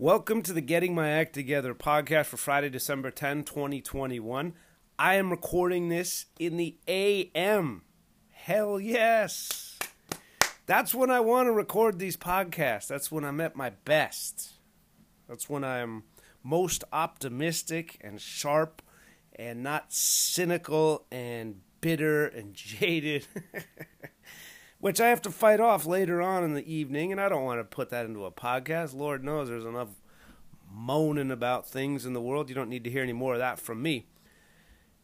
Welcome 0.00 0.42
to 0.42 0.52
the 0.52 0.60
Getting 0.60 0.94
My 0.94 1.10
Act 1.10 1.32
Together 1.32 1.74
podcast 1.74 2.26
for 2.26 2.36
Friday, 2.36 2.68
December 2.68 3.10
10, 3.10 3.42
2021. 3.42 4.54
I 4.96 5.14
am 5.16 5.28
recording 5.28 5.88
this 5.88 6.26
in 6.38 6.56
the 6.56 6.76
AM. 6.86 7.82
Hell 8.30 8.78
yes. 8.78 9.76
That's 10.66 10.94
when 10.94 11.10
I 11.10 11.18
want 11.18 11.48
to 11.48 11.52
record 11.52 11.98
these 11.98 12.16
podcasts. 12.16 12.86
That's 12.86 13.10
when 13.10 13.24
I'm 13.24 13.40
at 13.40 13.56
my 13.56 13.70
best. 13.70 14.50
That's 15.28 15.50
when 15.50 15.64
I'm 15.64 16.04
most 16.44 16.84
optimistic 16.92 17.98
and 18.00 18.20
sharp 18.20 18.80
and 19.34 19.64
not 19.64 19.92
cynical 19.92 21.06
and 21.10 21.62
bitter 21.80 22.24
and 22.24 22.54
jaded. 22.54 23.26
Which 24.80 25.00
I 25.00 25.08
have 25.08 25.22
to 25.22 25.30
fight 25.30 25.58
off 25.58 25.86
later 25.86 26.22
on 26.22 26.44
in 26.44 26.54
the 26.54 26.72
evening, 26.72 27.10
and 27.10 27.20
I 27.20 27.28
don't 27.28 27.44
want 27.44 27.58
to 27.58 27.64
put 27.64 27.90
that 27.90 28.06
into 28.06 28.24
a 28.24 28.30
podcast. 28.30 28.94
Lord 28.94 29.24
knows 29.24 29.48
there's 29.48 29.64
enough 29.64 29.88
moaning 30.70 31.32
about 31.32 31.66
things 31.68 32.06
in 32.06 32.12
the 32.12 32.20
world. 32.20 32.48
You 32.48 32.54
don't 32.54 32.68
need 32.68 32.84
to 32.84 32.90
hear 32.90 33.02
any 33.02 33.12
more 33.12 33.32
of 33.32 33.40
that 33.40 33.58
from 33.58 33.82
me. 33.82 34.06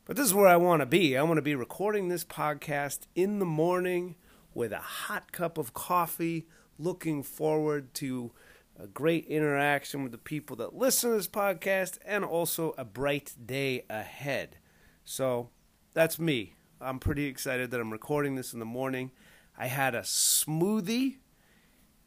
But 0.05 0.16
this 0.16 0.27
is 0.27 0.34
where 0.34 0.47
I 0.47 0.56
want 0.56 0.80
to 0.80 0.87
be. 0.87 1.16
I 1.16 1.23
want 1.23 1.38
to 1.38 1.42
be 1.42 1.56
recording 1.56 2.09
this 2.09 2.24
podcast 2.24 3.06
in 3.16 3.41
the 3.41 3.47
morning 3.47 4.14
with 4.52 4.73
a 4.73 4.78
hot 4.78 5.33
cup 5.33 5.59
of 5.59 5.75
coffee, 5.75 6.47
looking 6.78 7.22
forward 7.22 7.95
to 7.95 8.30
a 8.78 8.86
great 8.86 9.25
interaction 9.27 10.02
with 10.02 10.12
the 10.12 10.19
people 10.19 10.56
that 10.56 10.75
listen 10.75 11.11
to 11.11 11.16
this 11.16 11.27
podcast 11.27 11.98
and 12.05 12.25
also 12.25 12.75
a 12.77 12.84
bright 12.84 13.34
day 13.45 13.84
ahead. 13.91 14.59
So 15.05 15.50
that's 15.95 16.19
me. 16.19 16.55
I'm 16.80 16.98
pretty 16.98 17.25
excited 17.25 17.70
that 17.70 17.80
I'm 17.80 17.92
recording 17.92 18.34
this 18.34 18.52
in 18.52 18.59
the 18.59 18.64
morning. 18.64 19.11
I 19.56 19.66
had 19.66 19.94
a 19.94 20.00
smoothie. 20.00 21.16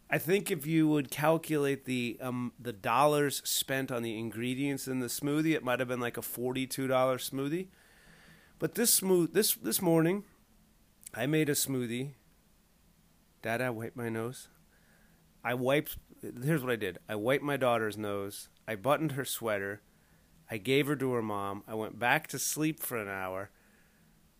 I 0.09 0.17
think 0.17 0.51
if 0.51 0.65
you 0.65 0.87
would 0.87 1.11
calculate 1.11 1.85
the 1.85 2.17
um, 2.21 2.53
the 2.59 2.73
dollars 2.73 3.41
spent 3.45 3.91
on 3.91 4.03
the 4.03 4.17
ingredients 4.17 4.87
in 4.87 4.99
the 4.99 5.07
smoothie, 5.07 5.53
it 5.53 5.63
might 5.63 5.79
have 5.79 5.87
been 5.87 5.99
like 5.99 6.17
a 6.17 6.21
forty-two 6.21 6.87
dollar 6.87 7.17
smoothie. 7.17 7.67
But 8.59 8.75
this 8.75 8.93
smooth 8.93 9.33
this 9.33 9.53
this 9.55 9.81
morning, 9.81 10.23
I 11.13 11.25
made 11.25 11.49
a 11.49 11.53
smoothie. 11.53 12.11
Dad, 13.41 13.61
I 13.61 13.69
wiped 13.69 13.97
my 13.97 14.09
nose. 14.09 14.47
I 15.43 15.53
wiped. 15.53 15.97
Here's 16.21 16.63
what 16.63 16.71
I 16.71 16.77
did. 16.77 16.99
I 17.07 17.15
wiped 17.15 17.43
my 17.43 17.57
daughter's 17.57 17.97
nose. 17.97 18.49
I 18.67 18.75
buttoned 18.75 19.13
her 19.13 19.25
sweater. 19.25 19.81
I 20.49 20.57
gave 20.57 20.87
her 20.87 20.95
to 20.95 21.11
her 21.13 21.21
mom. 21.21 21.63
I 21.67 21.75
went 21.75 21.99
back 21.99 22.27
to 22.27 22.39
sleep 22.39 22.81
for 22.81 22.97
an 22.97 23.09
hour. 23.09 23.51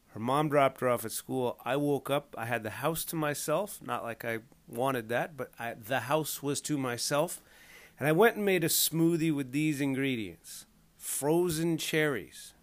Her 0.09 0.19
mom 0.19 0.49
dropped 0.49 0.81
her 0.81 0.89
off 0.89 1.05
at 1.05 1.11
school. 1.11 1.59
I 1.63 1.75
woke 1.75 2.09
up. 2.09 2.33
I 2.37 2.45
had 2.45 2.63
the 2.63 2.69
house 2.69 3.05
to 3.05 3.15
myself. 3.15 3.79
Not 3.81 4.03
like 4.03 4.25
I 4.25 4.39
wanted 4.67 5.09
that, 5.09 5.37
but 5.37 5.51
I, 5.59 5.73
the 5.73 6.01
house 6.01 6.41
was 6.41 6.61
to 6.61 6.77
myself. 6.77 7.41
And 7.99 8.07
I 8.07 8.11
went 8.11 8.35
and 8.35 8.45
made 8.45 8.63
a 8.63 8.67
smoothie 8.69 9.33
with 9.33 9.51
these 9.51 9.81
ingredients 9.81 10.65
frozen 10.97 11.77
cherries, 11.77 12.53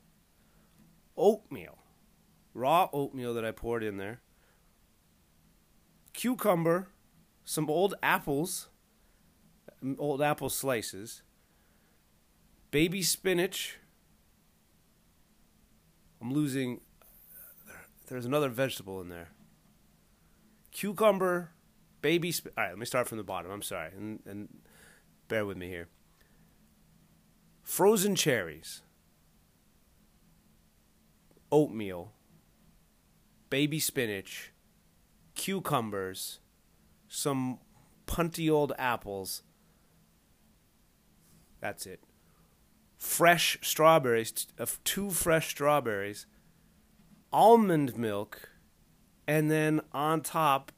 oatmeal, 1.17 1.78
raw 2.53 2.89
oatmeal 2.92 3.33
that 3.34 3.45
I 3.45 3.53
poured 3.53 3.83
in 3.83 3.97
there, 3.97 4.20
cucumber, 6.12 6.89
some 7.45 7.69
old 7.70 7.95
apples, 8.03 8.69
old 9.98 10.23
apple 10.23 10.48
slices, 10.48 11.23
baby 12.70 13.03
spinach. 13.03 13.79
I'm 16.20 16.33
losing 16.33 16.81
there's 18.07 18.27
another 18.27 18.49
vegetable 18.49 19.01
in 19.01 19.09
there. 19.09 19.29
Cucumber, 20.71 21.51
baby. 22.03 22.33
Sp- 22.35 22.53
All 22.57 22.65
right, 22.65 22.71
let 22.71 22.79
me 22.79 22.87
start 22.87 23.09
from 23.09 23.19
the 23.19 23.25
bottom. 23.25 23.51
I'm 23.51 23.63
sorry, 23.63 23.91
and, 23.97 24.21
and 24.27 24.49
bear 25.29 25.47
with 25.47 25.57
me 25.57 25.69
here. 25.69 25.89
Frozen 27.63 28.17
cherries, 28.17 28.83
oatmeal, 31.51 32.13
baby 33.48 33.79
spinach, 33.79 34.53
cucumbers, 35.35 36.41
some 37.09 37.59
punty 38.07 38.51
old 38.51 38.73
apples. 38.79 39.43
That's 41.61 41.87
it. 41.87 42.01
Fresh 42.98 43.59
strawberries, 43.63 44.47
two 44.85 45.11
fresh 45.11 45.48
strawberries 45.48 46.27
almond 47.34 47.98
milk, 47.98 48.48
and 49.27 49.50
then 49.50 49.80
on 49.92 50.20
top, 50.20 50.70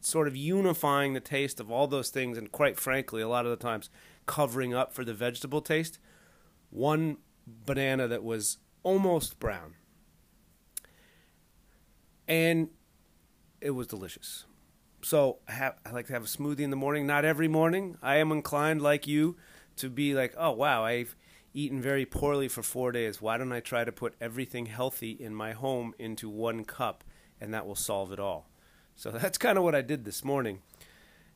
sort 0.00 0.26
of 0.26 0.34
unifying 0.34 1.12
the 1.12 1.20
taste 1.20 1.60
of 1.60 1.70
all 1.70 1.86
those 1.86 2.08
things, 2.08 2.38
and 2.38 2.50
quite 2.50 2.80
frankly, 2.80 3.20
a 3.20 3.28
lot 3.28 3.44
of 3.44 3.50
the 3.50 3.62
times 3.62 3.90
covering 4.24 4.72
up 4.72 4.94
for 4.94 5.04
the 5.04 5.12
vegetable 5.12 5.60
taste, 5.60 5.98
one 6.70 7.18
banana 7.46 8.08
that 8.08 8.24
was 8.24 8.56
almost 8.82 9.38
brown. 9.38 9.74
And 12.26 12.70
it 13.60 13.72
was 13.72 13.86
delicious. 13.86 14.46
So 15.02 15.38
I, 15.46 15.52
have, 15.52 15.74
I 15.84 15.90
like 15.90 16.06
to 16.06 16.14
have 16.14 16.24
a 16.24 16.26
smoothie 16.26 16.60
in 16.60 16.70
the 16.70 16.76
morning. 16.76 17.06
Not 17.06 17.24
every 17.24 17.48
morning. 17.48 17.98
I 18.02 18.16
am 18.16 18.32
inclined, 18.32 18.80
like 18.80 19.06
you, 19.06 19.36
to 19.76 19.90
be 19.90 20.14
like, 20.14 20.34
oh, 20.38 20.52
wow, 20.52 20.84
I've 20.84 21.14
eaten 21.54 21.80
very 21.80 22.06
poorly 22.06 22.48
for 22.48 22.62
four 22.62 22.92
days. 22.92 23.20
Why 23.20 23.38
don't 23.38 23.52
I 23.52 23.60
try 23.60 23.84
to 23.84 23.92
put 23.92 24.14
everything 24.20 24.66
healthy 24.66 25.12
in 25.12 25.34
my 25.34 25.52
home 25.52 25.94
into 25.98 26.28
one 26.28 26.64
cup, 26.64 27.04
and 27.40 27.52
that 27.54 27.66
will 27.66 27.74
solve 27.74 28.12
it 28.12 28.20
all? 28.20 28.48
So 28.96 29.10
that's 29.12 29.38
kind 29.38 29.58
of 29.58 29.64
what 29.64 29.74
I 29.74 29.82
did 29.82 30.04
this 30.04 30.24
morning, 30.24 30.60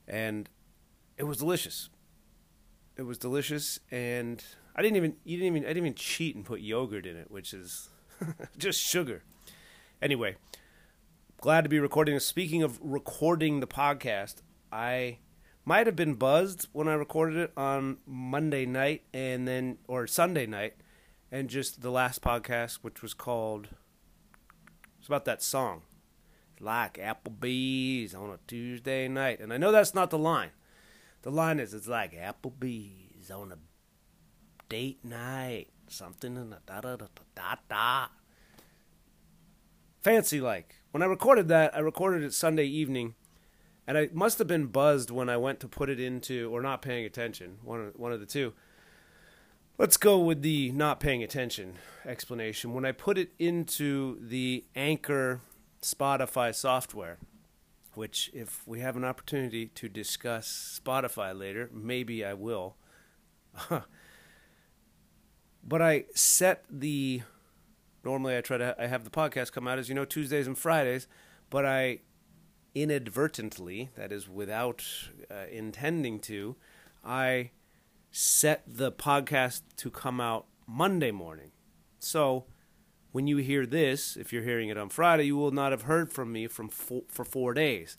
and 0.07 0.49
it 1.17 1.25
was 1.25 1.39
delicious. 1.39 1.89
It 2.97 3.03
was 3.03 3.19
delicious, 3.19 3.81
and 3.91 4.45
I 4.77 4.83
didn't 4.83 4.97
even 4.97 5.17
you 5.25 5.39
didn't 5.39 5.57
even 5.57 5.65
I 5.65 5.69
didn't 5.69 5.87
even 5.87 5.95
cheat 5.95 6.37
and 6.37 6.45
put 6.45 6.61
yogurt 6.61 7.07
in 7.07 7.17
it, 7.17 7.31
which 7.31 7.55
is 7.55 7.89
just 8.59 8.81
sugar. 8.81 9.23
Anyway, 10.01 10.37
glad 11.41 11.63
to 11.63 11.69
be 11.69 11.79
recording. 11.79 12.19
Speaking 12.19 12.63
of 12.63 12.79
recording 12.83 13.61
the 13.61 13.67
podcast, 13.67 14.37
I 14.71 15.19
might 15.65 15.87
have 15.87 15.97
been 15.97 16.15
buzzed 16.15 16.69
when 16.73 16.89
I 16.89 16.95
recorded 16.95 17.37
it 17.37 17.53
on 17.57 17.99
Monday 18.07 18.67
night 18.67 19.05
and 19.13 19.47
then 19.47 19.79
or 19.87 20.07
Sunday 20.07 20.47
night, 20.47 20.75
and 21.31 21.49
just 21.49 21.83
the 21.83 21.91
last 21.91 22.23
podcast, 22.23 22.79
which 22.83 23.03
was 23.03 23.15
called. 23.15 23.69
It's 24.99 25.09
about 25.09 25.25
that 25.25 25.43
song, 25.43 25.83
like 26.61 26.95
Applebee's 26.95 28.15
on 28.15 28.31
a 28.31 28.39
Tuesday 28.47 29.09
night, 29.09 29.41
and 29.41 29.53
I 29.53 29.57
know 29.57 29.73
that's 29.73 29.95
not 29.95 30.11
the 30.11 30.19
line. 30.19 30.51
The 31.23 31.31
line 31.31 31.61
is 31.61 31.75
it's 31.75 31.89
like 31.89 32.13
Applebee's 32.13 33.31
on 33.31 33.53
a 33.53 33.59
date 34.69 35.05
night, 35.05 35.69
something 35.89 36.37
in 36.37 36.51
the 36.51 36.59
da 36.67 36.81
da 36.81 36.97
da 36.97 37.07
da 37.35 37.55
da. 37.69 38.07
Fancy 40.03 40.41
like. 40.41 40.77
When 40.91 41.03
I 41.03 41.07
recorded 41.07 41.49
that, 41.49 41.75
I 41.75 41.79
recorded 41.79 42.23
it 42.23 42.35
Sunday 42.35 42.67
evening 42.67 43.15
and 43.87 43.99
I 43.99 44.09
must 44.13 44.39
have 44.39 44.47
been 44.47 44.67
buzzed 44.67 45.11
when 45.11 45.29
I 45.29 45.37
went 45.37 45.61
to 45.61 45.69
put 45.69 45.89
it 45.91 45.99
into 45.99 46.55
or 46.55 46.63
not 46.63 46.83
paying 46.83 47.05
attention. 47.05 47.59
One 47.63 47.89
of, 47.89 47.97
one 47.97 48.13
of 48.13 48.21
the 48.21 48.27
two. 48.27 48.53
Let's 49.79 49.97
go 49.97 50.19
with 50.19 50.43
the 50.43 50.71
not 50.73 51.01
paying 51.01 51.23
attention 51.23 51.75
explanation. 52.05 52.75
When 52.75 52.85
I 52.85 52.93
put 52.93 53.19
it 53.19 53.33
into 53.39 54.19
the 54.21 54.65
Anchor 54.77 55.41
Spotify 55.81 56.55
software, 56.55 57.19
which 57.95 58.31
if 58.33 58.67
we 58.67 58.81
have 58.81 58.97
an 58.97 59.05
opportunity 59.05 59.67
to 59.67 59.89
discuss 59.89 60.81
Spotify 60.83 61.37
later, 61.37 61.69
maybe 61.73 62.25
I 62.25 62.35
will. 62.35 62.77
but 65.65 65.83
I 65.83 66.05
set 66.15 66.65
the 66.71 67.23
normally 68.05 68.37
I 68.37 68.41
try 68.41 68.59
to 68.59 68.77
I 68.79 68.87
have 68.87 69.05
the 69.05 69.11
podcast 69.11 69.53
come 69.53 69.67
out 69.67 69.79
as 69.79 69.89
you 69.89 69.95
know 69.95 70.05
Tuesdays 70.05 70.47
and 70.47 70.57
Fridays, 70.57 71.09
but 71.51 71.67
I 71.67 72.01
inadvertently, 72.75 73.91
that 73.97 74.13
is 74.13 74.29
without 74.29 74.85
uh, 75.31 75.47
intending 75.51 76.19
to, 76.21 76.57
I 77.05 77.51
set 78.11 78.63
the 78.67 78.93
podcast 78.93 79.63
to 79.77 79.91
come 79.91 80.21
out 80.21 80.47
Monday 80.67 81.11
morning. 81.11 81.51
So 81.99 82.47
when 83.13 83.27
you 83.27 83.39
hear 83.39 83.67
this, 83.67 84.17
if 84.17 84.33
you're 84.33 84.43
hearing 84.43 84.69
it 84.69 84.79
on 84.79 84.89
Friday, 84.89 85.25
you 85.25 85.37
will 85.37 85.51
not 85.51 85.73
have 85.73 85.83
heard 85.83 86.13
from 86.13 86.33
me 86.33 86.47
from 86.47 86.69
four, 86.69 87.03
for 87.09 87.25
4 87.25 87.55
days. 87.55 87.97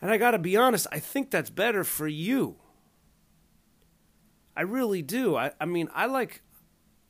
And 0.00 0.10
I 0.10 0.16
got 0.16 0.30
to 0.32 0.38
be 0.38 0.56
honest, 0.56 0.86
I 0.90 0.98
think 0.98 1.30
that's 1.30 1.50
better 1.50 1.84
for 1.84 2.08
you. 2.08 2.56
I 4.56 4.62
really 4.62 5.02
do. 5.02 5.36
I, 5.36 5.52
I 5.60 5.66
mean, 5.66 5.88
I 5.94 6.06
like 6.06 6.42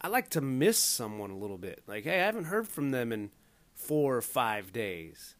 I 0.00 0.08
like 0.08 0.30
to 0.30 0.40
miss 0.40 0.78
someone 0.78 1.30
a 1.30 1.36
little 1.36 1.58
bit. 1.58 1.82
Like, 1.86 2.04
hey, 2.04 2.20
I 2.20 2.26
haven't 2.26 2.44
heard 2.44 2.66
from 2.66 2.90
them 2.90 3.12
in 3.12 3.30
4 3.74 4.16
or 4.16 4.22
5 4.22 4.72
days. 4.72 5.36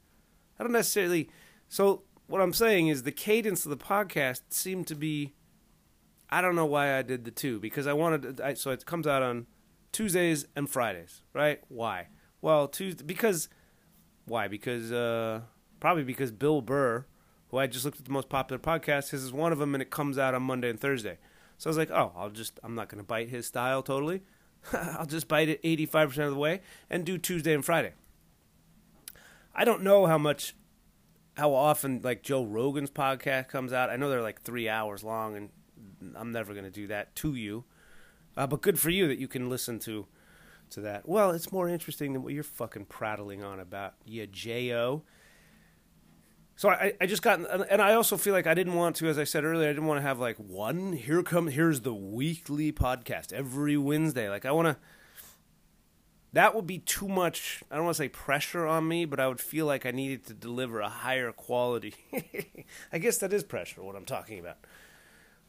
I 0.60 0.62
don't 0.62 0.72
necessarily. 0.72 1.30
So 1.68 2.02
what 2.26 2.40
I'm 2.40 2.52
saying 2.52 2.88
is 2.88 3.02
the 3.02 3.12
cadence 3.12 3.64
of 3.64 3.70
the 3.70 3.76
podcast 3.76 4.42
seemed 4.50 4.86
to 4.88 4.94
be. 4.94 5.34
I 6.32 6.40
don't 6.40 6.54
know 6.54 6.66
why 6.66 6.96
I 6.96 7.02
did 7.02 7.24
the 7.24 7.32
two 7.32 7.58
because 7.58 7.88
I 7.88 7.94
wanted. 7.94 8.40
I, 8.40 8.54
so 8.54 8.70
it 8.70 8.86
comes 8.86 9.06
out 9.06 9.22
on 9.22 9.46
Tuesdays 9.90 10.46
and 10.54 10.68
Fridays, 10.68 11.22
right? 11.32 11.60
Why? 11.68 12.08
Well, 12.40 12.68
Tuesday 12.68 13.04
because 13.04 13.48
why? 14.26 14.46
Because 14.46 14.92
uh, 14.92 15.40
probably 15.80 16.04
because 16.04 16.30
Bill 16.30 16.60
Burr 16.60 17.06
who 17.50 17.58
I 17.58 17.66
just 17.66 17.84
looked 17.84 17.98
at 17.98 18.04
the 18.04 18.12
most 18.12 18.28
popular 18.28 18.60
podcast, 18.60 19.10
His 19.10 19.24
is 19.24 19.32
one 19.32 19.52
of 19.52 19.58
them, 19.58 19.74
and 19.74 19.82
it 19.82 19.90
comes 19.90 20.18
out 20.18 20.34
on 20.34 20.42
Monday 20.42 20.70
and 20.70 20.80
Thursday. 20.80 21.18
So 21.58 21.68
I 21.68 21.70
was 21.70 21.76
like, 21.76 21.90
oh, 21.90 22.12
I'll 22.16 22.30
just, 22.30 22.58
I'm 22.62 22.74
not 22.74 22.88
going 22.88 23.02
to 23.02 23.06
bite 23.06 23.28
his 23.28 23.46
style 23.46 23.82
totally. 23.82 24.22
I'll 24.72 25.06
just 25.06 25.28
bite 25.28 25.48
it 25.48 25.62
85% 25.62 26.26
of 26.26 26.30
the 26.30 26.38
way 26.38 26.60
and 26.88 27.04
do 27.04 27.18
Tuesday 27.18 27.52
and 27.52 27.64
Friday. 27.64 27.92
I 29.60 29.64
don't 29.64 29.82
know 29.82 30.06
how 30.06 30.16
much, 30.16 30.56
how 31.36 31.52
often 31.52 32.00
like 32.02 32.22
Joe 32.22 32.42
Rogan's 32.42 32.90
podcast 32.90 33.48
comes 33.48 33.74
out. 33.74 33.90
I 33.90 33.96
know 33.96 34.08
they're 34.08 34.22
like 34.22 34.40
three 34.40 34.70
hours 34.70 35.04
long, 35.04 35.36
and 35.36 35.50
I'm 36.16 36.32
never 36.32 36.54
going 36.54 36.64
to 36.64 36.70
do 36.70 36.86
that 36.86 37.14
to 37.16 37.34
you. 37.34 37.64
Uh, 38.38 38.46
but 38.46 38.62
good 38.62 38.78
for 38.78 38.88
you 38.88 39.06
that 39.06 39.18
you 39.18 39.28
can 39.28 39.50
listen 39.50 39.78
to 39.80 40.06
to 40.70 40.80
that. 40.80 41.06
Well, 41.06 41.32
it's 41.32 41.52
more 41.52 41.68
interesting 41.68 42.14
than 42.14 42.22
what 42.22 42.32
you're 42.32 42.42
fucking 42.42 42.86
prattling 42.86 43.44
on 43.44 43.60
about, 43.60 43.96
you 44.06 44.26
J.O. 44.26 45.02
So 46.56 46.70
I, 46.70 46.94
I 46.98 47.04
just 47.04 47.20
got, 47.20 47.40
and 47.70 47.82
I 47.82 47.92
also 47.92 48.16
feel 48.16 48.32
like 48.32 48.46
I 48.46 48.54
didn't 48.54 48.74
want 48.74 48.96
to, 48.96 49.08
as 49.08 49.18
I 49.18 49.24
said 49.24 49.44
earlier, 49.44 49.68
I 49.68 49.72
didn't 49.72 49.88
want 49.88 49.98
to 49.98 50.02
have 50.02 50.18
like 50.18 50.36
one, 50.38 50.94
here 50.94 51.22
come, 51.22 51.48
here's 51.48 51.82
the 51.82 51.92
weekly 51.92 52.72
podcast 52.72 53.30
every 53.30 53.76
Wednesday. 53.76 54.30
Like 54.30 54.46
I 54.46 54.52
want 54.52 54.68
to, 54.68 54.76
that 56.32 56.54
would 56.54 56.66
be 56.66 56.78
too 56.78 57.08
much, 57.08 57.62
I 57.70 57.76
don't 57.76 57.84
want 57.84 57.96
to 57.96 58.02
say 58.02 58.08
pressure 58.08 58.66
on 58.66 58.86
me, 58.86 59.04
but 59.04 59.18
I 59.18 59.26
would 59.26 59.40
feel 59.40 59.66
like 59.66 59.84
I 59.84 59.90
needed 59.90 60.26
to 60.26 60.34
deliver 60.34 60.80
a 60.80 60.88
higher 60.88 61.32
quality. 61.32 61.94
I 62.92 62.98
guess 62.98 63.18
that 63.18 63.32
is 63.32 63.42
pressure, 63.42 63.82
what 63.82 63.96
I'm 63.96 64.04
talking 64.04 64.38
about. 64.38 64.58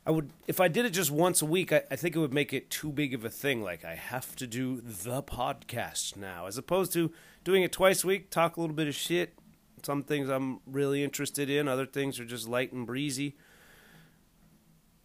I 0.06 0.10
would 0.10 0.32
if 0.48 0.60
I 0.60 0.68
did 0.68 0.86
it 0.86 0.92
just 0.92 1.12
once 1.12 1.44
a 1.44 1.46
week, 1.46 1.72
I, 1.72 1.84
I, 1.92 1.96
think 1.96 2.16
it 2.16 2.20
would 2.20 2.34
make 2.34 2.54
it 2.54 2.72
too 2.72 2.92
big 2.92 3.14
of 3.14 3.24
a 3.24 3.30
thing. 3.30 3.62
Like 3.62 3.86
I 3.86 3.94
have 3.94 4.36
to 4.38 4.48
do 4.48 4.82
the 4.82 5.22
podcast 5.22 6.18
now, 6.18 6.48
as 6.48 6.58
opposed 6.58 6.92
to 6.94 7.12
doing 7.44 7.62
it 7.62 7.72
twice 7.72 8.04
a 8.04 8.08
week, 8.08 8.32
talk 8.32 8.58
a 8.58 8.62
little 8.62 8.76
bit 8.76 8.88
of 8.88 8.96
shit. 8.96 9.38
Some 9.84 10.02
things 10.02 10.28
I'm 10.28 10.60
really 10.66 11.04
interested 11.04 11.52
in, 11.52 11.68
other 11.68 11.86
things 11.86 12.20
are 12.20 12.26
just 12.26 12.48
light 12.48 12.72
and 12.72 12.88
breezy. 12.88 13.36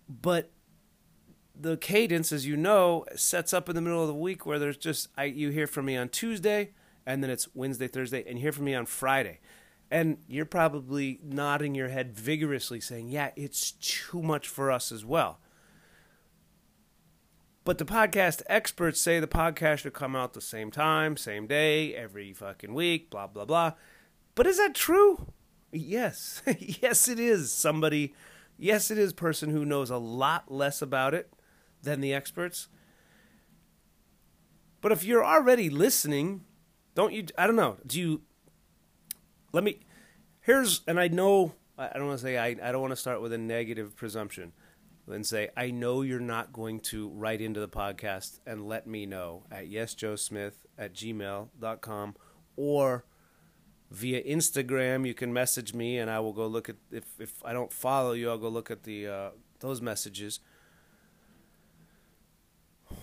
But 0.09 0.51
the 1.59 1.77
cadence, 1.77 2.33
as 2.33 2.47
you 2.47 2.57
know, 2.57 3.05
sets 3.15 3.53
up 3.53 3.69
in 3.69 3.75
the 3.75 3.81
middle 3.81 4.01
of 4.01 4.09
the 4.09 4.15
week 4.15 4.45
where 4.45 4.59
there's 4.59 4.77
just 4.77 5.09
I 5.17 5.25
you 5.25 5.51
hear 5.51 5.67
from 5.67 5.87
me 5.87 5.97
on 5.97 6.09
Tuesday, 6.09 6.71
and 7.07 7.23
then 7.23 7.31
it's 7.31 7.49
Wednesday, 7.55 7.89
Thursday, 7.89 8.25
and 8.27 8.39
you 8.39 8.43
hear 8.43 8.53
from 8.53 8.65
me 8.65 8.75
on 8.75 8.87
Friday. 8.87 9.41
And 9.91 10.19
you're 10.27 10.45
probably 10.45 11.21
nodding 11.23 11.75
your 11.75 11.89
head 11.89 12.13
vigorously, 12.13 12.81
saying, 12.81 13.09
Yeah, 13.09 13.31
it's 13.37 13.73
too 13.73 14.23
much 14.23 14.49
for 14.49 14.71
us 14.71 14.91
as 14.91 15.05
well. 15.05 15.39
But 17.65 17.79
the 17.79 17.85
podcast 17.85 18.43
experts 18.49 19.01
say 19.01 19.19
the 19.19 19.27
podcast 19.27 19.79
should 19.79 19.93
come 19.93 20.15
out 20.15 20.35
the 20.35 20.41
same 20.41 20.71
time, 20.71 21.17
same 21.17 21.47
day, 21.47 21.95
every 21.95 22.33
fucking 22.33 22.75
week, 22.75 23.11
blah, 23.11 23.27
blah, 23.27 23.45
blah. 23.45 23.73
But 24.35 24.47
is 24.47 24.59
that 24.59 24.75
true? 24.75 25.33
Yes. 25.73 26.43
yes, 26.59 27.09
it 27.09 27.19
is. 27.19 27.51
Somebody, 27.51 28.15
yes, 28.57 28.91
it 28.91 28.99
is 28.99 29.13
person 29.13 29.51
who 29.51 29.65
knows 29.65 29.91
a 29.91 29.97
lot 29.97 30.51
less 30.51 30.81
about 30.81 31.15
it 31.15 31.33
than 31.87 32.03
the 32.03 32.13
experts. 32.13 32.69
But 34.83 34.93
if 34.93 35.03
you're 35.03 35.25
already 35.25 35.71
listening, 35.71 36.43
don't 36.95 37.15
you, 37.15 37.27
I 37.39 37.47
don't 37.47 37.57
know, 37.57 37.79
do 37.87 37.99
you, 37.99 38.23
let 39.53 39.65
me 39.65 39.81
here's 40.47 40.83
and 40.87 41.01
I 41.01 41.09
know 41.09 41.55
I 41.77 41.91
don't 41.95 42.07
want 42.07 42.19
to 42.19 42.25
say 42.25 42.39
I, 42.39 42.57
I 42.63 42.73
don't 42.73 42.81
want 42.81 42.93
to 42.93 42.97
start 42.97 43.21
with 43.21 43.33
a 43.33 43.39
negative 43.39 43.97
presumption 43.97 44.53
and 45.09 45.27
say 45.27 45.51
I 45.57 45.71
know 45.71 46.03
you're 46.03 46.21
not 46.21 46.53
going 46.53 46.81
to 46.81 47.09
write 47.09 47.41
into 47.41 47.61
the 47.61 47.69
podcast 47.69 48.39
and 48.47 48.69
let 48.69 48.87
me 48.87 49.07
know 49.07 49.45
at 49.51 49.71
yesjoesmith 49.71 50.55
at 50.79 50.95
gmail.com 50.95 52.17
or 52.57 53.05
via 53.91 54.23
Instagram 54.23 55.07
you 55.07 55.15
can 55.15 55.33
message 55.33 55.75
me 55.75 55.99
and 55.99 56.11
I 56.11 56.21
will 56.21 56.33
go 56.33 56.47
look 56.47 56.69
at 56.69 56.77
if 56.91 57.05
if 57.19 57.45
I 57.45 57.53
don't 57.53 57.73
follow 57.73 58.13
you 58.13 58.31
I'll 58.31 58.39
go 58.39 58.49
look 58.49 58.71
at 58.71 58.85
the 58.85 59.09
uh, 59.09 59.31
those 59.61 59.81
messages 59.83 60.41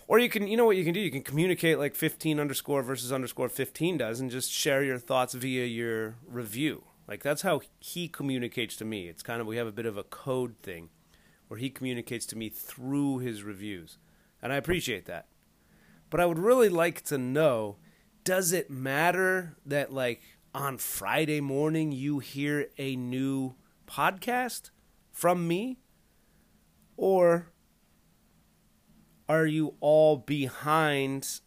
or 0.07 0.19
you 0.19 0.29
can, 0.29 0.47
you 0.47 0.57
know 0.57 0.65
what 0.65 0.77
you 0.77 0.83
can 0.83 0.93
do? 0.93 0.99
You 0.99 1.11
can 1.11 1.23
communicate 1.23 1.79
like 1.79 1.95
15 1.95 2.39
underscore 2.39 2.81
versus 2.83 3.11
underscore 3.11 3.49
15 3.49 3.97
does 3.97 4.19
and 4.19 4.29
just 4.29 4.51
share 4.51 4.83
your 4.83 4.99
thoughts 4.99 5.33
via 5.33 5.65
your 5.65 6.15
review. 6.27 6.83
Like 7.07 7.23
that's 7.23 7.41
how 7.41 7.61
he 7.79 8.07
communicates 8.07 8.75
to 8.77 8.85
me. 8.85 9.07
It's 9.07 9.23
kind 9.23 9.41
of, 9.41 9.47
we 9.47 9.57
have 9.57 9.67
a 9.67 9.71
bit 9.71 9.85
of 9.85 9.97
a 9.97 10.03
code 10.03 10.55
thing 10.61 10.89
where 11.47 11.59
he 11.59 11.69
communicates 11.69 12.25
to 12.27 12.37
me 12.37 12.49
through 12.49 13.19
his 13.19 13.43
reviews. 13.43 13.97
And 14.41 14.51
I 14.51 14.55
appreciate 14.55 15.05
that. 15.05 15.27
But 16.09 16.19
I 16.19 16.25
would 16.25 16.39
really 16.39 16.69
like 16.69 17.01
to 17.03 17.17
know 17.17 17.77
does 18.23 18.53
it 18.53 18.69
matter 18.69 19.57
that 19.65 19.91
like 19.91 20.21
on 20.53 20.77
Friday 20.77 21.41
morning 21.41 21.91
you 21.91 22.19
hear 22.19 22.67
a 22.77 22.95
new 22.95 23.55
podcast 23.87 24.69
from 25.11 25.47
me? 25.47 25.79
Or 26.95 27.52
are 29.33 29.45
you 29.45 29.75
all 29.79 30.17
behind? 30.17 31.39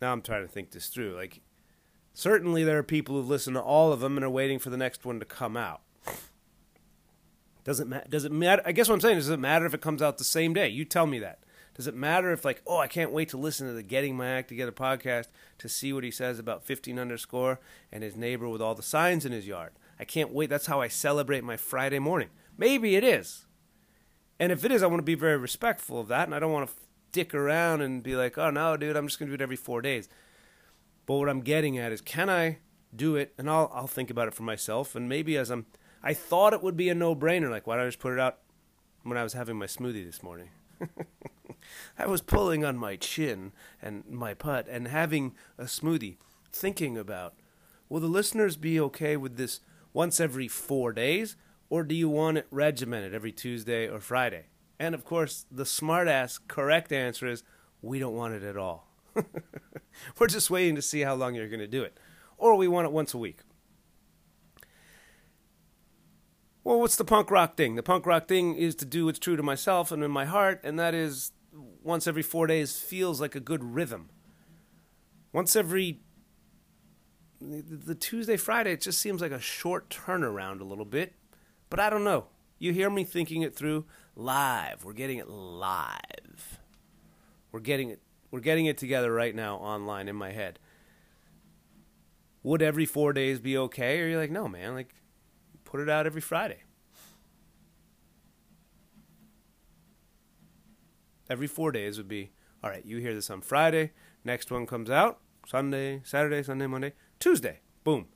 Now 0.00 0.12
I'm 0.12 0.22
trying 0.22 0.42
to 0.42 0.48
think 0.48 0.70
this 0.70 0.88
through. 0.88 1.14
Like, 1.14 1.40
certainly 2.14 2.64
there 2.64 2.78
are 2.78 2.82
people 2.82 3.14
who've 3.14 3.28
listened 3.28 3.56
to 3.56 3.62
all 3.62 3.92
of 3.92 4.00
them 4.00 4.16
and 4.16 4.24
are 4.24 4.30
waiting 4.30 4.58
for 4.58 4.70
the 4.70 4.76
next 4.76 5.04
one 5.04 5.18
to 5.18 5.24
come 5.24 5.56
out. 5.56 5.82
Does 7.64 7.80
it, 7.80 7.88
ma- 7.88 8.00
does 8.08 8.24
it 8.24 8.32
matter? 8.32 8.62
I 8.64 8.72
guess 8.72 8.88
what 8.88 8.94
I'm 8.94 9.00
saying 9.00 9.18
is, 9.18 9.24
does 9.24 9.34
it 9.34 9.40
matter 9.40 9.66
if 9.66 9.74
it 9.74 9.80
comes 9.80 10.00
out 10.00 10.18
the 10.18 10.24
same 10.24 10.54
day? 10.54 10.68
You 10.68 10.84
tell 10.84 11.06
me 11.06 11.18
that. 11.18 11.40
Does 11.74 11.88
it 11.88 11.94
matter 11.94 12.32
if, 12.32 12.44
like, 12.44 12.62
oh, 12.66 12.78
I 12.78 12.86
can't 12.86 13.10
wait 13.10 13.28
to 13.30 13.36
listen 13.36 13.66
to 13.66 13.72
the 13.74 13.82
Getting 13.82 14.16
My 14.16 14.28
Act 14.28 14.48
Together 14.48 14.72
podcast 14.72 15.26
to 15.58 15.68
see 15.68 15.92
what 15.92 16.04
he 16.04 16.10
says 16.10 16.38
about 16.38 16.64
15 16.64 16.98
underscore 16.98 17.60
and 17.90 18.02
his 18.02 18.16
neighbor 18.16 18.48
with 18.48 18.62
all 18.62 18.74
the 18.74 18.82
signs 18.82 19.26
in 19.26 19.32
his 19.32 19.46
yard? 19.46 19.72
I 19.98 20.04
can't 20.04 20.32
wait. 20.32 20.48
That's 20.48 20.66
how 20.66 20.80
I 20.80 20.88
celebrate 20.88 21.42
my 21.42 21.56
Friday 21.56 21.98
morning. 21.98 22.28
Maybe 22.56 22.94
it 22.94 23.04
is. 23.04 23.45
And 24.38 24.52
if 24.52 24.64
it 24.64 24.72
is, 24.72 24.82
I 24.82 24.86
want 24.86 24.98
to 24.98 25.04
be 25.04 25.14
very 25.14 25.36
respectful 25.36 25.98
of 26.00 26.08
that, 26.08 26.26
and 26.28 26.34
I 26.34 26.38
don't 26.38 26.52
want 26.52 26.68
to 26.68 26.74
dick 27.12 27.34
around 27.34 27.80
and 27.80 28.02
be 28.02 28.14
like, 28.16 28.36
"Oh 28.36 28.50
no, 28.50 28.76
dude, 28.76 28.96
I'm 28.96 29.06
just 29.06 29.18
going 29.18 29.30
to 29.30 29.36
do 29.36 29.42
it 29.42 29.44
every 29.44 29.56
four 29.56 29.80
days." 29.80 30.08
But 31.06 31.14
what 31.16 31.28
I'm 31.28 31.40
getting 31.40 31.78
at 31.78 31.92
is, 31.92 32.00
can 32.00 32.28
I 32.28 32.58
do 32.94 33.16
it? 33.16 33.32
And 33.38 33.48
I'll 33.48 33.70
I'll 33.74 33.86
think 33.86 34.10
about 34.10 34.28
it 34.28 34.34
for 34.34 34.42
myself, 34.42 34.94
and 34.94 35.08
maybe 35.08 35.36
as 35.36 35.50
I'm, 35.50 35.66
I 36.02 36.12
thought 36.14 36.52
it 36.52 36.62
would 36.62 36.76
be 36.76 36.88
a 36.88 36.94
no-brainer. 36.94 37.50
Like, 37.50 37.66
why 37.66 37.76
don't 37.76 37.84
I 37.86 37.88
just 37.88 38.00
put 38.00 38.12
it 38.12 38.20
out 38.20 38.38
when 39.02 39.16
I 39.16 39.22
was 39.22 39.32
having 39.32 39.56
my 39.56 39.66
smoothie 39.66 40.04
this 40.04 40.22
morning? 40.22 40.50
I 41.98 42.06
was 42.06 42.20
pulling 42.20 42.64
on 42.64 42.76
my 42.76 42.96
chin 42.96 43.52
and 43.80 44.04
my 44.08 44.34
putt 44.34 44.66
and 44.68 44.88
having 44.88 45.34
a 45.58 45.64
smoothie, 45.64 46.16
thinking 46.52 46.96
about, 46.96 47.34
will 47.88 48.00
the 48.00 48.06
listeners 48.06 48.56
be 48.56 48.78
okay 48.80 49.16
with 49.16 49.36
this 49.36 49.60
once 49.92 50.20
every 50.20 50.48
four 50.48 50.92
days? 50.92 51.36
Or 51.68 51.82
do 51.82 51.94
you 51.94 52.08
want 52.08 52.38
it 52.38 52.46
regimented 52.50 53.14
every 53.14 53.32
Tuesday 53.32 53.88
or 53.88 54.00
Friday? 54.00 54.46
And 54.78 54.94
of 54.94 55.04
course, 55.04 55.46
the 55.50 55.64
smartass 55.64 56.38
correct 56.48 56.92
answer 56.92 57.26
is 57.26 57.42
we 57.82 57.98
don't 57.98 58.14
want 58.14 58.34
it 58.34 58.42
at 58.42 58.56
all. 58.56 58.88
We're 60.18 60.26
just 60.26 60.50
waiting 60.50 60.76
to 60.76 60.82
see 60.82 61.00
how 61.00 61.14
long 61.14 61.34
you're 61.34 61.48
going 61.48 61.60
to 61.60 61.66
do 61.66 61.82
it. 61.82 61.98
Or 62.36 62.56
we 62.56 62.68
want 62.68 62.86
it 62.86 62.92
once 62.92 63.14
a 63.14 63.18
week. 63.18 63.40
Well, 66.62 66.80
what's 66.80 66.96
the 66.96 67.04
punk 67.04 67.30
rock 67.30 67.56
thing? 67.56 67.76
The 67.76 67.82
punk 67.82 68.06
rock 68.06 68.26
thing 68.26 68.56
is 68.56 68.74
to 68.76 68.84
do 68.84 69.06
what's 69.06 69.20
true 69.20 69.36
to 69.36 69.42
myself 69.42 69.92
and 69.92 70.02
in 70.02 70.10
my 70.10 70.24
heart, 70.24 70.60
and 70.64 70.78
that 70.80 70.94
is 70.94 71.30
once 71.82 72.08
every 72.08 72.22
four 72.22 72.48
days 72.48 72.76
feels 72.76 73.20
like 73.20 73.36
a 73.36 73.40
good 73.40 73.62
rhythm. 73.62 74.10
Once 75.32 75.54
every 75.54 76.00
the 77.40 77.94
Tuesday, 77.94 78.36
Friday, 78.36 78.72
it 78.72 78.80
just 78.80 78.98
seems 78.98 79.20
like 79.20 79.30
a 79.30 79.40
short 79.40 79.90
turnaround 79.90 80.60
a 80.60 80.64
little 80.64 80.84
bit. 80.84 81.14
But 81.68 81.80
I 81.80 81.90
don't 81.90 82.04
know. 82.04 82.26
You 82.58 82.72
hear 82.72 82.88
me 82.88 83.04
thinking 83.04 83.42
it 83.42 83.54
through 83.54 83.86
live. 84.14 84.84
We're 84.84 84.92
getting 84.92 85.18
it 85.18 85.28
live. 85.28 86.60
We're 87.52 87.60
getting 87.60 87.90
it 87.90 88.00
we're 88.30 88.40
getting 88.40 88.66
it 88.66 88.76
together 88.76 89.12
right 89.12 89.34
now 89.34 89.56
online 89.56 90.08
in 90.08 90.16
my 90.16 90.32
head. 90.32 90.58
Would 92.42 92.60
every 92.60 92.84
4 92.84 93.12
days 93.12 93.38
be 93.40 93.56
okay 93.56 94.00
or 94.00 94.08
you're 94.08 94.20
like, 94.20 94.30
"No, 94.30 94.48
man, 94.48 94.74
like 94.74 94.94
put 95.64 95.80
it 95.80 95.88
out 95.88 96.06
every 96.06 96.20
Friday." 96.20 96.62
Every 101.28 101.46
4 101.46 101.72
days 101.72 101.98
would 101.98 102.08
be, 102.08 102.32
"All 102.62 102.70
right, 102.70 102.84
you 102.84 102.98
hear 102.98 103.14
this 103.14 103.30
on 103.30 103.40
Friday, 103.40 103.92
next 104.24 104.50
one 104.50 104.66
comes 104.66 104.90
out 104.90 105.20
Sunday, 105.46 106.02
Saturday, 106.04 106.42
Sunday, 106.42 106.66
Monday, 106.66 106.94
Tuesday." 107.18 107.60
Boom. 107.84 108.08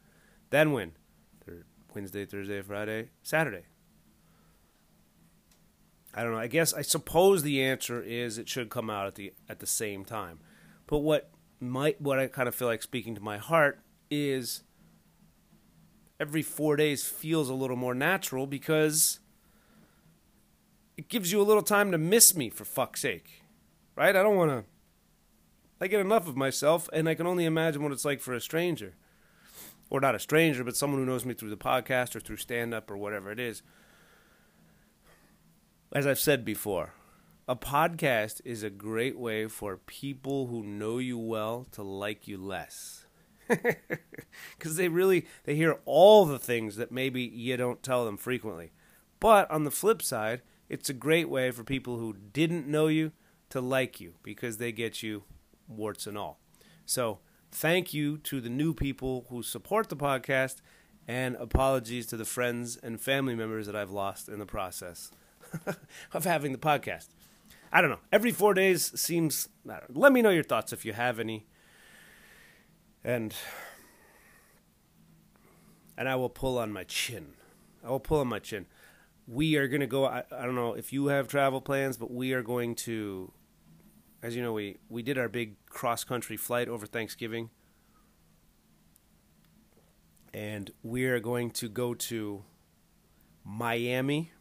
Then 0.50 0.72
when 0.72 0.92
Wednesday, 1.94 2.24
Thursday, 2.24 2.62
Friday, 2.62 3.10
Saturday. 3.22 3.64
I 6.12 6.22
don't 6.22 6.32
know. 6.32 6.38
I 6.38 6.48
guess 6.48 6.74
I 6.74 6.82
suppose 6.82 7.42
the 7.42 7.62
answer 7.62 8.02
is 8.02 8.36
it 8.36 8.48
should 8.48 8.68
come 8.68 8.90
out 8.90 9.06
at 9.06 9.14
the 9.14 9.32
at 9.48 9.60
the 9.60 9.66
same 9.66 10.04
time. 10.04 10.40
But 10.86 10.98
what 10.98 11.30
might 11.60 12.00
what 12.00 12.18
I 12.18 12.26
kind 12.26 12.48
of 12.48 12.54
feel 12.54 12.68
like 12.68 12.82
speaking 12.82 13.14
to 13.14 13.20
my 13.20 13.38
heart 13.38 13.80
is 14.10 14.64
every 16.18 16.42
4 16.42 16.76
days 16.76 17.06
feels 17.06 17.48
a 17.48 17.54
little 17.54 17.76
more 17.76 17.94
natural 17.94 18.46
because 18.46 19.20
it 20.96 21.08
gives 21.08 21.30
you 21.32 21.40
a 21.40 21.44
little 21.44 21.62
time 21.62 21.92
to 21.92 21.98
miss 21.98 22.34
me 22.34 22.50
for 22.50 22.64
fuck's 22.64 23.02
sake. 23.02 23.42
Right? 23.96 24.16
I 24.16 24.22
don't 24.22 24.36
want 24.36 24.50
to 24.50 24.64
I 25.80 25.86
get 25.86 26.00
enough 26.00 26.28
of 26.28 26.36
myself 26.36 26.90
and 26.92 27.08
I 27.08 27.14
can 27.14 27.26
only 27.26 27.44
imagine 27.44 27.82
what 27.82 27.92
it's 27.92 28.04
like 28.04 28.20
for 28.20 28.34
a 28.34 28.40
stranger. 28.40 28.94
Or 29.90 30.00
not 30.00 30.14
a 30.14 30.20
stranger, 30.20 30.64
but 30.64 30.76
someone 30.76 31.00
who 31.00 31.06
knows 31.06 31.24
me 31.24 31.34
through 31.34 31.50
the 31.50 31.56
podcast 31.56 32.14
or 32.16 32.20
through 32.20 32.36
stand 32.36 32.72
up 32.72 32.90
or 32.90 32.96
whatever 32.96 33.30
it 33.30 33.40
is. 33.40 33.62
As 35.92 36.06
I've 36.06 36.20
said 36.20 36.44
before, 36.44 36.94
a 37.48 37.56
podcast 37.56 38.40
is 38.44 38.62
a 38.62 38.70
great 38.70 39.18
way 39.18 39.48
for 39.48 39.76
people 39.76 40.46
who 40.46 40.62
know 40.62 40.98
you 40.98 41.18
well 41.18 41.66
to 41.72 41.82
like 41.82 42.28
you 42.28 42.38
less. 42.38 43.06
Cuz 44.60 44.76
they 44.76 44.86
really 44.86 45.26
they 45.42 45.56
hear 45.56 45.80
all 45.84 46.24
the 46.24 46.38
things 46.38 46.76
that 46.76 46.92
maybe 46.92 47.22
you 47.22 47.56
don't 47.56 47.82
tell 47.82 48.04
them 48.04 48.16
frequently. 48.16 48.70
But 49.18 49.50
on 49.50 49.64
the 49.64 49.72
flip 49.72 50.00
side, 50.00 50.42
it's 50.68 50.88
a 50.88 50.94
great 50.94 51.28
way 51.28 51.50
for 51.50 51.64
people 51.64 51.98
who 51.98 52.14
didn't 52.32 52.68
know 52.68 52.86
you 52.86 53.10
to 53.48 53.60
like 53.60 54.00
you 54.00 54.14
because 54.22 54.58
they 54.58 54.70
get 54.70 55.02
you 55.02 55.24
warts 55.66 56.06
and 56.06 56.16
all. 56.16 56.38
So, 56.86 57.18
thank 57.50 57.92
you 57.92 58.18
to 58.18 58.40
the 58.40 58.48
new 58.48 58.74
people 58.74 59.26
who 59.28 59.42
support 59.42 59.88
the 59.88 59.96
podcast, 59.96 60.56
and 61.08 61.36
apologies 61.36 62.06
to 62.06 62.16
the 62.16 62.24
friends 62.24 62.76
and 62.76 63.00
family 63.00 63.34
members 63.34 63.66
that 63.66 63.74
I've 63.74 63.90
lost 63.90 64.28
in 64.28 64.38
the 64.38 64.46
process 64.46 65.10
of 66.12 66.24
having 66.24 66.52
the 66.52 66.58
podcast. 66.58 67.08
I 67.72 67.80
don't 67.80 67.90
know. 67.90 68.00
Every 68.12 68.32
four 68.32 68.54
days 68.54 68.98
seems. 69.00 69.48
Let 69.88 70.12
me 70.12 70.22
know 70.22 70.30
your 70.30 70.42
thoughts 70.42 70.72
if 70.72 70.84
you 70.84 70.92
have 70.92 71.18
any, 71.18 71.46
and 73.04 73.34
and 75.96 76.08
I 76.08 76.16
will 76.16 76.28
pull 76.28 76.58
on 76.58 76.72
my 76.72 76.84
chin. 76.84 77.34
I 77.84 77.90
will 77.90 78.00
pull 78.00 78.20
on 78.20 78.28
my 78.28 78.38
chin. 78.38 78.66
We 79.26 79.56
are 79.56 79.68
going 79.68 79.80
to 79.80 79.86
go. 79.86 80.04
I, 80.06 80.24
I 80.32 80.44
don't 80.44 80.56
know 80.56 80.74
if 80.74 80.92
you 80.92 81.06
have 81.06 81.28
travel 81.28 81.60
plans, 81.60 81.96
but 81.96 82.10
we 82.10 82.32
are 82.32 82.42
going 82.42 82.74
to 82.76 83.32
as 84.22 84.36
you 84.36 84.42
know, 84.42 84.52
we, 84.52 84.76
we 84.88 85.02
did 85.02 85.18
our 85.18 85.28
big 85.28 85.54
cross 85.66 86.04
country 86.04 86.36
flight 86.36 86.68
over 86.68 86.86
Thanksgiving. 86.86 87.50
And 90.32 90.70
we're 90.82 91.20
going 91.20 91.50
to 91.52 91.68
go 91.68 91.94
to 91.94 92.44
Miami. 93.44 94.32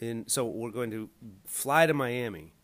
In, 0.00 0.26
so 0.28 0.44
we're 0.44 0.70
going 0.70 0.90
to 0.92 1.10
fly 1.44 1.86
to 1.86 1.94
Miami 1.94 2.54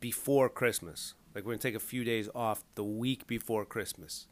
before 0.00 0.48
Christmas. 0.48 1.14
Like 1.34 1.44
we're 1.44 1.50
going 1.50 1.58
to 1.58 1.68
take 1.68 1.74
a 1.74 1.80
few 1.80 2.04
days 2.04 2.28
off 2.34 2.64
the 2.74 2.84
week 2.84 3.26
before 3.26 3.64
Christmas. 3.64 4.26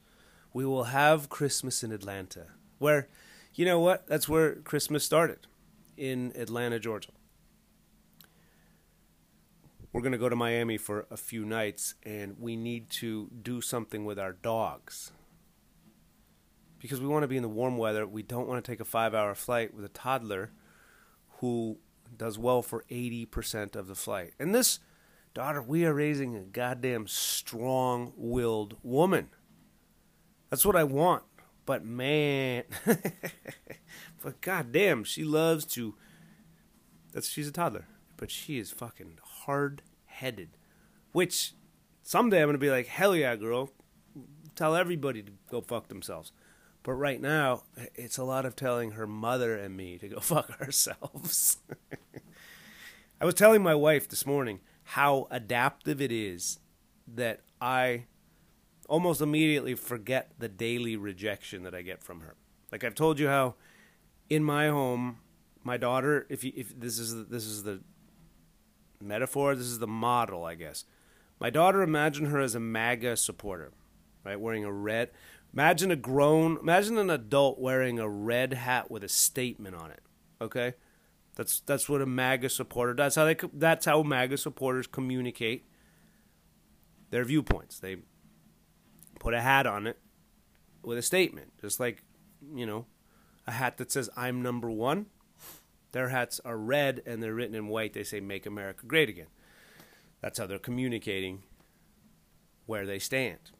We 0.53 0.65
will 0.65 0.85
have 0.85 1.29
Christmas 1.29 1.83
in 1.83 1.91
Atlanta, 1.91 2.47
where, 2.79 3.09
you 3.55 3.65
know 3.65 3.81
what? 3.81 4.07
That's 4.07 4.29
where 4.29 4.55
Christmas 4.57 5.05
started, 5.05 5.49
in 5.97 6.33
Atlanta, 6.37 6.79
Georgia 6.79 7.11
we're 9.95 10.01
going 10.01 10.13
to 10.13 10.19
go 10.19 10.29
to 10.29 10.35
Miami 10.35 10.77
for 10.77 11.07
a 11.09 11.17
few 11.17 11.45
nights 11.45 11.95
and 12.03 12.35
we 12.41 12.57
need 12.57 12.91
to 12.91 13.31
do 13.43 13.61
something 13.61 14.05
with 14.05 14.19
our 14.19 14.33
dogs. 14.33 15.13
Because 16.81 17.01
we 17.01 17.07
want 17.07 17.23
to 17.23 17.29
be 17.29 17.37
in 17.37 17.45
the 17.45 17.49
warm 17.49 17.79
weather. 17.79 18.05
We 18.05 18.25
don't 18.25 18.49
want 18.49 18.63
to 18.63 18.71
take 18.71 18.81
a 18.81 18.85
five 18.85 19.15
hour 19.15 19.37
flight 19.37 19.73
with 19.73 19.85
a 19.85 19.89
toddler 19.89 20.51
who 21.39 21.79
does 22.17 22.37
well 22.41 22.61
for 22.61 22.85
80% 22.91 23.77
of 23.77 23.87
the 23.87 23.95
flight. 23.95 24.33
And 24.41 24.53
this 24.53 24.81
daughter, 25.33 25.63
we 25.63 25.85
are 25.85 25.95
raising 25.95 26.35
a 26.35 26.43
goddamn 26.43 27.07
strong 27.07 28.13
willed 28.17 28.77
woman. 28.83 29.29
That's 30.51 30.67
what 30.67 30.75
I 30.75 30.83
want. 30.83 31.23
But 31.67 31.85
man, 31.85 32.65
but 34.23 34.41
goddamn, 34.41 35.05
she 35.05 35.23
loves 35.23 35.65
to. 35.67 35.95
That's 37.13 37.29
she's 37.29 37.49
a 37.49 37.53
toddler, 37.53 37.87
but 38.17 38.31
she 38.31 38.59
is 38.59 38.73
fucking 38.73 39.19
hard 39.47 39.83
headed. 40.07 40.57
Which 41.13 41.55
someday 42.03 42.39
I'm 42.41 42.47
going 42.47 42.55
to 42.55 42.59
be 42.59 42.71
like, 42.71 42.87
hell 42.87 43.15
yeah, 43.15 43.37
girl. 43.37 43.71
Tell 44.55 44.77
everybody 44.77 45.23
to 45.23 45.33
go 45.51 45.61
fuck 45.61 45.89
themselves. 45.89 46.33
But 46.83 46.93
right 46.93 47.21
now, 47.21 47.63
it's 47.95 48.19
a 48.19 48.25
lot 48.25 48.45
of 48.45 48.55
telling 48.55 48.93
her 48.93 49.07
mother 49.07 49.57
and 49.57 49.77
me 49.77 49.99
to 49.99 50.09
go 50.09 50.21
fuck 50.21 50.61
ourselves. 50.61 51.59
I 53.21 53.25
was 53.25 53.35
telling 53.35 53.63
my 53.63 53.75
wife 53.75 54.09
this 54.09 54.27
morning 54.27 54.61
how 54.85 55.29
adaptive 55.31 56.01
it 56.01 56.13
is 56.13 56.59
that 57.07 57.41
I 57.61 58.05
almost 58.89 59.21
immediately 59.21 59.75
forget 59.75 60.33
the 60.39 60.49
daily 60.49 60.97
rejection 60.97 61.63
that 61.63 61.75
I 61.75 61.83
get 61.83 62.03
from 62.03 62.21
her. 62.21 62.35
Like 62.71 62.85
I've 62.85 62.95
told 62.95 63.19
you 63.19 63.29
how 63.29 63.55
in 64.29 64.45
my 64.45 64.69
home, 64.69 65.19
my 65.63 65.77
daughter, 65.77 66.27
if 66.29 66.45
you, 66.45 66.53
if 66.55 66.79
this 66.79 66.99
is 66.99 67.29
this 67.29 67.45
is 67.45 67.63
the 67.63 67.81
metaphor. 69.01 69.55
This 69.55 69.67
is 69.67 69.79
the 69.79 69.87
model, 69.87 70.45
I 70.45 70.55
guess. 70.55 70.85
My 71.41 71.51
daughter, 71.51 71.83
imagine 71.83 72.27
her 72.27 72.41
as 72.41 72.55
a 72.55 72.61
MAGA 72.61 73.17
supporter, 73.17 73.73
right? 74.25 74.39
Wearing 74.39 74.65
a 74.65 74.73
red. 74.73 75.11
Imagine 75.53 75.91
a 75.91 75.97
grown, 75.97 76.59
imagine 76.59 76.99
an 76.99 77.11
adult 77.11 77.61
wearing 77.61 77.99
a 77.99 78.09
red 78.09 78.55
hat 78.55 78.91
with 78.91 79.05
a 79.05 79.09
statement 79.09 79.77
on 79.77 79.91
it. 79.91 80.01
Okay, 80.41 80.75
that's 81.37 81.61
that's 81.61 81.89
what 81.89 82.03
a 82.03 82.07
MAGA 82.07 82.49
supporter. 82.49 82.95
That's 82.95 83.17
how 83.17 83.25
they. 83.25 83.37
That's 83.53 83.87
how 83.87 84.03
MAGA 84.03 84.39
supporters 84.39 84.87
communicate 84.87 85.67
their 87.11 87.25
viewpoints. 87.25 87.79
They 87.79 87.99
put 89.21 89.35
a 89.35 89.41
hat 89.41 89.67
on 89.67 89.87
it 89.87 89.99
with 90.83 90.99
a 90.99 91.03
statement, 91.03 91.53
just 91.61 91.79
like 91.79 92.03
you 92.55 92.67
know, 92.67 92.87
a 93.47 93.53
hat 93.53 93.77
that 93.79 93.93
says 93.93 94.11
"I'm 94.17 94.43
number 94.43 94.71
one." 94.71 95.07
Their 95.95 96.09
hats 96.09 96.41
are 96.45 96.59
red 96.59 97.03
and 97.07 97.23
they're 97.23 97.35
written 97.35 97.55
in 97.55 97.69
white. 97.69 97.93
They 97.93 98.03
say 98.03 98.19
"Make 98.19 98.47
America 98.47 98.85
Great 98.85 99.09
Again." 99.09 99.29
That's 100.21 100.41
how 100.41 100.47
they're 100.47 100.59
communicating 100.59 101.45
where 102.67 102.85
they 102.85 102.99
stand. 102.99 103.53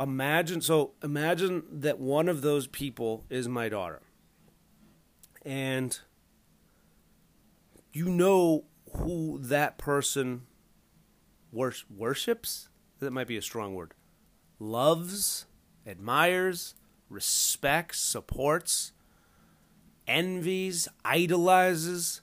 Imagine 0.00 0.62
so 0.62 0.94
imagine 1.02 1.64
that 1.70 1.98
one 2.00 2.30
of 2.30 2.40
those 2.40 2.66
people 2.66 3.26
is 3.28 3.48
my 3.48 3.68
daughter. 3.68 4.00
And 5.44 6.00
you 7.92 8.08
know 8.08 8.64
who 8.94 9.40
that 9.42 9.76
person 9.76 10.46
wor- 11.52 11.74
worships? 11.90 12.70
That 13.00 13.10
might 13.10 13.26
be 13.26 13.36
a 13.36 13.42
strong 13.42 13.74
word. 13.74 13.92
Loves, 14.58 15.44
admires, 15.86 16.76
respects, 17.10 18.00
supports 18.00 18.92
envies, 20.06 20.88
idolizes, 21.04 22.20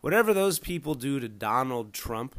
whatever 0.00 0.32
those 0.32 0.58
people 0.58 0.94
do 0.94 1.20
to 1.20 1.28
Donald 1.28 1.92
Trump, 1.92 2.38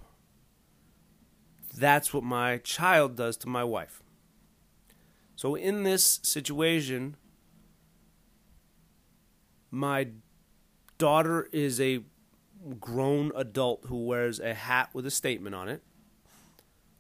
that's 1.76 2.14
what 2.14 2.24
my 2.24 2.58
child 2.58 3.16
does 3.16 3.38
to 3.38 3.48
my 3.48 3.64
wife. 3.64 4.02
So 5.36 5.56
in 5.56 5.84
this 5.84 6.20
situation, 6.24 7.16
my 9.72 10.10
daughter 10.98 11.48
is 11.52 11.80
a 11.80 12.02
grown 12.80 13.32
adult 13.36 13.86
who 13.86 14.06
wears 14.06 14.40
a 14.40 14.54
hat 14.54 14.90
with 14.94 15.06
a 15.06 15.12
statement 15.12 15.56
on 15.56 15.70
it. 15.70 15.82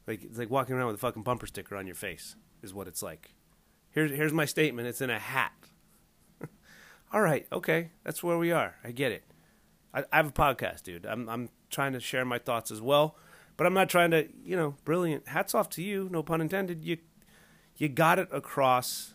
Like 0.07 0.23
it's 0.23 0.37
like 0.37 0.49
walking 0.49 0.75
around 0.75 0.87
with 0.87 0.95
a 0.95 0.99
fucking 0.99 1.23
bumper 1.23 1.47
sticker 1.47 1.75
on 1.75 1.85
your 1.85 1.95
face 1.95 2.35
is 2.63 2.73
what 2.73 2.87
it's 2.87 3.03
like. 3.03 3.33
Here's 3.91 4.11
here's 4.11 4.33
my 4.33 4.45
statement. 4.45 4.87
It's 4.87 5.01
in 5.01 5.09
a 5.09 5.19
hat 5.19 5.51
all 7.11 7.21
right, 7.21 7.47
okay, 7.51 7.91
that's 8.03 8.23
where 8.23 8.37
we 8.37 8.51
are. 8.51 8.75
I 8.83 8.91
get 8.91 9.11
it. 9.11 9.23
I, 9.93 10.03
I 10.11 10.17
have 10.17 10.27
a 10.27 10.31
podcast, 10.31 10.83
dude. 10.83 11.05
I'm 11.05 11.27
I'm 11.29 11.49
trying 11.69 11.93
to 11.93 11.99
share 11.99 12.25
my 12.25 12.39
thoughts 12.39 12.71
as 12.71 12.81
well, 12.81 13.15
but 13.57 13.67
I'm 13.67 13.73
not 13.73 13.89
trying 13.89 14.11
to, 14.11 14.27
you 14.43 14.55
know, 14.55 14.75
brilliant. 14.85 15.27
Hats 15.27 15.55
off 15.55 15.69
to 15.71 15.81
you, 15.81 16.07
no 16.11 16.23
pun 16.23 16.41
intended. 16.41 16.83
You 16.83 16.97
you 17.77 17.89
got 17.89 18.19
it 18.19 18.27
across. 18.31 19.13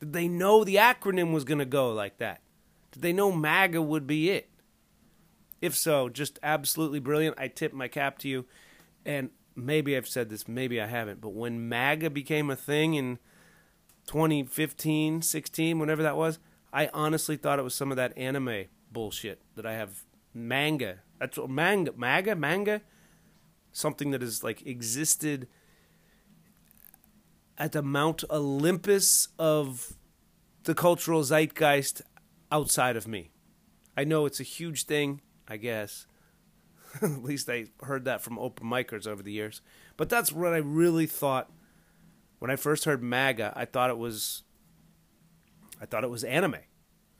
Did 0.00 0.12
they 0.12 0.28
know 0.28 0.64
the 0.64 0.76
acronym 0.76 1.32
was 1.32 1.44
going 1.44 1.58
to 1.58 1.64
go 1.64 1.90
like 1.92 2.18
that? 2.18 2.40
Did 2.92 3.02
they 3.02 3.12
know 3.12 3.32
MAGA 3.32 3.82
would 3.82 4.06
be 4.06 4.30
it? 4.30 4.50
If 5.60 5.74
so, 5.74 6.08
just 6.08 6.38
absolutely 6.42 7.00
brilliant. 7.00 7.38
I 7.38 7.48
tip 7.48 7.72
my 7.72 7.88
cap 7.88 8.18
to 8.18 8.28
you. 8.28 8.44
And 9.06 9.30
maybe 9.56 9.96
I've 9.96 10.06
said 10.06 10.28
this, 10.28 10.46
maybe 10.46 10.80
I 10.80 10.86
haven't, 10.86 11.20
but 11.20 11.30
when 11.30 11.68
MAGA 11.68 12.10
became 12.10 12.50
a 12.50 12.56
thing 12.56 12.94
in 12.94 13.18
2015, 14.06 15.22
16, 15.22 15.78
whenever 15.78 16.02
that 16.02 16.16
was, 16.16 16.38
I 16.74 16.90
honestly 16.92 17.36
thought 17.36 17.60
it 17.60 17.62
was 17.62 17.74
some 17.74 17.92
of 17.92 17.96
that 17.96 18.18
anime 18.18 18.64
bullshit 18.90 19.40
that 19.54 19.64
I 19.64 19.74
have 19.74 20.02
manga. 20.34 20.98
That's 21.20 21.38
manga, 21.48 21.92
manga, 21.96 22.34
manga, 22.34 22.82
something 23.70 24.10
that 24.10 24.20
has 24.20 24.42
like 24.42 24.66
existed 24.66 25.46
at 27.56 27.70
the 27.70 27.82
Mount 27.82 28.24
Olympus 28.28 29.28
of 29.38 29.94
the 30.64 30.74
cultural 30.74 31.22
zeitgeist 31.22 32.02
outside 32.50 32.96
of 32.96 33.06
me. 33.06 33.30
I 33.96 34.02
know 34.02 34.26
it's 34.26 34.40
a 34.40 34.44
huge 34.44 34.84
thing, 34.84 35.20
I 35.46 35.58
guess. 35.58 36.08
at 37.02 37.22
least 37.22 37.48
I 37.48 37.66
heard 37.84 38.04
that 38.06 38.20
from 38.20 38.36
open 38.36 38.66
micers 38.66 39.06
over 39.06 39.22
the 39.22 39.32
years. 39.32 39.60
But 39.96 40.08
that's 40.08 40.32
what 40.32 40.52
I 40.52 40.56
really 40.56 41.06
thought 41.06 41.52
when 42.40 42.50
I 42.50 42.56
first 42.56 42.84
heard 42.84 43.00
MAGA. 43.00 43.52
I 43.54 43.64
thought 43.64 43.90
it 43.90 43.98
was 43.98 44.42
I 45.84 45.86
thought 45.86 46.02
it 46.02 46.08
was 46.08 46.24
anime. 46.24 46.56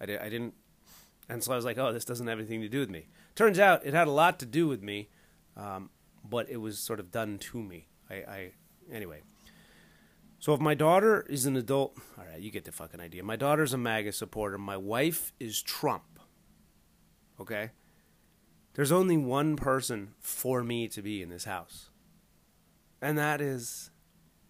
I, 0.00 0.06
did, 0.06 0.20
I 0.20 0.30
didn't, 0.30 0.54
and 1.28 1.44
so 1.44 1.52
I 1.52 1.56
was 1.56 1.66
like, 1.66 1.76
oh, 1.76 1.92
this 1.92 2.06
doesn't 2.06 2.26
have 2.26 2.38
anything 2.38 2.62
to 2.62 2.68
do 2.70 2.80
with 2.80 2.88
me. 2.88 3.08
Turns 3.34 3.58
out 3.58 3.84
it 3.84 3.92
had 3.92 4.08
a 4.08 4.10
lot 4.10 4.38
to 4.38 4.46
do 4.46 4.66
with 4.66 4.82
me, 4.82 5.10
um, 5.54 5.90
but 6.24 6.48
it 6.48 6.56
was 6.56 6.78
sort 6.78 6.98
of 6.98 7.10
done 7.10 7.36
to 7.38 7.62
me. 7.62 7.88
I, 8.08 8.14
I 8.14 8.50
anyway. 8.90 9.20
So 10.38 10.54
if 10.54 10.60
my 10.60 10.72
daughter 10.72 11.26
is 11.28 11.44
an 11.44 11.56
adult, 11.56 11.98
all 12.16 12.24
right, 12.24 12.40
you 12.40 12.50
get 12.50 12.64
the 12.64 12.72
fucking 12.72 13.00
idea. 13.00 13.22
My 13.22 13.36
daughter's 13.36 13.74
a 13.74 13.78
MAGA 13.78 14.12
supporter. 14.12 14.56
My 14.56 14.78
wife 14.78 15.34
is 15.38 15.60
Trump. 15.60 16.18
Okay? 17.38 17.70
There's 18.72 18.92
only 18.92 19.18
one 19.18 19.56
person 19.56 20.14
for 20.20 20.64
me 20.64 20.88
to 20.88 21.02
be 21.02 21.20
in 21.20 21.28
this 21.28 21.44
house, 21.44 21.90
and 23.02 23.18
that 23.18 23.42
is 23.42 23.90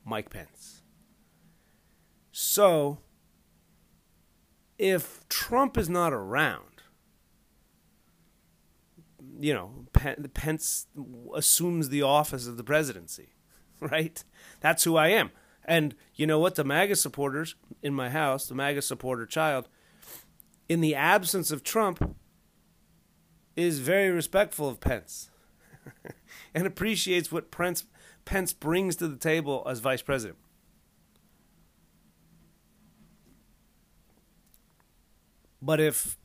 Mike 0.04 0.30
Pence. 0.30 0.82
So, 2.30 2.98
if 4.78 5.26
Trump 5.28 5.76
is 5.76 5.88
not 5.88 6.12
around, 6.12 6.82
you 9.38 9.54
know, 9.54 9.86
Pence 9.92 10.86
assumes 11.34 11.88
the 11.88 12.02
office 12.02 12.46
of 12.46 12.56
the 12.56 12.64
presidency, 12.64 13.30
right? 13.80 14.22
That's 14.60 14.84
who 14.84 14.96
I 14.96 15.08
am. 15.08 15.30
And 15.64 15.94
you 16.14 16.26
know 16.26 16.38
what? 16.38 16.56
The 16.56 16.64
MAGA 16.64 16.96
supporters 16.96 17.54
in 17.82 17.94
my 17.94 18.10
house, 18.10 18.46
the 18.46 18.54
MAGA 18.54 18.82
supporter 18.82 19.26
child, 19.26 19.68
in 20.68 20.80
the 20.80 20.94
absence 20.94 21.50
of 21.50 21.62
Trump, 21.62 22.16
is 23.56 23.78
very 23.78 24.10
respectful 24.10 24.68
of 24.68 24.80
Pence 24.80 25.30
and 26.54 26.66
appreciates 26.66 27.30
what 27.30 27.50
Pence, 27.50 27.84
Pence 28.24 28.52
brings 28.52 28.96
to 28.96 29.08
the 29.08 29.16
table 29.16 29.62
as 29.66 29.80
vice 29.80 30.02
president. 30.02 30.38
But 35.64 35.80
if 35.80 36.18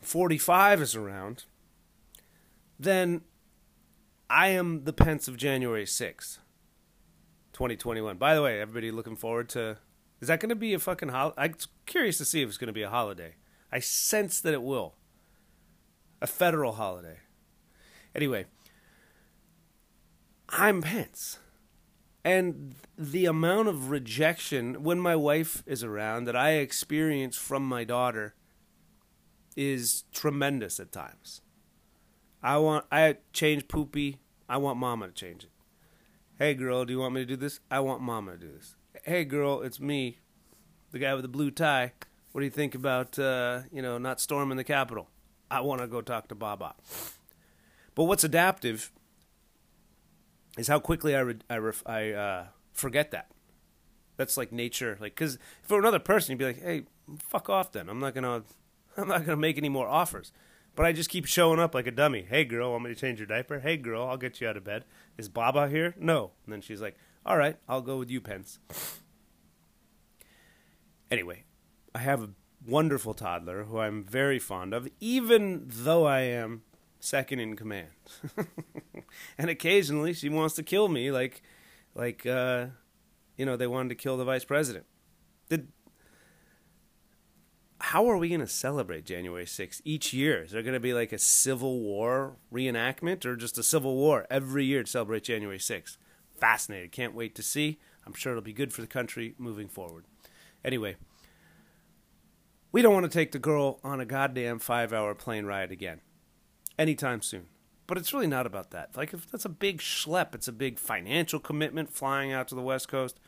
45 0.00 0.80
is 0.80 0.96
around, 0.96 1.44
then 2.80 3.20
I 4.30 4.48
am 4.48 4.84
the 4.84 4.94
Pence 4.94 5.28
of 5.28 5.36
January 5.36 5.84
6th. 5.84 6.38
2021. 7.52 8.16
By 8.16 8.34
the 8.34 8.40
way, 8.40 8.60
everybody 8.60 8.90
looking 8.90 9.16
forward 9.16 9.50
to. 9.50 9.76
Is 10.22 10.28
that 10.28 10.40
going 10.40 10.48
to 10.48 10.56
be 10.56 10.72
a 10.72 10.78
fucking 10.78 11.10
holiday? 11.10 11.34
I'm 11.36 11.54
curious 11.84 12.16
to 12.18 12.24
see 12.24 12.40
if 12.40 12.48
it's 12.48 12.56
going 12.56 12.68
to 12.68 12.72
be 12.72 12.82
a 12.82 12.88
holiday. 12.88 13.34
I 13.70 13.80
sense 13.80 14.40
that 14.40 14.54
it 14.54 14.62
will. 14.62 14.94
A 16.22 16.26
federal 16.26 16.72
holiday. 16.72 17.18
Anyway, 18.14 18.46
I'm 20.48 20.80
Pence. 20.80 21.40
And 22.24 22.74
the 22.96 23.26
amount 23.26 23.68
of 23.68 23.90
rejection 23.90 24.82
when 24.82 24.98
my 25.00 25.16
wife 25.16 25.62
is 25.66 25.82
around 25.84 26.24
that 26.24 26.36
I 26.36 26.52
experience 26.52 27.36
from 27.36 27.66
my 27.66 27.84
daughter 27.84 28.34
is 29.56 30.04
tremendous 30.12 30.78
at 30.78 30.92
times. 30.92 31.40
I 32.42 32.58
want 32.58 32.86
I 32.92 33.16
change 33.32 33.68
poopy. 33.68 34.18
I 34.48 34.56
want 34.56 34.78
mama 34.78 35.08
to 35.08 35.12
change 35.12 35.44
it. 35.44 35.50
Hey, 36.38 36.54
girl, 36.54 36.84
do 36.84 36.92
you 36.92 37.00
want 37.00 37.14
me 37.14 37.22
to 37.22 37.26
do 37.26 37.36
this? 37.36 37.60
I 37.70 37.80
want 37.80 38.00
mama 38.00 38.32
to 38.32 38.38
do 38.38 38.52
this. 38.52 38.76
Hey, 39.04 39.24
girl, 39.24 39.62
it's 39.62 39.80
me, 39.80 40.18
the 40.92 40.98
guy 40.98 41.14
with 41.14 41.22
the 41.22 41.28
blue 41.28 41.50
tie. 41.50 41.92
What 42.32 42.42
do 42.42 42.44
you 42.44 42.50
think 42.50 42.74
about, 42.74 43.18
uh, 43.18 43.62
you 43.72 43.82
know, 43.82 43.98
not 43.98 44.20
storming 44.20 44.56
the 44.56 44.64
Capitol? 44.64 45.08
I 45.50 45.60
want 45.62 45.80
to 45.80 45.86
go 45.86 46.00
talk 46.00 46.28
to 46.28 46.34
Baba. 46.34 46.74
But 47.94 48.04
what's 48.04 48.22
adaptive 48.22 48.92
is 50.58 50.68
how 50.68 50.80
quickly 50.80 51.14
I, 51.16 51.20
re- 51.20 51.38
I, 51.48 51.56
ref- 51.56 51.86
I 51.86 52.10
uh, 52.10 52.46
forget 52.72 53.10
that. 53.12 53.30
That's 54.16 54.36
like 54.36 54.52
nature. 54.52 54.98
Like, 55.00 55.14
because 55.14 55.38
for 55.62 55.78
another 55.78 56.00
person, 56.00 56.32
you'd 56.32 56.38
be 56.38 56.44
like, 56.44 56.62
hey, 56.62 56.82
fuck 57.18 57.48
off 57.48 57.72
then. 57.72 57.88
I'm 57.88 58.00
not 58.00 58.14
to. 58.14 58.42
I'm 58.96 59.08
not 59.08 59.26
to 59.26 59.36
make 59.36 59.56
any 59.56 59.68
more 59.68 59.86
offers. 59.86 60.32
But 60.74 60.86
I 60.86 60.92
just 60.92 61.10
keep 61.10 61.24
showing 61.24 61.60
up 61.60 61.74
like 61.74 61.86
a 61.86 61.92
dummy. 61.92 62.26
Hey, 62.28 62.44
girl, 62.44 62.72
want 62.72 62.84
me 62.84 62.90
to 62.90 63.00
change 63.00 63.20
your 63.20 63.26
diaper? 63.26 63.60
Hey, 63.60 63.76
girl, 63.76 64.06
I'll 64.06 64.16
get 64.16 64.40
you 64.40 64.48
out 64.48 64.56
of 64.56 64.64
bed. 64.64 64.84
Is 65.16 65.28
Baba 65.28 65.68
here? 65.68 65.94
No. 65.98 66.32
And 66.44 66.52
then 66.52 66.60
she's 66.60 66.80
like, 66.80 66.96
all 67.24 67.36
right, 67.36 67.56
I'll 67.68 67.80
go 67.80 67.96
with 67.96 68.10
you, 68.10 68.20
Pence. 68.20 68.58
Anyway, 71.10 71.44
I 71.94 71.98
have 71.98 72.22
a 72.22 72.30
wonderful 72.66 73.14
toddler 73.14 73.64
who 73.64 73.78
I'm 73.78 74.04
very 74.04 74.38
fond 74.38 74.72
of, 74.74 74.88
even 75.00 75.64
though 75.66 76.06
I 76.06 76.20
am 76.20 76.62
second 77.00 77.40
in 77.40 77.56
command. 77.56 77.88
and 79.38 79.50
occasionally 79.50 80.12
she 80.12 80.28
wants 80.28 80.54
to 80.56 80.62
kill 80.62 80.88
me 80.88 81.10
like 81.10 81.42
like 81.94 82.26
uh, 82.26 82.66
you 83.36 83.46
know, 83.46 83.56
they 83.56 83.66
wanted 83.66 83.90
to 83.90 83.94
kill 83.94 84.16
the 84.16 84.24
vice 84.24 84.44
president. 84.44 84.84
Did 85.48 85.68
how 87.80 88.10
are 88.10 88.18
we 88.18 88.28
going 88.28 88.40
to 88.40 88.46
celebrate 88.46 89.06
January 89.06 89.44
6th 89.44 89.80
each 89.84 90.12
year? 90.12 90.42
Is 90.42 90.50
there 90.50 90.62
going 90.62 90.74
to 90.74 90.80
be 90.80 90.92
like 90.92 91.12
a 91.12 91.18
Civil 91.18 91.80
War 91.80 92.36
reenactment 92.52 93.24
or 93.24 93.36
just 93.36 93.56
a 93.56 93.62
Civil 93.62 93.94
War 93.94 94.26
every 94.28 94.64
year 94.64 94.82
to 94.82 94.90
celebrate 94.90 95.22
January 95.22 95.58
6th? 95.58 95.96
Fascinated. 96.34 96.90
Can't 96.90 97.14
wait 97.14 97.36
to 97.36 97.42
see. 97.42 97.78
I'm 98.04 98.14
sure 98.14 98.32
it'll 98.32 98.42
be 98.42 98.52
good 98.52 98.72
for 98.72 98.80
the 98.80 98.88
country 98.88 99.34
moving 99.38 99.68
forward. 99.68 100.06
Anyway, 100.64 100.96
we 102.72 102.82
don't 102.82 102.92
want 102.92 103.04
to 103.04 103.10
take 103.10 103.30
the 103.30 103.38
girl 103.38 103.78
on 103.84 104.00
a 104.00 104.04
goddamn 104.04 104.58
five 104.58 104.92
hour 104.92 105.14
plane 105.14 105.46
ride 105.46 105.70
again 105.70 106.00
anytime 106.78 107.22
soon. 107.22 107.46
But 107.86 107.96
it's 107.96 108.12
really 108.12 108.26
not 108.26 108.46
about 108.46 108.70
that. 108.72 108.96
Like, 108.96 109.14
if 109.14 109.30
that's 109.30 109.46
a 109.46 109.50
big 109.50 109.78
schlep, 109.78 110.34
it's 110.34 110.48
a 110.48 110.52
big 110.52 110.78
financial 110.78 111.40
commitment 111.40 111.90
flying 111.90 112.32
out 112.32 112.48
to 112.48 112.54
the 112.54 112.62
West 112.62 112.88
Coast 112.88 113.18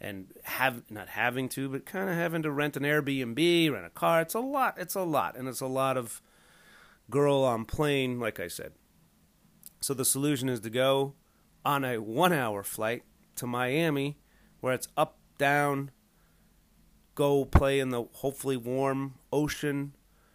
and 0.00 0.32
have 0.42 0.82
not 0.90 1.10
having 1.10 1.48
to, 1.50 1.68
but 1.68 1.86
kind 1.86 2.10
of 2.10 2.16
having 2.16 2.42
to 2.42 2.50
rent 2.50 2.76
an 2.76 2.82
Airbnb, 2.82 3.72
rent 3.72 3.86
a 3.86 3.90
car. 3.90 4.20
It's 4.20 4.34
a 4.34 4.40
lot. 4.40 4.74
It's 4.76 4.96
a 4.96 5.02
lot, 5.02 5.36
and 5.36 5.46
it's 5.46 5.60
a 5.60 5.66
lot 5.66 5.96
of 5.96 6.20
girl 7.08 7.44
on 7.44 7.64
plane, 7.64 8.18
like 8.18 8.40
I 8.40 8.48
said. 8.48 8.72
So 9.80 9.94
the 9.94 10.04
solution 10.04 10.48
is 10.48 10.60
to 10.60 10.70
go 10.70 11.14
on 11.64 11.84
a 11.84 11.98
one-hour 11.98 12.64
flight 12.64 13.04
to 13.36 13.46
Miami, 13.46 14.18
where 14.60 14.74
it's 14.74 14.88
up, 14.96 15.18
down, 15.38 15.92
go 17.14 17.44
play 17.44 17.78
in 17.78 17.90
the 17.90 18.04
hopefully 18.14 18.56
warm 18.56 19.14
ocean 19.32 19.94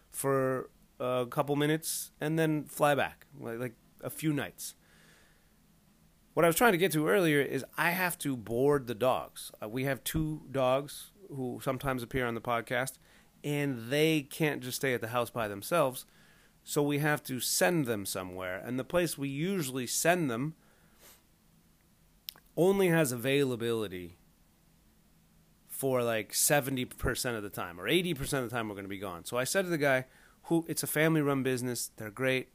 for 0.09 0.69
a 0.99 1.25
couple 1.29 1.55
minutes, 1.55 2.11
and 2.19 2.37
then 2.37 2.65
fly 2.65 2.95
back, 2.95 3.25
like, 3.39 3.59
like 3.59 3.73
a 4.01 4.09
few 4.09 4.33
nights 4.33 4.75
what 6.37 6.43
I 6.43 6.49
was 6.49 6.55
trying 6.55 6.73
to 6.73 6.77
get 6.77 6.91
to 6.91 7.07
earlier 7.07 7.41
is 7.41 7.65
I 7.79 7.89
have 7.89 8.15
to 8.19 8.37
board 8.37 8.85
the 8.85 8.93
dogs. 8.93 9.51
Uh, 9.59 9.67
we 9.67 9.85
have 9.85 10.03
two 10.03 10.43
dogs 10.51 11.09
who 11.35 11.59
sometimes 11.63 12.03
appear 12.03 12.27
on 12.27 12.35
the 12.35 12.41
podcast, 12.41 12.99
and 13.43 13.89
they 13.89 14.21
can't 14.21 14.61
just 14.61 14.77
stay 14.77 14.93
at 14.93 15.01
the 15.01 15.07
house 15.07 15.31
by 15.31 15.47
themselves. 15.47 16.05
So 16.63 16.83
we 16.83 16.99
have 16.99 17.23
to 17.23 17.39
send 17.39 17.87
them 17.87 18.05
somewhere. 18.05 18.61
And 18.63 18.77
the 18.77 18.83
place 18.83 19.17
we 19.17 19.29
usually 19.29 19.87
send 19.87 20.29
them 20.29 20.53
only 22.55 22.89
has 22.89 23.11
availability 23.11 24.19
for 25.67 26.03
like 26.03 26.33
70% 26.33 27.35
of 27.35 27.41
the 27.41 27.49
time 27.49 27.81
or 27.81 27.89
80% 27.89 28.21
of 28.21 28.47
the 28.47 28.55
time 28.55 28.69
we're 28.69 28.75
going 28.75 28.85
to 28.85 28.89
be 28.89 28.99
gone. 28.99 29.25
So 29.25 29.37
I 29.37 29.43
said 29.43 29.63
to 29.63 29.69
the 29.69 29.79
guy, 29.79 30.05
who 30.47 30.65
it's 30.67 30.83
a 30.83 30.87
family 30.87 31.21
run 31.21 31.43
business, 31.43 31.91
they're 31.97 32.09
great. 32.09 32.49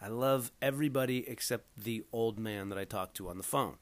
I 0.00 0.08
love 0.08 0.50
everybody 0.60 1.28
except 1.28 1.66
the 1.76 2.04
old 2.12 2.38
man 2.38 2.68
that 2.70 2.78
I 2.78 2.84
talked 2.84 3.16
to 3.18 3.28
on 3.28 3.36
the 3.36 3.44
phone. 3.44 3.76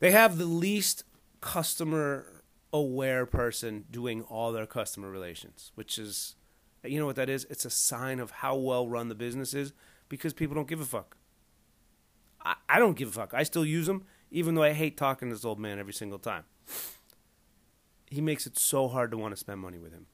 They 0.00 0.10
have 0.10 0.38
the 0.38 0.46
least 0.46 1.04
customer 1.40 2.42
aware 2.72 3.26
person 3.26 3.84
doing 3.90 4.22
all 4.22 4.50
their 4.50 4.66
customer 4.66 5.10
relations, 5.10 5.70
which 5.74 5.98
is, 5.98 6.36
you 6.84 6.98
know 6.98 7.06
what 7.06 7.16
that 7.16 7.28
is? 7.28 7.46
It's 7.50 7.64
a 7.64 7.70
sign 7.70 8.18
of 8.18 8.30
how 8.30 8.56
well 8.56 8.88
run 8.88 9.08
the 9.08 9.14
business 9.14 9.54
is 9.54 9.72
because 10.08 10.32
people 10.32 10.54
don't 10.54 10.68
give 10.68 10.80
a 10.80 10.84
fuck. 10.84 11.16
I, 12.44 12.54
I 12.68 12.78
don't 12.78 12.96
give 12.96 13.08
a 13.08 13.12
fuck. 13.12 13.34
I 13.34 13.42
still 13.44 13.64
use 13.64 13.86
them, 13.86 14.04
even 14.30 14.54
though 14.54 14.62
I 14.62 14.72
hate 14.72 14.96
talking 14.96 15.28
to 15.28 15.34
this 15.34 15.44
old 15.44 15.60
man 15.60 15.78
every 15.78 15.92
single 15.92 16.18
time. 16.18 16.44
He 18.06 18.20
makes 18.20 18.46
it 18.46 18.58
so 18.58 18.88
hard 18.88 19.10
to 19.10 19.16
want 19.16 19.32
to 19.32 19.36
spend 19.36 19.60
money 19.60 19.78
with 19.78 19.92
him. 19.92 20.06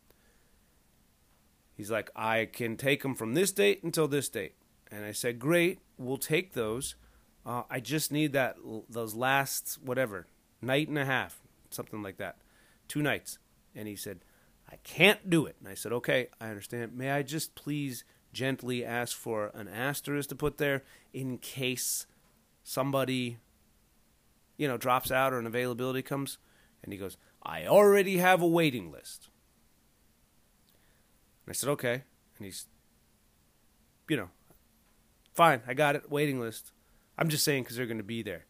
He's 1.79 1.93
like, 1.93 2.11
I 2.17 2.47
can 2.53 2.77
take 2.77 3.03
them 3.03 3.15
from 3.15 3.35
this 3.35 3.53
date 3.53 3.85
until 3.85 4.09
this 4.09 4.29
date. 4.29 4.57
And 4.91 5.05
I 5.05 5.13
said, 5.13 5.39
great, 5.39 5.79
we'll 5.97 6.17
take 6.17 6.53
those. 6.53 6.97
Uh, 7.47 7.63
I 7.71 7.79
just 7.79 8.11
need 8.11 8.33
that 8.33 8.57
those 8.91 9.15
last 9.15 9.79
whatever 9.81 10.27
night 10.61 10.89
and 10.89 10.99
a 10.99 11.05
half, 11.05 11.41
something 11.71 12.03
like 12.03 12.17
that, 12.17 12.39
two 12.89 13.01
nights. 13.01 13.39
And 13.77 13.87
he 13.87 13.95
said, 13.95 14.25
I 14.69 14.75
can't 14.83 15.31
do 15.31 15.47
it. 15.47 15.55
And 15.61 15.69
I 15.69 15.75
said, 15.75 15.93
okay, 15.93 16.31
I 16.41 16.49
understand. 16.49 16.97
May 16.97 17.13
I 17.13 17.23
just 17.23 17.55
please 17.55 18.03
gently 18.33 18.85
ask 18.85 19.17
for 19.17 19.53
an 19.55 19.69
asterisk 19.69 20.31
to 20.31 20.35
put 20.35 20.59
there 20.59 20.83
in 21.13 21.39
case 21.39 22.07
somebody, 22.65 23.39
you 24.57 24.67
know, 24.67 24.77
drops 24.77 25.13
out 25.13 25.33
or 25.33 25.39
an 25.39 25.47
availability 25.47 26.03
comes? 26.03 26.39
And 26.83 26.93
he 26.93 26.99
goes, 26.99 27.17
I 27.41 27.67
already 27.67 28.17
have 28.17 28.43
a 28.43 28.49
waiting 28.49 28.91
list. 28.91 29.29
I 31.51 31.53
said, 31.53 31.71
okay. 31.71 32.03
And 32.37 32.45
he's, 32.45 32.67
you 34.09 34.17
know, 34.17 34.29
fine, 35.35 35.63
I 35.67 35.75
got 35.75 35.97
it, 35.97 36.11
waiting 36.11 36.41
list. 36.41 36.73
I'm 37.17 37.29
just 37.29 37.45
saying 37.45 37.65
because 37.65 37.77
they're 37.77 37.87
going 37.87 37.99
to 37.99 38.05
be 38.05 38.23
there. 38.23 38.47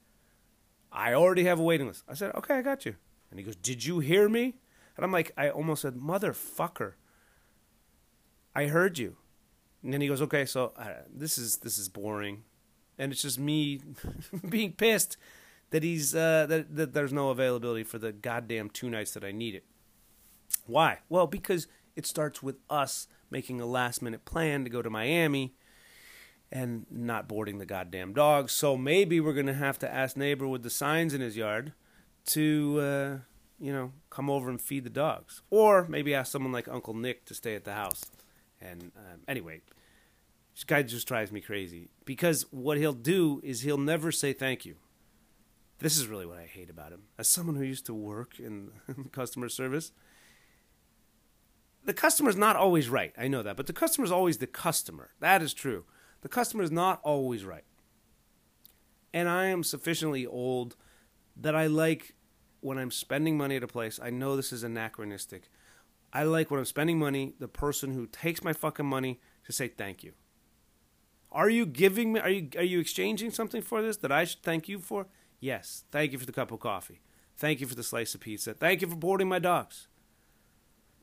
I 0.90 1.14
already 1.14 1.44
have 1.44 1.58
a 1.58 1.62
waiting 1.62 1.86
list. 1.86 2.04
I 2.08 2.14
said, 2.14 2.34
okay, 2.34 2.54
I 2.54 2.62
got 2.62 2.86
you. 2.86 2.96
And 3.30 3.38
he 3.38 3.44
goes, 3.44 3.56
did 3.56 3.84
you 3.84 3.98
hear 3.98 4.28
me? 4.28 4.56
And 4.96 5.04
I'm 5.04 5.12
like, 5.12 5.32
I 5.36 5.50
almost 5.50 5.82
said, 5.82 5.94
motherfucker. 5.94 6.94
I 8.54 8.66
heard 8.66 8.98
you. 8.98 9.16
And 9.82 9.92
then 9.92 10.00
he 10.00 10.08
goes, 10.08 10.20
okay, 10.22 10.44
so 10.44 10.72
uh, 10.76 11.02
this 11.08 11.38
is 11.38 11.58
this 11.58 11.78
is 11.78 11.88
boring, 11.88 12.42
and 12.98 13.12
it's 13.12 13.22
just 13.22 13.38
me 13.38 13.80
being 14.48 14.72
pissed 14.72 15.16
that 15.70 15.82
he's 15.82 16.14
uh, 16.14 16.46
that 16.48 16.74
that 16.74 16.94
there's 16.94 17.12
no 17.12 17.30
availability 17.30 17.84
for 17.84 17.98
the 17.98 18.12
goddamn 18.12 18.70
two 18.70 18.90
nights 18.90 19.12
that 19.12 19.22
I 19.22 19.30
need 19.30 19.54
it. 19.54 19.64
Why? 20.66 20.98
Well, 21.08 21.26
because 21.26 21.68
it 21.98 22.06
starts 22.06 22.44
with 22.44 22.58
us 22.70 23.08
making 23.28 23.60
a 23.60 23.66
last 23.66 24.00
minute 24.00 24.24
plan 24.24 24.62
to 24.62 24.70
go 24.70 24.82
to 24.82 24.88
Miami 24.88 25.56
and 26.52 26.86
not 26.88 27.26
boarding 27.26 27.58
the 27.58 27.66
goddamn 27.66 28.14
dogs. 28.14 28.52
So 28.52 28.76
maybe 28.76 29.18
we're 29.18 29.32
gonna 29.34 29.52
have 29.52 29.80
to 29.80 29.92
ask 29.92 30.16
neighbor 30.16 30.46
with 30.46 30.62
the 30.62 30.70
signs 30.70 31.12
in 31.12 31.20
his 31.20 31.36
yard 31.36 31.72
to 32.26 32.78
uh, 32.80 33.16
you 33.58 33.72
know 33.72 33.92
come 34.10 34.30
over 34.30 34.48
and 34.48 34.62
feed 34.62 34.84
the 34.84 34.90
dogs, 34.90 35.42
or 35.50 35.88
maybe 35.88 36.14
ask 36.14 36.30
someone 36.30 36.52
like 36.52 36.68
Uncle 36.68 36.94
Nick 36.94 37.24
to 37.24 37.34
stay 37.34 37.56
at 37.56 37.64
the 37.64 37.74
house. 37.74 38.04
And 38.60 38.92
um, 38.96 39.20
anyway, 39.26 39.62
this 40.54 40.62
guy 40.62 40.84
just 40.84 41.08
drives 41.08 41.32
me 41.32 41.40
crazy 41.40 41.88
because 42.04 42.46
what 42.52 42.78
he'll 42.78 42.92
do 42.92 43.40
is 43.42 43.62
he'll 43.62 43.76
never 43.76 44.12
say 44.12 44.32
thank 44.32 44.64
you. 44.64 44.76
This 45.80 45.98
is 45.98 46.06
really 46.06 46.26
what 46.26 46.38
I 46.38 46.46
hate 46.46 46.70
about 46.70 46.92
him. 46.92 47.02
As 47.18 47.26
someone 47.26 47.56
who 47.56 47.64
used 47.64 47.86
to 47.86 47.94
work 47.94 48.38
in 48.38 48.70
customer 49.12 49.48
service, 49.48 49.90
the 51.84 51.94
customer's 51.94 52.36
not 52.36 52.56
always 52.56 52.88
right. 52.88 53.12
I 53.16 53.28
know 53.28 53.42
that, 53.42 53.56
but 53.56 53.66
the 53.66 53.72
customer's 53.72 54.10
always 54.10 54.38
the 54.38 54.46
customer. 54.46 55.10
That 55.20 55.42
is 55.42 55.54
true. 55.54 55.84
The 56.20 56.28
customer 56.28 56.62
is 56.62 56.70
not 56.70 57.00
always 57.02 57.44
right. 57.44 57.64
And 59.14 59.28
I 59.28 59.46
am 59.46 59.62
sufficiently 59.64 60.26
old 60.26 60.76
that 61.36 61.54
I 61.54 61.66
like 61.66 62.14
when 62.60 62.78
I'm 62.78 62.90
spending 62.90 63.36
money 63.36 63.56
at 63.56 63.62
a 63.62 63.68
place, 63.68 64.00
I 64.02 64.10
know 64.10 64.36
this 64.36 64.52
is 64.52 64.62
anachronistic. 64.62 65.48
I 66.12 66.24
like 66.24 66.50
when 66.50 66.58
I'm 66.58 66.66
spending 66.66 66.98
money, 66.98 67.34
the 67.38 67.48
person 67.48 67.92
who 67.92 68.06
takes 68.06 68.42
my 68.42 68.52
fucking 68.52 68.86
money 68.86 69.20
to 69.44 69.52
say 69.52 69.68
thank 69.68 70.02
you. 70.02 70.12
Are 71.30 71.50
you 71.50 71.66
giving 71.66 72.12
me? 72.12 72.20
Are 72.20 72.30
you 72.30 72.48
are 72.56 72.62
you 72.62 72.80
exchanging 72.80 73.30
something 73.30 73.60
for 73.60 73.82
this 73.82 73.98
that 73.98 74.10
I 74.10 74.24
should 74.24 74.42
thank 74.42 74.68
you 74.68 74.78
for? 74.78 75.06
Yes. 75.40 75.84
Thank 75.90 76.12
you 76.12 76.18
for 76.18 76.26
the 76.26 76.32
cup 76.32 76.50
of 76.50 76.60
coffee. 76.60 77.02
Thank 77.36 77.60
you 77.60 77.66
for 77.66 77.74
the 77.74 77.82
slice 77.82 78.14
of 78.14 78.20
pizza. 78.20 78.54
Thank 78.54 78.80
you 78.80 78.88
for 78.88 78.96
boarding 78.96 79.28
my 79.28 79.38
dogs. 79.38 79.87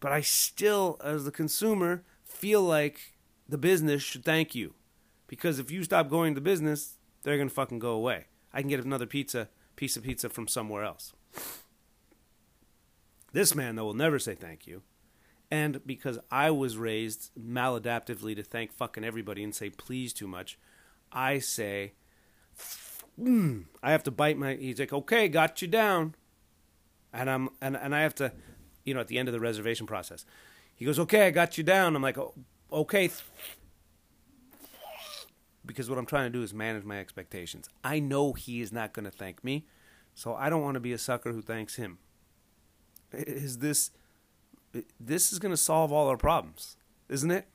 But 0.05 0.11
I 0.11 0.21
still, 0.21 1.01
as 1.03 1.25
the 1.25 1.31
consumer, 1.31 2.03
feel 2.23 2.61
like 2.61 3.15
the 3.49 3.57
business 3.57 4.03
should 4.03 4.23
thank 4.23 4.53
you, 4.53 4.75
because 5.25 5.57
if 5.57 5.71
you 5.71 5.83
stop 5.83 6.09
going 6.09 6.35
to 6.35 6.41
business, 6.41 6.97
they're 7.23 7.39
gonna 7.39 7.49
fucking 7.49 7.79
go 7.79 7.93
away. 7.93 8.25
I 8.53 8.61
can 8.61 8.69
get 8.69 8.85
another 8.85 9.07
pizza 9.07 9.49
piece 9.75 9.97
of 9.97 10.03
pizza 10.03 10.29
from 10.29 10.47
somewhere 10.47 10.83
else. 10.83 11.13
This 13.33 13.55
man, 13.55 13.77
though, 13.77 13.85
will 13.85 13.95
never 13.95 14.19
say 14.19 14.35
thank 14.35 14.67
you. 14.67 14.83
And 15.49 15.83
because 15.87 16.19
I 16.29 16.51
was 16.51 16.77
raised 16.77 17.31
maladaptively 17.35 18.35
to 18.35 18.43
thank 18.43 18.73
fucking 18.73 19.03
everybody 19.03 19.43
and 19.43 19.55
say 19.55 19.71
please 19.71 20.13
too 20.13 20.27
much, 20.27 20.59
I 21.11 21.39
say, 21.39 21.93
mm. 23.19 23.65
I 23.81 23.89
have 23.89 24.03
to 24.03 24.11
bite 24.11 24.37
my. 24.37 24.53
He's 24.53 24.79
like, 24.79 24.93
okay, 24.93 25.27
got 25.27 25.63
you 25.63 25.67
down, 25.67 26.13
and 27.11 27.27
I'm 27.27 27.49
and 27.59 27.75
and 27.75 27.95
I 27.95 28.01
have 28.01 28.13
to, 28.15 28.33
you 28.85 28.93
know, 28.93 29.01
at 29.01 29.07
the 29.07 29.17
end 29.17 29.27
of 29.27 29.33
the 29.33 29.39
reservation 29.39 29.85
process, 29.85 30.25
he 30.75 30.85
goes, 30.85 30.99
okay, 30.99 31.27
I 31.27 31.31
got 31.31 31.57
you 31.57 31.63
down. 31.63 31.95
I'm 31.95 32.01
like, 32.01 32.17
oh, 32.17 32.33
okay, 32.71 33.09
because 35.65 35.89
what 35.89 35.97
I'm 35.97 36.05
trying 36.05 36.31
to 36.31 36.37
do 36.37 36.43
is 36.43 36.53
manage 36.53 36.83
my 36.83 36.99
expectations. 36.99 37.69
I 37.83 37.99
know 37.99 38.33
he 38.33 38.61
is 38.61 38.71
not 38.71 38.93
going 38.93 39.05
to 39.05 39.11
thank 39.11 39.43
me, 39.43 39.65
so 40.13 40.35
I 40.35 40.49
don't 40.49 40.61
want 40.61 40.75
to 40.75 40.79
be 40.79 40.93
a 40.93 40.97
sucker 40.97 41.33
who 41.33 41.41
thanks 41.41 41.75
him. 41.75 41.97
Is 43.11 43.59
this 43.59 43.91
this 44.99 45.31
is 45.31 45.39
going 45.39 45.53
to 45.53 45.57
solve 45.57 45.91
all 45.91 46.07
our 46.09 46.17
problems, 46.17 46.75
isn't 47.09 47.31
it? 47.31 47.47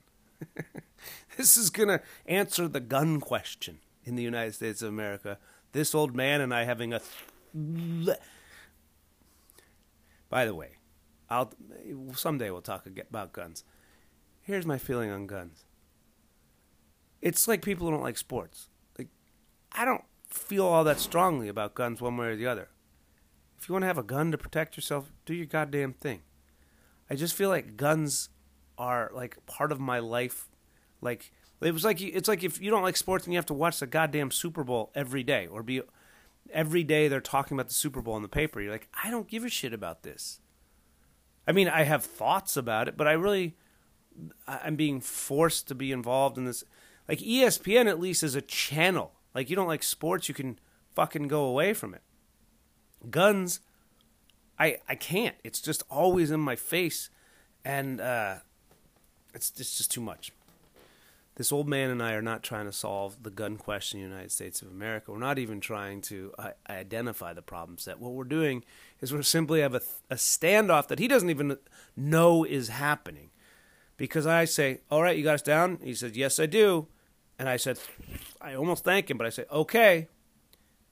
this 1.36 1.56
is 1.58 1.68
going 1.68 1.88
to 1.88 2.00
answer 2.26 2.66
the 2.66 2.80
gun 2.80 3.20
question 3.20 3.78
in 4.04 4.16
the 4.16 4.22
United 4.22 4.54
States 4.54 4.80
of 4.80 4.88
America. 4.88 5.38
This 5.72 5.94
old 5.94 6.16
man 6.16 6.40
and 6.40 6.54
I 6.54 6.64
having 6.64 6.94
a. 6.94 7.00
Th- 7.54 8.16
By 10.30 10.46
the 10.46 10.54
way, 10.54 10.76
I'll 11.30 11.52
someday 12.14 12.50
we'll 12.50 12.60
talk 12.60 12.86
about 12.86 13.32
guns. 13.32 13.64
Here's 14.42 14.66
my 14.66 14.78
feeling 14.78 15.10
on 15.10 15.26
guns. 15.26 15.64
It's 17.22 17.46
like 17.46 17.62
people 17.62 17.86
who 17.86 17.92
don't 17.92 18.02
like 18.02 18.18
sports. 18.18 18.68
Like 18.98 19.08
I 19.72 19.84
don't 19.84 20.04
feel 20.28 20.66
all 20.66 20.84
that 20.84 20.98
strongly 20.98 21.48
about 21.48 21.74
guns 21.74 22.00
one 22.00 22.16
way 22.16 22.28
or 22.28 22.36
the 22.36 22.46
other. 22.46 22.68
If 23.58 23.68
you 23.68 23.74
want 23.74 23.82
to 23.82 23.88
have 23.88 23.98
a 23.98 24.02
gun 24.02 24.32
to 24.32 24.38
protect 24.38 24.76
yourself, 24.76 25.12
do 25.26 25.34
your 25.34 25.46
goddamn 25.46 25.92
thing. 25.92 26.22
I 27.10 27.14
just 27.14 27.34
feel 27.34 27.48
like 27.48 27.76
guns 27.76 28.30
are 28.78 29.10
like 29.14 29.44
part 29.46 29.70
of 29.70 29.78
my 29.78 29.98
life. 29.98 30.48
Like 31.00 31.30
it 31.60 31.72
was 31.72 31.84
like 31.84 32.00
it's 32.00 32.28
like 32.28 32.42
if 32.42 32.60
you 32.60 32.70
don't 32.70 32.82
like 32.82 32.96
sports 32.96 33.24
and 33.26 33.34
you 33.34 33.38
have 33.38 33.46
to 33.46 33.54
watch 33.54 33.78
the 33.78 33.86
goddamn 33.86 34.30
Super 34.30 34.64
Bowl 34.64 34.90
every 34.94 35.22
day 35.22 35.46
or 35.46 35.62
be 35.62 35.82
every 36.52 36.82
day 36.82 37.06
they're 37.06 37.20
talking 37.20 37.56
about 37.56 37.68
the 37.68 37.74
Super 37.74 38.00
Bowl 38.00 38.16
in 38.16 38.22
the 38.22 38.28
paper. 38.28 38.60
You're 38.60 38.72
like, 38.72 38.88
I 39.04 39.10
don't 39.10 39.28
give 39.28 39.44
a 39.44 39.48
shit 39.48 39.72
about 39.72 40.02
this. 40.02 40.40
I 41.50 41.52
mean, 41.52 41.66
I 41.66 41.82
have 41.82 42.04
thoughts 42.04 42.56
about 42.56 42.86
it, 42.86 42.96
but 42.96 43.08
I 43.08 43.12
really 43.12 43.56
I'm 44.46 44.76
being 44.76 45.00
forced 45.00 45.66
to 45.66 45.74
be 45.74 45.90
involved 45.90 46.38
in 46.38 46.44
this. 46.44 46.62
Like 47.08 47.18
ESPN 47.18 47.88
at 47.88 47.98
least 47.98 48.22
is 48.22 48.36
a 48.36 48.40
channel. 48.40 49.14
Like 49.34 49.50
you 49.50 49.56
don't 49.56 49.66
like 49.66 49.82
sports, 49.82 50.28
you 50.28 50.34
can 50.34 50.60
fucking 50.94 51.26
go 51.26 51.42
away 51.42 51.74
from 51.74 51.92
it. 51.92 52.02
Guns 53.10 53.58
I 54.60 54.76
I 54.88 54.94
can't. 54.94 55.34
It's 55.42 55.60
just 55.60 55.82
always 55.90 56.30
in 56.30 56.38
my 56.38 56.54
face, 56.54 57.10
and 57.64 58.00
uh, 58.00 58.36
it's 59.34 59.50
it's 59.58 59.76
just 59.76 59.90
too 59.90 60.00
much. 60.00 60.30
This 61.40 61.52
old 61.52 61.70
man 61.70 61.88
and 61.88 62.02
I 62.02 62.12
are 62.12 62.20
not 62.20 62.42
trying 62.42 62.66
to 62.66 62.72
solve 62.72 63.22
the 63.22 63.30
gun 63.30 63.56
question 63.56 63.98
in 63.98 64.04
the 64.04 64.10
United 64.10 64.30
States 64.30 64.60
of 64.60 64.68
America. 64.68 65.10
We're 65.10 65.16
not 65.16 65.38
even 65.38 65.58
trying 65.58 66.02
to 66.02 66.34
uh, 66.38 66.50
identify 66.68 67.32
the 67.32 67.40
problem 67.40 67.78
set. 67.78 67.98
What 67.98 68.12
we're 68.12 68.24
doing 68.24 68.62
is 69.00 69.10
we're 69.10 69.22
simply 69.22 69.62
have 69.62 69.74
a, 69.74 69.80
a 70.10 70.16
standoff 70.16 70.88
that 70.88 70.98
he 70.98 71.08
doesn't 71.08 71.30
even 71.30 71.56
know 71.96 72.44
is 72.44 72.68
happening. 72.68 73.30
Because 73.96 74.26
I 74.26 74.44
say, 74.44 74.82
"All 74.90 75.02
right, 75.02 75.16
you 75.16 75.24
got 75.24 75.36
us 75.36 75.40
down." 75.40 75.78
He 75.82 75.94
says, 75.94 76.14
"Yes, 76.14 76.38
I 76.38 76.44
do," 76.44 76.88
and 77.38 77.48
I 77.48 77.56
said, 77.56 77.78
"I 78.38 78.52
almost 78.52 78.84
thank 78.84 79.10
him," 79.10 79.16
but 79.16 79.26
I 79.26 79.30
say, 79.30 79.46
"Okay," 79.50 80.08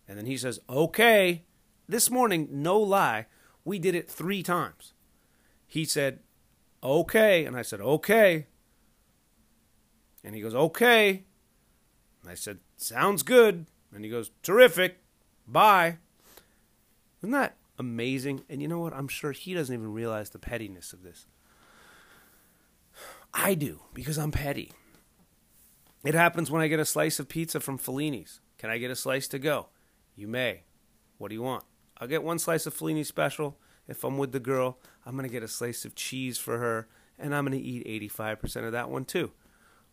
and 0.09 0.17
then 0.17 0.25
he 0.25 0.39
says, 0.39 0.61
"Okay." 0.67 1.43
This 1.87 2.11
morning, 2.11 2.49
no 2.51 2.79
lie, 2.79 3.27
we 3.67 3.79
did 3.79 3.95
it 3.95 4.11
three 4.11 4.43
times. 4.43 4.95
He 5.67 5.85
said, 5.85 6.21
okay. 6.83 7.45
And 7.45 7.55
I 7.55 7.63
said, 7.63 7.83
okay. 7.83 8.47
And 10.29 10.37
he 10.37 10.43
goes, 10.43 10.55
okay. 10.55 11.25
And 12.21 12.31
I 12.31 12.35
said, 12.35 12.59
sounds 12.77 13.23
good. 13.23 13.65
And 13.95 14.05
he 14.05 14.11
goes, 14.11 14.31
terrific. 14.43 14.99
Bye. 15.47 15.97
Isn't 17.23 17.31
that 17.31 17.57
amazing? 17.79 18.43
And 18.47 18.61
you 18.61 18.69
know 18.69 18.81
what? 18.81 18.93
I'm 18.93 19.09
sure 19.09 19.33
he 19.33 19.55
doesn't 19.55 19.75
even 19.75 19.91
realize 19.91 20.29
the 20.29 20.39
pettiness 20.39 20.93
of 20.93 21.03
this. 21.03 21.25
I 23.33 23.55
do, 23.55 23.81
because 23.95 24.19
I'm 24.19 24.31
petty. 24.31 24.73
It 26.05 26.13
happens 26.13 26.51
when 26.51 26.61
I 26.61 26.69
get 26.69 26.79
a 26.79 26.85
slice 26.85 27.19
of 27.19 27.31
pizza 27.31 27.59
from 27.59 27.79
Fellini's. 27.79 28.41
Can 28.59 28.69
I 28.69 28.77
get 28.77 28.91
a 28.91 28.97
slice 28.97 29.29
to 29.29 29.39
go? 29.39 29.69
You 30.15 30.29
may. 30.29 30.65
What 31.17 31.29
do 31.29 31.37
you 31.37 31.43
want? 31.43 31.65
I'll 31.97 32.07
get 32.07 32.23
one 32.23 32.39
slice 32.39 32.67
of 32.67 32.77
Fellini 32.77 33.07
special. 33.07 33.57
If 33.89 34.05
I'm 34.05 34.19
with 34.19 34.33
the 34.33 34.41
girl, 34.41 34.79
I'm 35.07 35.17
going 35.17 35.27
to 35.27 35.33
get 35.33 35.43
a 35.43 35.49
slice 35.49 35.87
of 35.87 35.95
cheese 35.95 36.37
for 36.37 36.59
her, 36.59 36.87
and 37.19 37.35
I'm 37.35 37.47
going 37.47 37.59
to 37.59 37.67
eat 37.67 37.87
85% 38.13 38.67
of 38.67 38.73
that 38.73 38.91
one 38.91 39.07
too. 39.07 39.33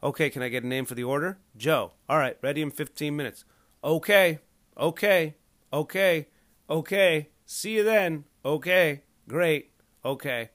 Okay, 0.03 0.29
can 0.29 0.41
I 0.41 0.49
get 0.49 0.63
a 0.63 0.67
name 0.67 0.85
for 0.85 0.95
the 0.95 1.03
order? 1.03 1.39
Joe. 1.57 1.93
All 2.07 2.17
right, 2.17 2.37
ready 2.41 2.61
in 2.61 2.71
15 2.71 3.15
minutes. 3.15 3.45
Okay, 3.83 4.39
okay, 4.77 5.35
okay, 5.71 6.27
okay. 6.69 7.29
See 7.45 7.75
you 7.75 7.83
then. 7.83 8.25
Okay, 8.43 9.03
great, 9.27 9.71
okay. 10.03 10.49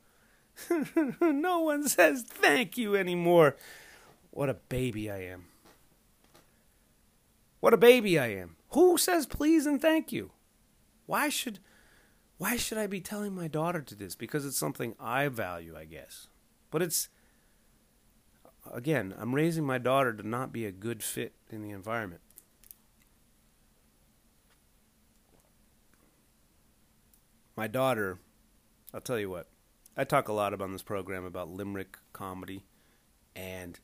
no 1.20 1.61
one 1.61 1.88
says 1.88 2.22
thank 2.22 2.76
you 2.76 2.96
anymore. 2.96 3.57
What 4.31 4.48
a 4.48 4.55
baby 4.55 5.11
I 5.11 5.22
am. 5.24 5.46
What 7.61 7.74
a 7.74 7.79
baby 7.79 8.18
I 8.18 8.29
am. 8.29 8.57
Who 8.70 8.96
says 8.98 9.26
please 9.26 9.66
and 9.66 9.81
thank 9.81 10.12
you? 10.12 10.31
Why 11.07 11.29
should 11.29 11.59
why 12.38 12.57
should 12.57 12.79
I 12.79 12.87
be 12.87 13.00
telling 13.00 13.35
my 13.35 13.48
daughter 13.48 13.83
to 13.83 13.94
this? 13.94 14.14
Because 14.14 14.46
it's 14.46 14.57
something 14.57 14.94
I 14.98 15.29
value, 15.29 15.76
I 15.76 15.85
guess. 15.85 16.29
But 16.70 16.81
it's 16.81 17.09
again, 18.73 19.14
I'm 19.18 19.35
raising 19.35 19.64
my 19.64 19.79
daughter 19.79 20.12
to 20.12 20.27
not 20.27 20.53
be 20.53 20.66
a 20.66 20.73
good 20.73 21.03
fit 21.03 21.35
in 21.51 21.62
the 21.62 21.70
environment. 21.70 22.20
My 27.57 27.66
daughter, 27.66 28.18
I'll 28.94 29.01
tell 29.01 29.18
you 29.18 29.31
what. 29.31 29.49
I 29.96 30.05
talk 30.05 30.29
a 30.29 30.33
lot 30.33 30.55
about 30.55 30.70
this 30.73 30.83
program 30.83 31.25
about 31.25 31.51
limerick 31.51 31.99
comedy 32.12 32.64
and 33.37 33.79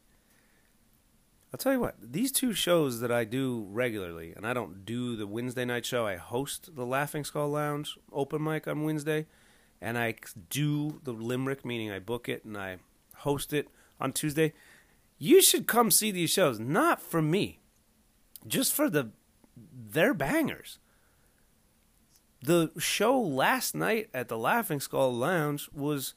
I'll 1.52 1.58
tell 1.58 1.72
you 1.72 1.80
what, 1.80 1.94
these 2.00 2.32
two 2.32 2.52
shows 2.52 3.00
that 3.00 3.12
I 3.12 3.24
do 3.24 3.66
regularly, 3.70 4.34
and 4.36 4.46
I 4.46 4.52
don't 4.52 4.84
do 4.84 5.16
the 5.16 5.26
Wednesday 5.26 5.64
night 5.64 5.86
show, 5.86 6.06
I 6.06 6.16
host 6.16 6.74
the 6.74 6.84
Laughing 6.84 7.24
Skull 7.24 7.48
Lounge 7.48 7.96
open 8.12 8.42
mic 8.42 8.66
on 8.66 8.82
Wednesday, 8.82 9.26
and 9.80 9.96
I 9.96 10.16
do 10.50 11.00
the 11.04 11.12
Limerick, 11.12 11.64
meaning 11.64 11.90
I 11.90 11.98
book 11.98 12.28
it 12.28 12.44
and 12.44 12.58
I 12.58 12.78
host 13.18 13.52
it 13.52 13.68
on 14.00 14.12
Tuesday. 14.12 14.52
You 15.18 15.40
should 15.40 15.66
come 15.66 15.90
see 15.90 16.10
these 16.10 16.30
shows, 16.30 16.58
not 16.58 17.00
for 17.00 17.22
me, 17.22 17.60
just 18.46 18.72
for 18.72 18.90
the 18.90 19.10
they're 19.56 20.14
bangers. 20.14 20.78
the 22.42 22.70
show 22.78 23.18
last 23.18 23.74
night 23.74 24.08
at 24.12 24.28
the 24.28 24.36
Laughing 24.38 24.80
Skull 24.80 25.12
Lounge 25.12 25.68
was 25.72 26.14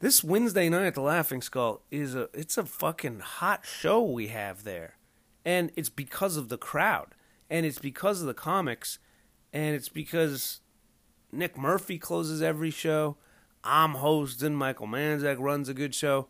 this 0.00 0.22
Wednesday 0.22 0.68
night 0.68 0.86
at 0.86 0.94
the 0.94 1.00
Laughing 1.00 1.40
Skull 1.40 1.82
is 1.90 2.14
a 2.14 2.28
it's 2.34 2.58
a 2.58 2.64
fucking 2.64 3.20
hot 3.20 3.64
show 3.64 4.02
we 4.02 4.28
have 4.28 4.64
there. 4.64 4.96
And 5.44 5.70
it's 5.76 5.88
because 5.88 6.36
of 6.36 6.48
the 6.48 6.58
crowd 6.58 7.14
and 7.48 7.64
it's 7.64 7.78
because 7.78 8.20
of 8.20 8.26
the 8.26 8.34
comics 8.34 8.98
and 9.52 9.74
it's 9.76 9.88
because 9.88 10.60
Nick 11.32 11.56
Murphy 11.56 11.98
closes 11.98 12.42
every 12.42 12.70
show. 12.70 13.16
I'm 13.62 13.92
hosting. 13.94 14.54
Michael 14.54 14.88
Manzak 14.88 15.38
runs 15.38 15.68
a 15.68 15.74
good 15.74 15.94
show. 15.94 16.28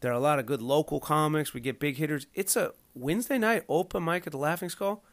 There 0.00 0.10
are 0.10 0.16
a 0.16 0.20
lot 0.20 0.38
of 0.38 0.46
good 0.46 0.62
local 0.62 0.98
comics. 0.98 1.52
We 1.52 1.60
get 1.60 1.78
big 1.78 1.96
hitters. 1.96 2.26
It's 2.34 2.56
a 2.56 2.72
Wednesday 2.94 3.38
night 3.38 3.64
open 3.68 4.04
mic 4.04 4.26
at 4.26 4.32
the 4.32 4.38
Laughing 4.38 4.70
Skull. 4.70 5.04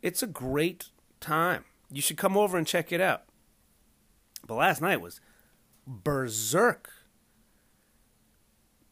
It's 0.00 0.22
a 0.22 0.26
great 0.26 0.86
time. 1.20 1.64
You 1.90 2.00
should 2.00 2.16
come 2.16 2.36
over 2.36 2.56
and 2.56 2.66
check 2.66 2.92
it 2.92 3.00
out. 3.00 3.24
But 4.46 4.54
last 4.54 4.80
night 4.80 5.00
was 5.00 5.20
berserk. 5.86 6.90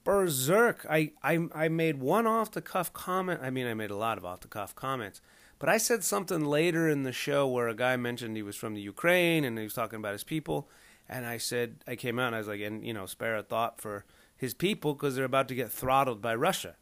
Berserk. 0.04 0.86
I, 0.88 1.12
I, 1.22 1.46
I 1.54 1.68
made 1.68 2.00
one 2.00 2.26
off 2.26 2.50
the 2.50 2.62
cuff 2.62 2.92
comment. 2.92 3.40
I 3.42 3.50
mean, 3.50 3.66
I 3.66 3.74
made 3.74 3.90
a 3.90 3.96
lot 3.96 4.18
of 4.18 4.24
off 4.24 4.40
the 4.40 4.48
cuff 4.48 4.74
comments. 4.74 5.20
But 5.58 5.68
I 5.68 5.78
said 5.78 6.04
something 6.04 6.44
later 6.44 6.88
in 6.88 7.02
the 7.02 7.12
show 7.12 7.46
where 7.46 7.68
a 7.68 7.74
guy 7.74 7.96
mentioned 7.96 8.36
he 8.36 8.42
was 8.42 8.56
from 8.56 8.74
the 8.74 8.80
Ukraine 8.80 9.44
and 9.44 9.58
he 9.58 9.64
was 9.64 9.74
talking 9.74 9.98
about 9.98 10.12
his 10.12 10.24
people. 10.24 10.68
And 11.08 11.26
I 11.26 11.38
said, 11.38 11.76
I 11.86 11.96
came 11.96 12.18
out 12.18 12.28
and 12.28 12.36
I 12.36 12.38
was 12.38 12.48
like, 12.48 12.60
and, 12.60 12.86
you 12.86 12.94
know, 12.94 13.06
spare 13.06 13.36
a 13.36 13.42
thought 13.42 13.80
for 13.80 14.04
his 14.40 14.54
people 14.54 14.94
because 14.94 15.14
they're 15.14 15.24
about 15.26 15.48
to 15.48 15.54
get 15.54 15.70
throttled 15.70 16.22
by 16.22 16.34
Russia. 16.34 16.76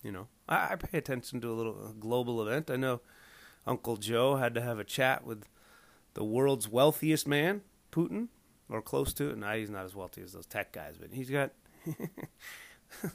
You 0.00 0.12
know, 0.12 0.28
I, 0.48 0.68
I 0.70 0.76
pay 0.76 0.96
attention 0.96 1.40
to 1.40 1.50
a 1.50 1.52
little 1.52 1.92
global 1.98 2.40
event. 2.46 2.70
I 2.70 2.76
know 2.76 3.00
Uncle 3.66 3.96
Joe 3.96 4.36
had 4.36 4.54
to 4.54 4.62
have 4.62 4.78
a 4.78 4.84
chat 4.84 5.26
with 5.26 5.44
the 6.14 6.22
world's 6.22 6.68
wealthiest 6.68 7.26
man, 7.26 7.62
Putin, 7.90 8.28
or 8.68 8.80
close 8.80 9.12
to 9.14 9.30
it. 9.30 9.38
Now 9.38 9.54
he's 9.54 9.70
not 9.70 9.86
as 9.86 9.96
wealthy 9.96 10.22
as 10.22 10.34
those 10.34 10.46
tech 10.46 10.70
guys, 10.70 10.94
but 11.00 11.12
he's 11.12 11.30
got 11.30 11.50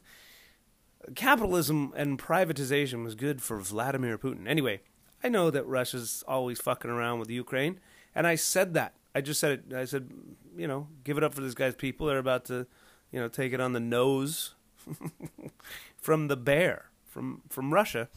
capitalism 1.16 1.94
and 1.96 2.20
privatization 2.20 3.02
was 3.06 3.16
good 3.16 3.42
for 3.42 3.62
Vladimir 3.62 4.18
Putin. 4.18 4.46
Anyway, 4.46 4.82
I 5.24 5.30
know 5.30 5.50
that 5.50 5.66
Russia's 5.66 6.22
always 6.28 6.60
fucking 6.60 6.92
around 6.92 7.20
with 7.20 7.30
Ukraine, 7.30 7.80
and 8.14 8.28
I 8.28 8.36
said 8.36 8.74
that. 8.74 8.96
I 9.16 9.22
just 9.22 9.40
said 9.40 9.64
it. 9.70 9.74
I 9.74 9.86
said, 9.86 10.10
you 10.58 10.68
know, 10.68 10.90
give 11.06 11.18
it 11.18 11.24
up 11.24 11.34
for 11.34 11.40
this 11.40 11.54
guy's 11.54 11.76
people. 11.76 12.08
They're 12.08 12.18
about 12.18 12.44
to, 12.46 12.68
you 13.14 13.20
know, 13.20 13.30
take 13.30 13.54
it 13.54 13.62
on 13.62 13.72
the 13.72 13.80
nose 13.80 14.56
from 16.02 16.28
the 16.28 16.36
bear 16.36 16.90
from 17.08 17.44
from 17.48 17.74
Russia, 17.74 18.10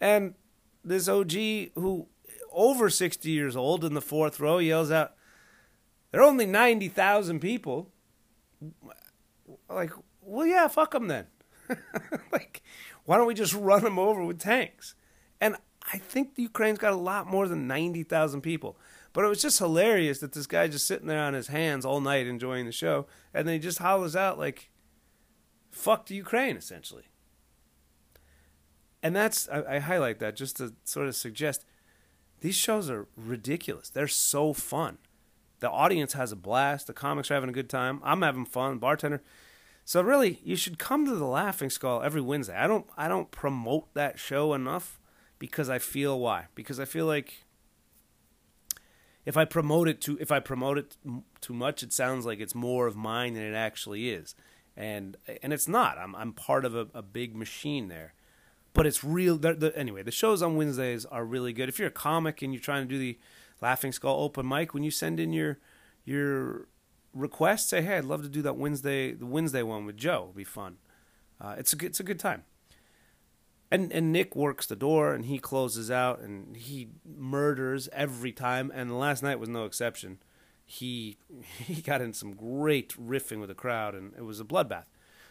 and 0.00 0.34
this 0.84 1.08
OG 1.08 1.32
who 1.74 2.08
over 2.52 2.90
sixty 2.90 3.30
years 3.30 3.56
old 3.56 3.84
in 3.84 3.94
the 3.94 4.02
fourth 4.02 4.40
row 4.40 4.58
yells 4.58 4.90
out, 4.90 5.14
"There 6.10 6.20
are 6.20 6.24
only 6.28 6.44
ninety 6.44 6.88
thousand 6.88 7.40
people." 7.40 7.92
Like, 9.70 9.92
well, 10.20 10.46
yeah, 10.46 10.66
fuck 10.68 10.92
them 10.92 11.08
then. 11.08 11.26
like, 12.32 12.62
why 13.04 13.16
don't 13.16 13.26
we 13.26 13.34
just 13.34 13.54
run 13.54 13.84
them 13.84 13.98
over 13.98 14.24
with 14.24 14.38
tanks? 14.38 14.94
And 15.40 15.56
I 15.92 15.98
think 15.98 16.34
the 16.34 16.42
Ukraine's 16.42 16.78
got 16.78 16.92
a 16.92 16.96
lot 16.96 17.26
more 17.26 17.46
than 17.46 17.66
90,000 17.66 18.40
people. 18.40 18.76
But 19.16 19.24
it 19.24 19.28
was 19.28 19.40
just 19.40 19.60
hilarious 19.60 20.18
that 20.18 20.32
this 20.32 20.46
guy 20.46 20.68
just 20.68 20.86
sitting 20.86 21.06
there 21.06 21.22
on 21.22 21.32
his 21.32 21.46
hands 21.46 21.86
all 21.86 22.02
night 22.02 22.26
enjoying 22.26 22.66
the 22.66 22.70
show, 22.70 23.06
and 23.32 23.48
then 23.48 23.54
he 23.54 23.58
just 23.58 23.78
hollers 23.78 24.14
out 24.14 24.38
like, 24.38 24.68
fuck 25.70 26.04
the 26.04 26.14
Ukraine, 26.14 26.58
essentially. 26.58 27.04
And 29.02 29.16
that's, 29.16 29.48
I, 29.48 29.76
I 29.76 29.78
highlight 29.78 30.18
that 30.18 30.36
just 30.36 30.58
to 30.58 30.74
sort 30.84 31.06
of 31.06 31.16
suggest 31.16 31.64
these 32.42 32.56
shows 32.56 32.90
are 32.90 33.08
ridiculous. 33.16 33.88
They're 33.88 34.06
so 34.06 34.52
fun. 34.52 34.98
The 35.60 35.70
audience 35.70 36.12
has 36.12 36.30
a 36.30 36.36
blast. 36.36 36.86
The 36.86 36.92
comics 36.92 37.30
are 37.30 37.34
having 37.36 37.48
a 37.48 37.54
good 37.54 37.70
time. 37.70 38.02
I'm 38.04 38.20
having 38.20 38.44
fun. 38.44 38.76
Bartender. 38.76 39.22
So 39.86 40.02
really, 40.02 40.40
you 40.44 40.56
should 40.56 40.78
come 40.78 41.06
to 41.06 41.14
the 41.14 41.24
Laughing 41.24 41.70
Skull 41.70 42.02
every 42.02 42.20
Wednesday. 42.20 42.54
I 42.54 42.66
don't 42.66 42.86
I 42.98 43.08
don't 43.08 43.30
promote 43.30 43.94
that 43.94 44.18
show 44.18 44.52
enough 44.52 45.00
because 45.38 45.70
I 45.70 45.78
feel 45.78 46.20
why? 46.20 46.48
Because 46.54 46.78
I 46.78 46.84
feel 46.84 47.06
like 47.06 47.45
if 49.26 49.36
I 49.36 49.44
promote 49.44 49.88
it 49.88 50.00
too 50.00 50.16
if 50.20 50.32
I 50.32 50.40
promote 50.40 50.78
it 50.78 50.96
too 51.40 51.52
much, 51.52 51.82
it 51.82 51.92
sounds 51.92 52.24
like 52.24 52.40
it's 52.40 52.54
more 52.54 52.86
of 52.86 52.96
mine 52.96 53.34
than 53.34 53.42
it 53.42 53.54
actually 53.54 54.08
is, 54.08 54.34
and 54.76 55.16
and 55.42 55.52
it's 55.52 55.68
not. 55.68 55.98
I'm 55.98 56.14
I'm 56.14 56.32
part 56.32 56.64
of 56.64 56.74
a, 56.74 56.86
a 56.94 57.02
big 57.02 57.34
machine 57.36 57.88
there, 57.88 58.14
but 58.72 58.86
it's 58.86 59.02
real. 59.02 59.36
The, 59.36 59.54
the, 59.54 59.76
anyway, 59.76 60.04
the 60.04 60.12
shows 60.12 60.42
on 60.42 60.56
Wednesdays 60.56 61.04
are 61.04 61.24
really 61.24 61.52
good. 61.52 61.68
If 61.68 61.78
you're 61.78 61.88
a 61.88 61.90
comic 61.90 62.40
and 62.40 62.54
you're 62.54 62.62
trying 62.62 62.84
to 62.84 62.88
do 62.88 62.98
the 62.98 63.18
Laughing 63.60 63.92
Skull 63.92 64.22
open 64.22 64.48
mic, 64.48 64.72
when 64.72 64.84
you 64.84 64.92
send 64.92 65.18
in 65.18 65.32
your 65.32 65.58
your 66.04 66.68
request, 67.12 67.68
say, 67.68 67.82
hey, 67.82 67.98
I'd 67.98 68.04
love 68.04 68.22
to 68.22 68.28
do 68.28 68.42
that 68.42 68.56
Wednesday, 68.56 69.12
the 69.12 69.26
Wednesday 69.26 69.62
one 69.62 69.86
with 69.86 69.96
Joe. 69.96 70.28
It'll 70.28 70.32
be 70.32 70.44
fun. 70.44 70.76
Uh, 71.40 71.56
it's 71.58 71.72
a 71.72 71.84
it's 71.84 71.98
a 71.98 72.04
good 72.04 72.20
time. 72.20 72.44
And 73.70 73.92
and 73.92 74.12
Nick 74.12 74.36
works 74.36 74.66
the 74.66 74.76
door 74.76 75.12
and 75.12 75.24
he 75.24 75.38
closes 75.38 75.90
out 75.90 76.20
and 76.20 76.56
he 76.56 76.88
murders 77.04 77.88
every 77.92 78.32
time. 78.32 78.70
And 78.74 78.98
last 78.98 79.22
night 79.22 79.40
was 79.40 79.48
no 79.48 79.64
exception. 79.64 80.18
He 80.64 81.18
he 81.58 81.82
got 81.82 82.00
in 82.00 82.12
some 82.12 82.34
great 82.34 82.94
riffing 82.96 83.40
with 83.40 83.48
the 83.48 83.54
crowd 83.54 83.94
and 83.94 84.12
it 84.16 84.22
was 84.22 84.40
a 84.40 84.44
bloodbath. 84.44 84.84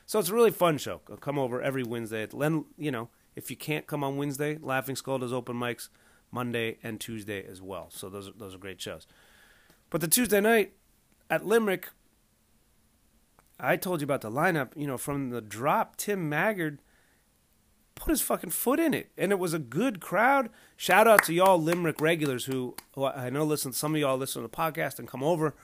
So 0.05 0.19
it's 0.19 0.29
a 0.29 0.33
really 0.33 0.51
fun 0.51 0.77
show. 0.77 1.01
I'll 1.09 1.17
come 1.17 1.39
over 1.39 1.61
every 1.61 1.83
Wednesday. 1.83 2.27
Len, 2.31 2.65
you 2.77 2.91
know, 2.91 3.09
if 3.35 3.49
you 3.49 3.57
can't 3.57 3.87
come 3.87 4.03
on 4.03 4.17
Wednesday, 4.17 4.57
Laughing 4.61 4.95
Skull 4.95 5.17
does 5.17 5.33
open 5.33 5.55
mics 5.55 5.89
Monday 6.31 6.77
and 6.83 6.99
Tuesday 6.99 7.43
as 7.45 7.61
well. 7.61 7.87
So 7.89 8.09
those 8.09 8.29
are, 8.29 8.33
those 8.37 8.53
are 8.53 8.59
great 8.59 8.79
shows. 8.79 9.07
But 9.89 10.01
the 10.01 10.07
Tuesday 10.07 10.41
night, 10.41 10.73
at 11.29 11.45
Limerick, 11.45 11.89
I 13.59 13.77
told 13.77 14.01
you 14.01 14.05
about 14.05 14.21
the 14.21 14.29
lineup. 14.29 14.69
You 14.75 14.87
know, 14.87 14.97
from 14.97 15.29
the 15.29 15.41
drop, 15.41 15.95
Tim 15.95 16.29
Maggard 16.29 16.81
put 17.95 18.11
his 18.11 18.21
fucking 18.21 18.51
foot 18.51 18.79
in 18.79 18.93
it, 18.93 19.11
and 19.17 19.31
it 19.31 19.39
was 19.39 19.53
a 19.53 19.59
good 19.59 19.99
crowd. 19.99 20.49
Shout 20.75 21.07
out 21.07 21.23
to 21.23 21.33
y'all 21.33 21.61
Limerick 21.61 22.01
regulars 22.01 22.45
who, 22.45 22.75
who 22.93 23.05
I 23.05 23.29
know 23.29 23.43
listen. 23.43 23.73
Some 23.73 23.95
of 23.95 24.01
y'all 24.01 24.17
listen 24.17 24.41
to 24.41 24.47
the 24.47 24.55
podcast 24.55 24.99
and 24.99 25.07
come 25.07 25.23
over. 25.23 25.55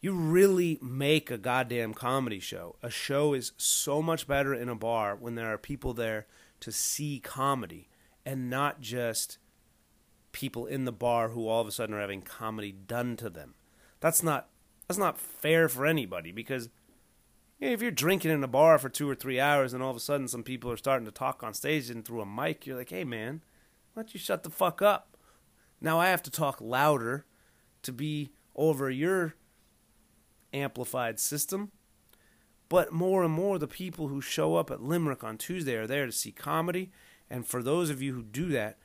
You 0.00 0.12
really 0.12 0.78
make 0.80 1.30
a 1.30 1.36
goddamn 1.36 1.92
comedy 1.92 2.40
show. 2.40 2.76
A 2.82 2.90
show 2.90 3.34
is 3.34 3.52
so 3.58 4.00
much 4.00 4.26
better 4.26 4.54
in 4.54 4.70
a 4.70 4.74
bar 4.74 5.14
when 5.14 5.34
there 5.34 5.52
are 5.52 5.58
people 5.58 5.92
there 5.92 6.26
to 6.60 6.72
see 6.72 7.20
comedy 7.22 7.88
and 8.24 8.48
not 8.48 8.80
just 8.80 9.38
people 10.32 10.66
in 10.66 10.84
the 10.84 10.92
bar 10.92 11.30
who 11.30 11.48
all 11.48 11.60
of 11.60 11.66
a 11.66 11.72
sudden 11.72 11.94
are 11.94 12.00
having 12.00 12.22
comedy 12.22 12.72
done 12.72 13.16
to 13.16 13.28
them. 13.28 13.54
That's 14.00 14.22
not 14.22 14.48
that's 14.88 14.98
not 14.98 15.18
fair 15.18 15.68
for 15.68 15.86
anybody 15.86 16.32
because 16.32 16.68
if 17.60 17.82
you're 17.82 17.90
drinking 17.90 18.30
in 18.30 18.42
a 18.42 18.48
bar 18.48 18.78
for 18.78 18.88
two 18.88 19.08
or 19.08 19.14
three 19.14 19.38
hours 19.38 19.74
and 19.74 19.82
all 19.82 19.90
of 19.90 19.96
a 19.96 20.00
sudden 20.00 20.28
some 20.28 20.42
people 20.42 20.70
are 20.70 20.76
starting 20.76 21.04
to 21.04 21.12
talk 21.12 21.42
on 21.42 21.52
stage 21.54 21.90
and 21.90 22.04
through 22.04 22.22
a 22.22 22.26
mic, 22.26 22.66
you're 22.66 22.78
like, 22.78 22.90
hey 22.90 23.04
man, 23.04 23.42
why 23.92 24.02
don't 24.02 24.14
you 24.14 24.20
shut 24.20 24.42
the 24.42 24.50
fuck 24.50 24.80
up? 24.80 25.16
Now 25.80 26.00
I 26.00 26.08
have 26.08 26.22
to 26.24 26.30
talk 26.30 26.60
louder 26.60 27.26
to 27.82 27.92
be 27.92 28.32
over 28.56 28.90
your 28.90 29.34
amplified 30.52 31.20
system. 31.20 31.70
But 32.68 32.92
more 32.92 33.24
and 33.24 33.32
more, 33.32 33.58
the 33.58 33.66
people 33.66 34.08
who 34.08 34.20
show 34.20 34.54
up 34.54 34.70
at 34.70 34.82
Limerick 34.82 35.24
on 35.24 35.36
Tuesday 35.36 35.74
are 35.74 35.86
there 35.86 36.06
to 36.06 36.12
see 36.12 36.30
comedy. 36.30 36.92
And 37.28 37.46
for 37.46 37.62
those 37.62 37.90
of 37.90 38.00
you 38.00 38.14
who 38.14 38.22
do 38.22 38.48
that, 38.50 38.78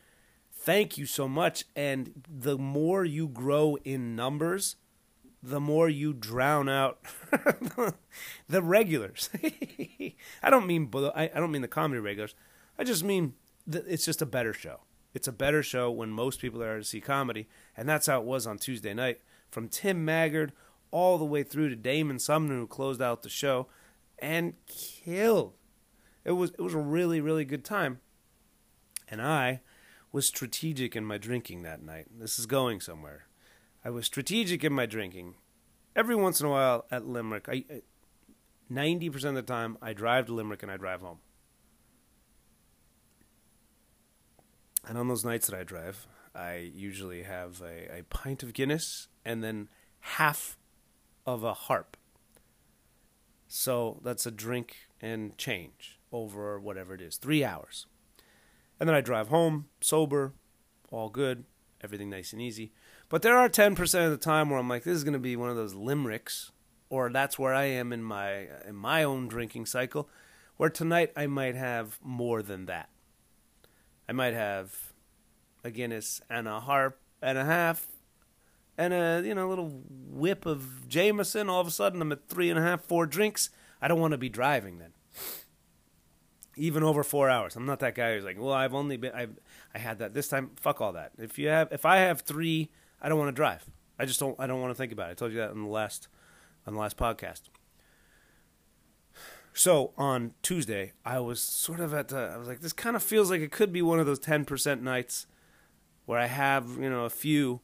thank 0.51 0.97
you 0.97 1.05
so 1.05 1.27
much. 1.27 1.65
And 1.75 2.23
the 2.27 2.57
more 2.57 3.05
you 3.05 3.27
grow 3.27 3.77
in 3.83 4.15
numbers, 4.15 4.77
the 5.45 5.59
more 5.59 5.87
you 5.87 6.11
drown 6.11 6.67
out 6.67 6.99
the 8.49 8.61
regulars. 8.61 9.29
I 10.43 10.49
don't 10.49 10.65
mean 10.65 10.89
I 11.15 11.27
don't 11.27 11.51
mean 11.51 11.61
the 11.61 11.67
comedy 11.67 11.99
regulars. 11.99 12.33
I 12.79 12.83
just 12.83 13.03
mean 13.03 13.33
it's 13.71 14.05
just 14.05 14.21
a 14.21 14.25
better 14.25 14.53
show. 14.53 14.81
It's 15.13 15.27
a 15.27 15.31
better 15.31 15.63
show 15.63 15.91
when 15.91 16.09
most 16.09 16.41
people 16.41 16.61
are 16.61 16.79
to 16.79 16.83
see 16.83 16.99
comedy, 16.99 17.47
and 17.77 17.87
that's 17.87 18.07
how 18.07 18.19
it 18.19 18.25
was 18.25 18.45
on 18.45 18.57
Tuesday 18.57 18.93
night. 18.93 19.21
From 19.49 19.69
Tim 19.69 20.03
Maggard 20.03 20.51
all 20.91 21.17
the 21.17 21.25
way 21.25 21.43
through 21.43 21.69
to 21.69 21.75
Damon 21.75 22.19
Sumner, 22.19 22.55
who 22.55 22.67
closed 22.67 23.01
out 23.01 23.21
the 23.21 23.29
show 23.29 23.67
and 24.19 24.55
killed. 24.65 25.53
It 26.23 26.31
was 26.31 26.51
it 26.51 26.61
was 26.61 26.73
a 26.73 26.79
really 26.79 27.21
really 27.21 27.45
good 27.45 27.63
time, 27.63 27.99
and 29.07 29.21
I 29.21 29.61
was 30.11 30.25
strategic 30.25 30.95
in 30.95 31.05
my 31.05 31.19
drinking 31.19 31.61
that 31.63 31.83
night. 31.83 32.07
This 32.19 32.39
is 32.39 32.47
going 32.47 32.81
somewhere. 32.81 33.24
I 33.85 33.91
was 33.91 34.07
strategic 34.07 34.63
in 34.63 34.73
my 34.73 34.87
drinking. 34.87 35.35
Every 35.95 36.15
once 36.15 36.41
in 36.41 36.47
a 36.47 36.49
while 36.49 36.85
at 36.89 37.05
Limerick, 37.05 37.47
I 37.47 37.63
ninety 38.67 39.11
percent 39.11 39.37
of 39.37 39.45
the 39.45 39.53
time 39.53 39.77
I 39.79 39.93
drive 39.93 40.25
to 40.25 40.33
Limerick 40.33 40.63
and 40.63 40.71
I 40.71 40.77
drive 40.77 41.01
home. 41.01 41.19
And 44.87 44.97
on 44.97 45.07
those 45.07 45.23
nights 45.23 45.47
that 45.47 45.59
I 45.59 45.63
drive, 45.63 46.07
I 46.33 46.71
usually 46.73 47.23
have 47.23 47.61
a, 47.61 47.99
a 47.99 48.03
pint 48.09 48.41
of 48.41 48.53
Guinness 48.53 49.07
and 49.23 49.43
then 49.43 49.69
half 49.99 50.57
of 51.25 51.43
a 51.43 51.53
harp. 51.53 51.95
So 53.47 53.99
that's 54.03 54.25
a 54.25 54.31
drink 54.31 54.75
and 54.99 55.37
change 55.37 55.99
over 56.11 56.59
whatever 56.59 56.95
it 56.95 57.01
is, 57.01 57.17
three 57.17 57.43
hours. 57.43 57.85
And 58.79 58.89
then 58.89 58.95
I 58.95 59.01
drive 59.01 59.27
home, 59.29 59.67
sober, 59.79 60.33
all 60.91 61.09
good, 61.09 61.45
everything 61.81 62.09
nice 62.09 62.33
and 62.33 62.41
easy. 62.41 62.71
But 63.09 63.21
there 63.21 63.37
are 63.37 63.49
10% 63.49 64.05
of 64.05 64.11
the 64.11 64.17
time 64.17 64.49
where 64.49 64.59
I'm 64.59 64.69
like, 64.69 64.83
this 64.83 64.95
is 64.95 65.03
going 65.03 65.13
to 65.13 65.19
be 65.19 65.35
one 65.35 65.49
of 65.49 65.55
those 65.55 65.73
limericks, 65.73 66.51
or 66.89 67.09
that's 67.11 67.37
where 67.37 67.53
I 67.53 67.65
am 67.65 67.93
in 67.93 68.03
my 68.03 68.47
in 68.67 68.75
my 68.75 69.03
own 69.03 69.27
drinking 69.27 69.67
cycle, 69.67 70.09
where 70.57 70.69
tonight 70.69 71.11
I 71.15 71.27
might 71.27 71.55
have 71.55 71.99
more 72.01 72.41
than 72.41 72.65
that. 72.65 72.89
I 74.09 74.13
might 74.13 74.33
have 74.33 74.93
a 75.63 75.71
Guinness 75.71 76.21
and 76.29 76.47
a 76.47 76.59
harp 76.59 76.99
and 77.21 77.37
a 77.37 77.45
half 77.45 77.87
and 78.77 78.93
a 78.93 79.21
you 79.25 79.33
know 79.35 79.49
little 79.49 79.81
whip 79.87 80.45
of 80.45 80.87
Jameson. 80.87 81.49
All 81.49 81.61
of 81.61 81.67
a 81.67 81.71
sudden, 81.71 82.01
I'm 82.01 82.11
at 82.11 82.27
three 82.27 82.49
and 82.49 82.59
a 82.59 82.61
half, 82.61 82.81
four 82.81 83.05
drinks. 83.05 83.49
I 83.81 83.87
don't 83.87 83.99
want 83.99 84.11
to 84.11 84.17
be 84.17 84.29
driving 84.29 84.79
then. 84.79 84.93
Even 86.57 86.83
over 86.83 87.03
four 87.03 87.29
hours. 87.29 87.55
I'm 87.55 87.65
not 87.65 87.79
that 87.81 87.95
guy 87.95 88.15
who's 88.15 88.23
like, 88.23 88.39
well, 88.39 88.53
I've 88.53 88.73
only 88.73 88.95
been, 88.95 89.11
I've, 89.13 89.37
I 89.73 89.77
had 89.77 89.99
that 89.99 90.13
this 90.13 90.29
time. 90.29 90.51
Fuck 90.55 90.79
all 90.79 90.93
that. 90.93 91.11
If 91.17 91.37
you 91.37 91.49
have, 91.49 91.67
if 91.73 91.85
I 91.85 91.97
have 91.97 92.21
three, 92.21 92.69
I 93.05 93.09
don't 93.09 93.19
want 93.19 93.29
to 93.29 93.35
drive. 93.35 93.63
I 93.99 94.05
just 94.05 94.19
don't, 94.19 94.35
I 94.39 94.47
don't 94.47 94.59
want 94.59 94.71
to 94.71 94.75
think 94.75 94.91
about 94.91 95.09
it. 95.09 95.11
I 95.11 95.13
told 95.13 95.31
you 95.31 95.37
that 95.37 95.51
on 95.51 95.61
the 95.61 95.69
last, 95.69 96.07
on 96.65 96.73
the 96.73 96.79
last 96.79 96.97
podcast. 96.97 97.41
So 99.53 99.93
on 99.95 100.33
Tuesday, 100.41 100.93
I 101.05 101.19
was 101.19 101.39
sort 101.39 101.79
of 101.79 101.93
at 101.93 102.07
the, 102.07 102.17
I 102.17 102.37
was 102.37 102.47
like, 102.47 102.61
this 102.61 102.73
kind 102.73 102.95
of 102.95 103.03
feels 103.03 103.29
like 103.29 103.41
it 103.41 103.51
could 103.51 103.71
be 103.71 103.83
one 103.83 103.99
of 103.99 104.07
those 104.07 104.19
10% 104.19 104.81
nights 104.81 105.27
where 106.07 106.17
I 106.17 106.25
have, 106.25 106.77
you 106.81 106.89
know, 106.89 107.05
a 107.05 107.09
few 107.11 107.61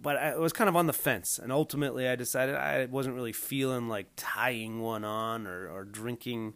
but 0.00 0.16
I 0.16 0.36
was 0.38 0.52
kind 0.52 0.68
of 0.68 0.76
on 0.76 0.86
the 0.86 0.92
fence, 0.92 1.40
and 1.40 1.50
ultimately 1.50 2.08
I 2.08 2.14
decided 2.14 2.54
I 2.54 2.86
wasn't 2.86 3.16
really 3.16 3.32
feeling 3.32 3.88
like 3.88 4.06
tying 4.16 4.80
one 4.80 5.04
on 5.04 5.44
or, 5.44 5.68
or 5.68 5.84
drinking, 5.84 6.54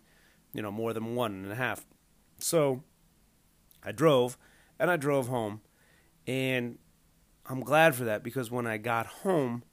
you 0.54 0.62
know, 0.62 0.70
more 0.70 0.92
than 0.92 1.16
one 1.16 1.32
and 1.42 1.50
a 1.50 1.56
half. 1.56 1.84
So 2.38 2.84
I 3.82 3.90
drove, 3.90 4.38
and 4.78 4.90
I 4.90 4.96
drove 4.96 5.26
home, 5.26 5.60
and 6.26 6.78
I'm 7.46 7.60
glad 7.60 7.94
for 7.94 8.04
that 8.04 8.22
because 8.22 8.50
when 8.50 8.66
I 8.66 8.76
got 8.76 9.06
home, 9.06 9.64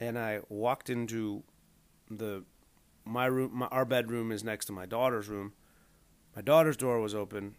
and 0.00 0.18
I 0.18 0.40
walked 0.48 0.90
into 0.90 1.42
the 2.10 2.44
my 3.04 3.26
room, 3.26 3.52
my, 3.54 3.66
our 3.66 3.84
bedroom 3.84 4.30
is 4.30 4.44
next 4.44 4.66
to 4.66 4.72
my 4.72 4.86
daughter's 4.86 5.28
room. 5.28 5.52
My 6.36 6.42
daughter's 6.42 6.76
door 6.76 7.00
was 7.00 7.14
open, 7.14 7.56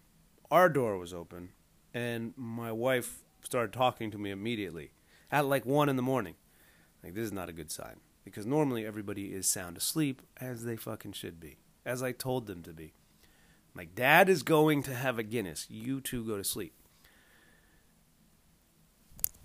our 0.49 0.69
door 0.69 0.97
was 0.97 1.13
open, 1.13 1.49
and 1.93 2.33
my 2.37 2.71
wife 2.71 3.23
started 3.43 3.73
talking 3.73 4.11
to 4.11 4.17
me 4.17 4.31
immediately 4.31 4.91
at 5.31 5.45
like 5.45 5.65
one 5.65 5.89
in 5.89 5.95
the 5.95 6.01
morning. 6.01 6.35
Like 7.03 7.13
this 7.13 7.25
is 7.25 7.33
not 7.33 7.49
a 7.49 7.53
good 7.53 7.71
sign 7.71 7.97
because 8.23 8.45
normally 8.45 8.85
everybody 8.85 9.33
is 9.33 9.47
sound 9.47 9.77
asleep 9.77 10.21
as 10.39 10.63
they 10.63 10.75
fucking 10.75 11.13
should 11.13 11.39
be, 11.39 11.57
as 11.85 12.03
I 12.03 12.11
told 12.11 12.47
them 12.47 12.61
to 12.63 12.73
be. 12.73 12.93
My 13.73 13.85
dad 13.85 14.29
is 14.29 14.43
going 14.43 14.83
to 14.83 14.93
have 14.93 15.19
a 15.19 15.23
Guinness. 15.23 15.65
You 15.69 16.01
two 16.01 16.23
go 16.25 16.37
to 16.37 16.43
sleep. 16.43 16.73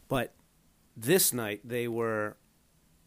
But 0.09 0.35
this 0.97 1.33
night 1.33 1.61
they 1.65 1.89
were 1.89 2.37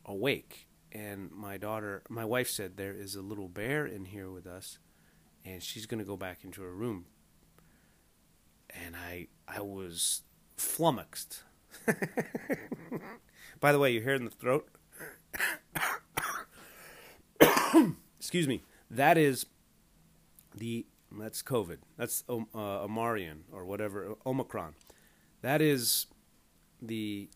awake 0.05 0.67
and 0.91 1.31
my 1.31 1.57
daughter 1.57 2.01
my 2.09 2.23
wife 2.23 2.49
said 2.49 2.77
there 2.77 2.93
is 2.93 3.15
a 3.15 3.21
little 3.21 3.49
bear 3.49 3.85
in 3.85 4.05
here 4.05 4.29
with 4.29 4.47
us 4.47 4.79
and 5.43 5.61
she's 5.61 5.85
going 5.85 5.99
to 5.99 6.05
go 6.05 6.15
back 6.15 6.45
into 6.45 6.61
her 6.61 6.71
room 6.71 7.05
and 8.69 8.95
i 8.95 9.27
i 9.49 9.59
was 9.59 10.23
flummoxed. 10.57 11.43
By 13.59 13.71
the 13.71 13.79
way, 13.79 13.91
you 13.91 14.01
hear 14.01 14.15
in 14.15 14.25
the 14.25 14.31
throat? 14.31 14.67
Excuse 18.19 18.47
me. 18.47 18.63
That 18.89 19.17
is 19.17 19.45
the 20.55 20.85
that's 21.11 21.41
COVID. 21.41 21.77
That's 21.97 22.23
uh, 22.27 22.35
Omarion 22.53 23.41
or 23.51 23.65
whatever 23.65 24.15
Omicron. 24.25 24.75
That 25.41 25.61
is 25.61 26.07
the 26.81 27.29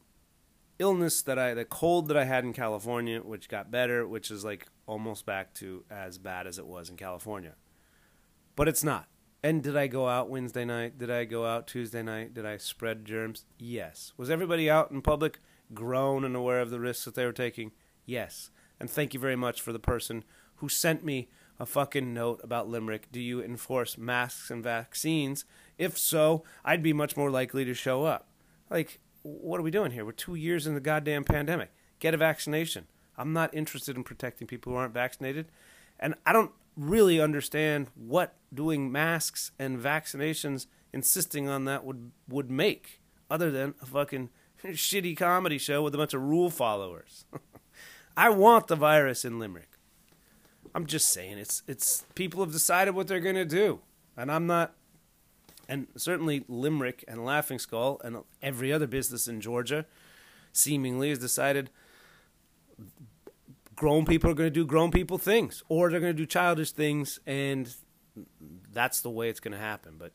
illness 0.79 1.21
that 1.21 1.37
I 1.37 1.53
the 1.53 1.65
cold 1.65 2.07
that 2.07 2.17
I 2.17 2.25
had 2.25 2.43
in 2.43 2.53
California, 2.53 3.19
which 3.19 3.49
got 3.49 3.71
better, 3.71 4.07
which 4.07 4.31
is 4.31 4.43
like 4.43 4.67
almost 4.87 5.25
back 5.25 5.53
to 5.55 5.83
as 5.89 6.17
bad 6.17 6.47
as 6.47 6.57
it 6.57 6.65
was 6.65 6.89
in 6.89 6.97
California. 6.97 7.55
But 8.55 8.67
it's 8.67 8.83
not. 8.83 9.07
And 9.43 9.63
did 9.63 9.75
I 9.75 9.87
go 9.87 10.07
out 10.07 10.29
Wednesday 10.29 10.65
night? 10.65 10.97
Did 10.97 11.09
I 11.09 11.25
go 11.25 11.45
out 11.45 11.67
Tuesday 11.67 12.03
night? 12.03 12.33
Did 12.33 12.45
I 12.45 12.57
spread 12.57 13.05
germs? 13.05 13.45
Yes. 13.57 14.13
Was 14.15 14.29
everybody 14.29 14.69
out 14.69 14.91
in 14.91 15.01
public, 15.01 15.39
grown 15.73 16.23
and 16.23 16.35
aware 16.35 16.59
of 16.59 16.69
the 16.69 16.79
risks 16.79 17.05
that 17.05 17.15
they 17.15 17.25
were 17.25 17.31
taking? 17.31 17.71
Yes. 18.05 18.51
And 18.79 18.89
thank 18.89 19.13
you 19.13 19.19
very 19.19 19.35
much 19.35 19.59
for 19.59 19.73
the 19.73 19.79
person 19.79 20.23
who 20.57 20.69
sent 20.69 21.03
me 21.03 21.29
a 21.59 21.65
fucking 21.65 22.13
note 22.13 22.39
about 22.43 22.67
Limerick. 22.67 23.11
Do 23.11 23.19
you 23.19 23.41
enforce 23.41 23.97
masks 23.97 24.51
and 24.51 24.63
vaccines? 24.63 25.45
If 25.77 25.97
so, 25.97 26.43
I'd 26.63 26.83
be 26.83 26.93
much 26.93 27.17
more 27.17 27.31
likely 27.31 27.65
to 27.65 27.73
show 27.73 28.03
up. 28.03 28.27
Like, 28.69 28.99
what 29.23 29.59
are 29.59 29.63
we 29.63 29.71
doing 29.71 29.91
here? 29.91 30.05
We're 30.05 30.11
two 30.11 30.35
years 30.35 30.67
in 30.67 30.73
the 30.73 30.79
goddamn 30.79 31.23
pandemic. 31.23 31.71
Get 31.99 32.13
a 32.13 32.17
vaccination. 32.17 32.87
I'm 33.17 33.33
not 33.33 33.53
interested 33.53 33.95
in 33.95 34.03
protecting 34.03 34.47
people 34.47 34.71
who 34.71 34.77
aren't 34.77 34.93
vaccinated. 34.93 35.47
And 35.99 36.15
I 36.25 36.33
don't 36.33 36.51
really 36.75 37.19
understand 37.19 37.87
what 37.95 38.35
doing 38.53 38.91
masks 38.91 39.51
and 39.59 39.79
vaccinations 39.79 40.65
insisting 40.93 41.47
on 41.47 41.65
that 41.65 41.83
would 41.85 42.11
would 42.27 42.49
make 42.49 42.99
other 43.29 43.51
than 43.51 43.75
a 43.81 43.85
fucking 43.85 44.29
shitty 44.65 45.15
comedy 45.15 45.57
show 45.57 45.83
with 45.83 45.93
a 45.93 45.97
bunch 45.97 46.13
of 46.13 46.21
rule 46.21 46.49
followers. 46.49 47.25
I 48.17 48.29
want 48.29 48.67
the 48.67 48.75
virus 48.75 49.23
in 49.23 49.39
Limerick. 49.39 49.69
I'm 50.73 50.85
just 50.85 51.09
saying 51.09 51.37
it's 51.37 51.63
it's 51.67 52.05
people 52.15 52.41
have 52.41 52.51
decided 52.51 52.95
what 52.95 53.07
they're 53.07 53.19
going 53.19 53.35
to 53.35 53.45
do 53.45 53.81
and 54.17 54.31
I'm 54.31 54.47
not 54.47 54.73
and 55.67 55.87
certainly 55.95 56.43
Limerick 56.47 57.03
and 57.07 57.25
Laughing 57.25 57.59
Skull 57.59 58.01
and 58.03 58.17
every 58.41 58.71
other 58.71 58.87
business 58.87 59.27
in 59.27 59.41
Georgia 59.41 59.85
seemingly 60.53 61.09
has 61.09 61.19
decided 61.19 61.69
grown 63.75 64.05
people 64.05 64.29
are 64.29 64.35
going 64.35 64.47
to 64.47 64.53
do 64.53 64.65
grown 64.65 64.91
people 64.91 65.17
things, 65.17 65.63
or 65.67 65.89
they're 65.89 65.99
going 65.99 66.15
to 66.15 66.17
do 66.17 66.25
childish 66.25 66.71
things, 66.71 67.19
and 67.25 67.73
that's 68.71 69.01
the 69.01 69.09
way 69.09 69.29
it's 69.29 69.39
going 69.39 69.53
to 69.53 69.57
happen. 69.57 69.95
But 69.97 70.11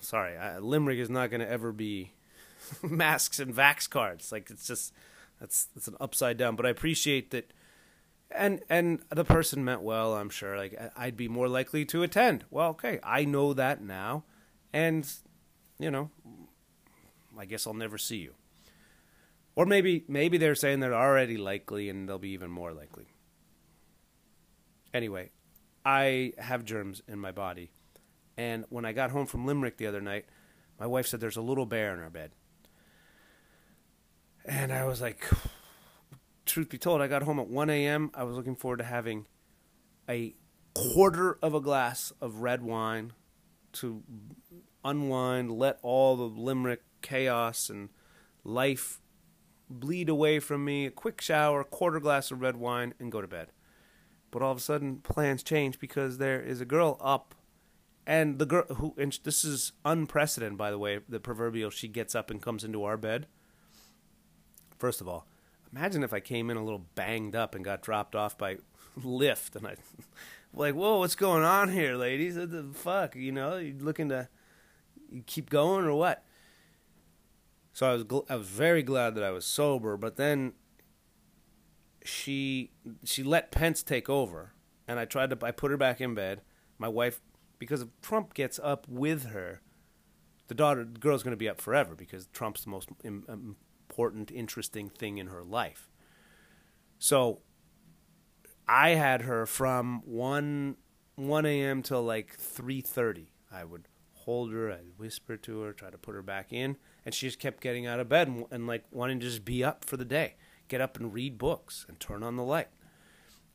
sorry, 0.00 0.36
I, 0.36 0.58
Limerick 0.58 0.98
is 0.98 1.08
not 1.08 1.30
going 1.30 1.40
to 1.40 1.48
ever 1.48 1.72
be 1.72 2.12
masks 2.82 3.38
and 3.38 3.54
vax 3.54 3.88
cards. 3.88 4.30
Like 4.30 4.50
it's 4.50 4.66
just 4.66 4.92
that's 5.40 5.64
that's 5.74 5.88
an 5.88 5.96
upside 6.00 6.36
down. 6.36 6.56
But 6.56 6.66
I 6.66 6.70
appreciate 6.70 7.30
that, 7.30 7.52
and 8.30 8.60
and 8.68 9.00
the 9.10 9.24
person 9.24 9.64
meant 9.64 9.82
well. 9.82 10.14
I'm 10.14 10.30
sure. 10.30 10.56
Like 10.56 10.78
I'd 10.96 11.16
be 11.16 11.28
more 11.28 11.48
likely 11.48 11.84
to 11.86 12.02
attend. 12.02 12.44
Well, 12.50 12.70
okay, 12.70 13.00
I 13.02 13.24
know 13.24 13.54
that 13.54 13.82
now, 13.82 14.24
and 14.72 15.10
you 15.78 15.90
know, 15.90 16.10
I 17.38 17.44
guess 17.44 17.66
I'll 17.66 17.74
never 17.74 17.98
see 17.98 18.18
you. 18.18 18.34
Or 19.54 19.66
maybe 19.66 20.04
maybe 20.08 20.38
they're 20.38 20.54
saying 20.54 20.80
they're 20.80 20.94
already 20.94 21.36
likely 21.36 21.88
and 21.88 22.08
they'll 22.08 22.18
be 22.18 22.30
even 22.30 22.50
more 22.50 22.72
likely. 22.72 23.06
Anyway, 24.94 25.30
I 25.84 26.32
have 26.38 26.64
germs 26.64 27.02
in 27.08 27.18
my 27.18 27.32
body. 27.32 27.70
And 28.36 28.64
when 28.68 28.84
I 28.84 28.92
got 28.92 29.10
home 29.10 29.26
from 29.26 29.46
Limerick 29.46 29.76
the 29.76 29.86
other 29.86 30.00
night, 30.00 30.26
my 30.78 30.86
wife 30.86 31.06
said 31.08 31.20
there's 31.20 31.36
a 31.36 31.42
little 31.42 31.66
bear 31.66 31.92
in 31.92 32.00
our 32.00 32.10
bed. 32.10 32.30
And 34.44 34.72
I 34.72 34.84
was 34.84 35.00
like, 35.00 35.26
truth 36.48 36.68
be 36.68 36.78
told, 36.78 37.00
I 37.00 37.06
got 37.06 37.22
home 37.22 37.38
at 37.38 37.48
1 37.48 37.70
a.m. 37.70 38.10
I 38.14 38.24
was 38.24 38.36
looking 38.36 38.56
forward 38.56 38.78
to 38.78 38.84
having 38.84 39.26
a 40.08 40.34
quarter 40.74 41.38
of 41.42 41.54
a 41.54 41.60
glass 41.60 42.12
of 42.20 42.40
red 42.40 42.62
wine 42.62 43.12
to 43.74 44.02
unwind, 44.84 45.52
let 45.52 45.78
all 45.82 46.16
the 46.16 46.24
Limerick 46.24 46.82
chaos 47.02 47.68
and 47.68 47.90
life 48.44 49.00
bleed 49.70 50.08
away 50.08 50.40
from 50.40 50.64
me, 50.64 50.86
a 50.86 50.90
quick 50.90 51.20
shower, 51.20 51.62
quarter 51.62 52.00
glass 52.00 52.30
of 52.30 52.40
red 52.40 52.56
wine, 52.56 52.94
and 52.98 53.12
go 53.12 53.20
to 53.20 53.28
bed. 53.28 53.48
But 54.30 54.42
all 54.42 54.52
of 54.52 54.58
a 54.58 54.62
sudden, 54.62 54.98
plans 54.98 55.42
change 55.42 55.78
because 55.78 56.18
there 56.18 56.40
is 56.40 56.60
a 56.60 56.64
girl 56.64 56.98
up, 57.00 57.34
and 58.06 58.38
the 58.38 58.46
girl 58.46 58.64
who 58.74 58.94
and 58.96 59.18
this 59.24 59.44
is 59.44 59.72
unprecedented, 59.84 60.58
by 60.58 60.70
the 60.70 60.78
way. 60.78 61.00
The 61.08 61.20
proverbial 61.20 61.70
she 61.70 61.88
gets 61.88 62.14
up 62.14 62.30
and 62.30 62.40
comes 62.40 62.64
into 62.64 62.84
our 62.84 62.96
bed. 62.96 63.26
First 64.78 65.00
of 65.00 65.08
all, 65.08 65.26
imagine 65.72 66.02
if 66.02 66.12
I 66.12 66.20
came 66.20 66.50
in 66.50 66.56
a 66.56 66.64
little 66.64 66.86
banged 66.94 67.36
up 67.36 67.54
and 67.54 67.64
got 67.64 67.82
dropped 67.82 68.14
off 68.14 68.36
by 68.38 68.58
Lyft, 69.00 69.56
and 69.56 69.66
I 69.66 69.76
like, 70.54 70.74
whoa, 70.74 70.98
what's 70.98 71.14
going 71.14 71.44
on 71.44 71.70
here, 71.70 71.94
ladies? 71.94 72.36
What 72.36 72.50
the 72.50 72.64
fuck, 72.72 73.16
you 73.16 73.32
know? 73.32 73.56
You 73.56 73.76
looking 73.78 74.08
to 74.08 74.28
you 75.10 75.22
keep 75.26 75.50
going 75.50 75.84
or 75.84 75.94
what? 75.94 76.24
So 77.72 77.88
I 77.88 77.92
was 77.92 78.04
gl- 78.04 78.26
I 78.28 78.36
was 78.36 78.48
very 78.48 78.82
glad 78.82 79.14
that 79.14 79.24
I 79.24 79.30
was 79.30 79.46
sober, 79.46 79.96
but 79.96 80.16
then 80.16 80.54
she 82.04 82.72
she 83.04 83.22
let 83.22 83.52
Pence 83.52 83.82
take 83.82 84.08
over, 84.08 84.52
and 84.86 84.98
I 84.98 85.04
tried 85.04 85.30
to 85.30 85.38
I 85.46 85.50
put 85.52 85.70
her 85.70 85.76
back 85.76 86.00
in 86.00 86.14
bed. 86.14 86.42
My 86.78 86.88
wife, 86.88 87.20
because 87.58 87.82
if 87.82 87.88
Trump 88.02 88.34
gets 88.34 88.58
up 88.62 88.86
with 88.88 89.26
her, 89.26 89.60
the 90.48 90.54
daughter 90.54 90.84
the 90.84 90.98
girl's 90.98 91.22
going 91.22 91.32
to 91.32 91.36
be 91.38 91.48
up 91.48 91.60
forever 91.60 91.94
because 91.94 92.26
Trump's 92.32 92.64
the 92.64 92.70
most 92.70 92.88
important, 93.98 94.30
interesting 94.30 94.88
thing 94.88 95.18
in 95.18 95.26
her 95.26 95.42
life. 95.42 95.90
So 97.00 97.40
I 98.68 98.90
had 98.90 99.22
her 99.22 99.44
from 99.44 100.02
one 100.04 100.76
one 101.16 101.44
a.m. 101.44 101.82
till 101.82 102.04
like 102.04 102.36
three 102.36 102.80
thirty. 102.80 103.32
I 103.50 103.64
would 103.64 103.88
hold 104.12 104.52
her, 104.52 104.70
I'd 104.70 104.98
whisper 104.98 105.36
to 105.38 105.62
her, 105.62 105.72
try 105.72 105.90
to 105.90 105.98
put 105.98 106.14
her 106.14 106.22
back 106.22 106.52
in, 106.52 106.76
and 107.04 107.12
she 107.12 107.26
just 107.26 107.40
kept 107.40 107.60
getting 107.60 107.86
out 107.86 107.98
of 107.98 108.08
bed 108.08 108.28
and, 108.28 108.44
and 108.52 108.66
like 108.68 108.84
wanting 108.92 109.18
to 109.18 109.26
just 109.26 109.44
be 109.44 109.64
up 109.64 109.84
for 109.84 109.96
the 109.96 110.04
day, 110.04 110.36
get 110.68 110.80
up 110.80 110.96
and 110.96 111.12
read 111.12 111.36
books 111.36 111.84
and 111.88 111.98
turn 111.98 112.22
on 112.22 112.36
the 112.36 112.44
light. 112.44 112.68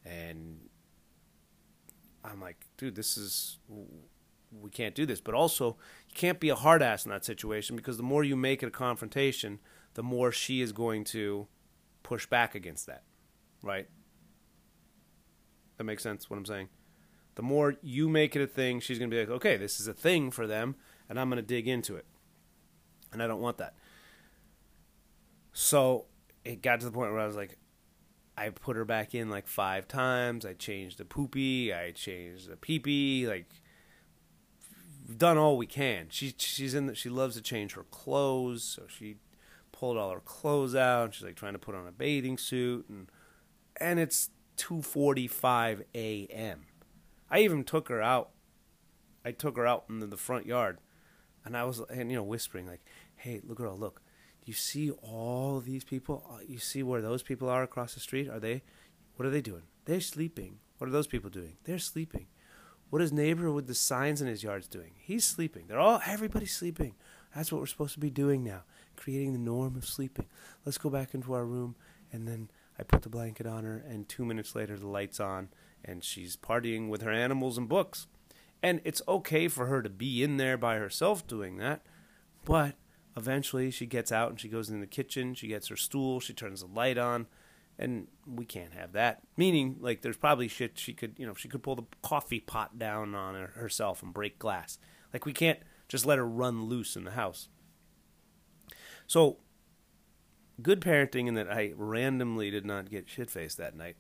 And 0.03 0.59
I'm 2.25 2.41
like, 2.41 2.65
dude, 2.75 2.95
this 2.95 3.17
is 3.17 3.59
we 4.61 4.69
can't 4.69 4.93
do 4.93 5.05
this. 5.05 5.21
But 5.21 5.35
also, 5.35 5.77
you 6.09 6.15
can't 6.15 6.41
be 6.41 6.49
a 6.49 6.55
hard 6.55 6.81
ass 6.81 7.05
in 7.05 7.11
that 7.11 7.23
situation 7.23 7.77
because 7.77 7.95
the 7.95 8.03
more 8.03 8.25
you 8.25 8.35
make 8.35 8.61
it 8.61 8.67
a 8.67 8.71
confrontation, 8.71 9.59
the 9.93 10.03
more 10.03 10.31
she 10.31 10.61
is 10.61 10.71
going 10.71 11.03
to 11.05 11.47
push 12.01 12.25
back 12.25 12.55
against 12.55 12.85
that. 12.87 13.03
Right? 13.61 13.87
That 15.77 15.85
makes 15.85 16.03
sense 16.03 16.29
what 16.29 16.37
I'm 16.37 16.45
saying. 16.45 16.69
The 17.35 17.41
more 17.41 17.75
you 17.81 18.09
make 18.09 18.35
it 18.35 18.41
a 18.41 18.47
thing, 18.47 18.79
she's 18.79 18.99
going 18.99 19.09
to 19.09 19.15
be 19.15 19.19
like, 19.19 19.29
okay, 19.29 19.57
this 19.57 19.79
is 19.79 19.87
a 19.87 19.93
thing 19.93 20.29
for 20.29 20.45
them, 20.45 20.75
and 21.09 21.19
I'm 21.19 21.29
going 21.29 21.41
to 21.41 21.47
dig 21.47 21.67
into 21.67 21.95
it. 21.95 22.05
And 23.11 23.23
I 23.23 23.27
don't 23.27 23.41
want 23.41 23.57
that. 23.57 23.73
So 25.51 26.05
it 26.43 26.61
got 26.61 26.79
to 26.79 26.85
the 26.85 26.91
point 26.91 27.11
where 27.11 27.21
I 27.21 27.27
was 27.27 27.35
like, 27.35 27.57
I 28.35 28.49
put 28.49 28.75
her 28.75 28.85
back 28.85 29.13
in 29.13 29.29
like 29.29 29.47
five 29.47 29.87
times. 29.87 30.45
I 30.45 30.53
changed 30.53 30.97
the 30.97 31.05
poopy. 31.05 31.73
I 31.73 31.91
changed 31.91 32.49
the 32.49 32.55
peepee. 32.55 33.27
Like, 33.27 33.45
done 35.17 35.37
all 35.37 35.57
we 35.57 35.67
can. 35.67 36.07
She 36.09 36.33
she's 36.37 36.73
in. 36.73 36.87
The, 36.87 36.95
she 36.95 37.09
loves 37.09 37.35
to 37.35 37.41
change 37.41 37.73
her 37.73 37.83
clothes, 37.83 38.63
so 38.63 38.83
she 38.87 39.17
pulled 39.83 39.97
all 39.97 40.11
her 40.11 40.21
clothes 40.21 40.75
out. 40.75 41.13
She's 41.13 41.25
like 41.25 41.35
trying 41.35 41.51
to 41.51 41.59
put 41.59 41.75
on 41.75 41.85
a 41.85 41.91
bathing 41.91 42.37
suit, 42.37 42.85
and 42.87 43.11
and 43.81 43.99
it's 43.99 44.29
two 44.55 44.81
forty 44.81 45.27
five 45.27 45.83
a.m. 45.93 46.67
I 47.29 47.39
even 47.39 47.65
took 47.65 47.89
her 47.89 48.01
out. 48.01 48.29
I 49.25 49.33
took 49.33 49.57
her 49.57 49.67
out 49.67 49.83
into 49.89 50.07
the 50.07 50.15
front 50.15 50.45
yard, 50.45 50.77
and 51.43 51.57
I 51.57 51.65
was 51.65 51.81
and 51.89 52.09
you 52.09 52.15
know 52.15 52.23
whispering 52.23 52.65
like, 52.65 52.85
"Hey, 53.17 53.41
look, 53.45 53.57
girl, 53.57 53.77
look." 53.77 54.01
Do 54.45 54.51
you 54.51 54.55
see 54.55 54.89
all 54.91 55.59
these 55.59 55.83
people? 55.83 56.25
Uh, 56.31 56.39
you 56.47 56.59
see 56.59 56.81
where 56.81 57.01
those 57.01 57.21
people 57.21 57.49
are 57.49 57.63
across 57.63 57.93
the 57.93 57.99
street? 57.99 58.29
Are 58.29 58.39
they? 58.39 58.63
What 59.17 59.25
are 59.25 59.31
they 59.31 59.41
doing? 59.41 59.63
They're 59.83 59.99
sleeping. 59.99 60.59
What 60.77 60.87
are 60.87 60.93
those 60.93 61.07
people 61.07 61.29
doing? 61.29 61.57
They're 61.65 61.77
sleeping. 61.77 62.27
What 62.89 63.01
is 63.01 63.11
neighbor 63.11 63.51
with 63.51 63.67
the 63.67 63.75
signs 63.75 64.21
in 64.21 64.27
his 64.27 64.43
yards 64.43 64.67
doing? 64.69 64.91
He's 64.97 65.25
sleeping. 65.25 65.65
They're 65.67 65.79
all 65.79 65.99
everybody's 66.05 66.55
sleeping. 66.55 66.95
That's 67.35 67.51
what 67.51 67.59
we're 67.59 67.67
supposed 67.67 67.95
to 67.95 67.99
be 67.99 68.09
doing 68.09 68.45
now, 68.45 68.63
creating 68.95 69.33
the 69.33 69.39
norm 69.39 69.75
of 69.75 69.85
sleeping. 69.85 70.25
Let's 70.65 70.77
go 70.77 70.89
back 70.89 71.13
into 71.13 71.33
our 71.33 71.45
room 71.45 71.75
and 72.11 72.27
then 72.27 72.49
I 72.77 72.83
put 72.83 73.01
the 73.01 73.09
blanket 73.09 73.45
on 73.45 73.63
her 73.63 73.83
and 73.87 74.07
2 74.07 74.25
minutes 74.25 74.55
later 74.55 74.77
the 74.77 74.87
lights 74.87 75.19
on 75.19 75.49
and 75.83 76.03
she's 76.03 76.37
partying 76.37 76.89
with 76.89 77.01
her 77.01 77.11
animals 77.11 77.57
and 77.57 77.67
books. 77.67 78.07
And 78.61 78.79
it's 78.83 79.01
okay 79.07 79.47
for 79.47 79.65
her 79.65 79.81
to 79.81 79.89
be 79.89 80.23
in 80.23 80.37
there 80.37 80.57
by 80.57 80.77
herself 80.77 81.27
doing 81.27 81.57
that, 81.57 81.85
but 82.45 82.75
eventually 83.17 83.69
she 83.71 83.85
gets 83.85 84.11
out 84.11 84.29
and 84.29 84.39
she 84.39 84.47
goes 84.47 84.69
in 84.69 84.79
the 84.79 84.87
kitchen, 84.87 85.33
she 85.33 85.47
gets 85.47 85.67
her 85.67 85.75
stool, 85.75 86.19
she 86.21 86.33
turns 86.33 86.61
the 86.61 86.67
light 86.67 86.97
on, 86.97 87.27
and 87.77 88.07
we 88.25 88.45
can't 88.45 88.73
have 88.73 88.93
that. 88.93 89.21
Meaning, 89.35 89.77
like, 89.79 90.01
there's 90.01 90.17
probably 90.17 90.47
shit 90.47 90.77
she 90.77 90.93
could, 90.93 91.15
you 91.17 91.25
know, 91.25 91.33
she 91.33 91.49
could 91.49 91.63
pull 91.63 91.75
the 91.75 91.85
coffee 92.01 92.39
pot 92.39 92.79
down 92.79 93.15
on 93.15 93.35
her 93.35 93.47
herself 93.47 94.01
and 94.01 94.13
break 94.13 94.39
glass. 94.39 94.77
Like, 95.11 95.25
we 95.25 95.33
can't 95.33 95.59
just 95.87 96.05
let 96.05 96.17
her 96.17 96.25
run 96.25 96.65
loose 96.65 96.95
in 96.95 97.03
the 97.03 97.11
house. 97.11 97.49
So, 99.07 99.37
good 100.61 100.81
parenting 100.81 101.27
in 101.27 101.33
that 101.35 101.51
I 101.51 101.73
randomly 101.75 102.51
did 102.51 102.65
not 102.65 102.89
get 102.89 103.09
shit 103.09 103.29
faced 103.29 103.57
that 103.57 103.75
night. 103.75 103.95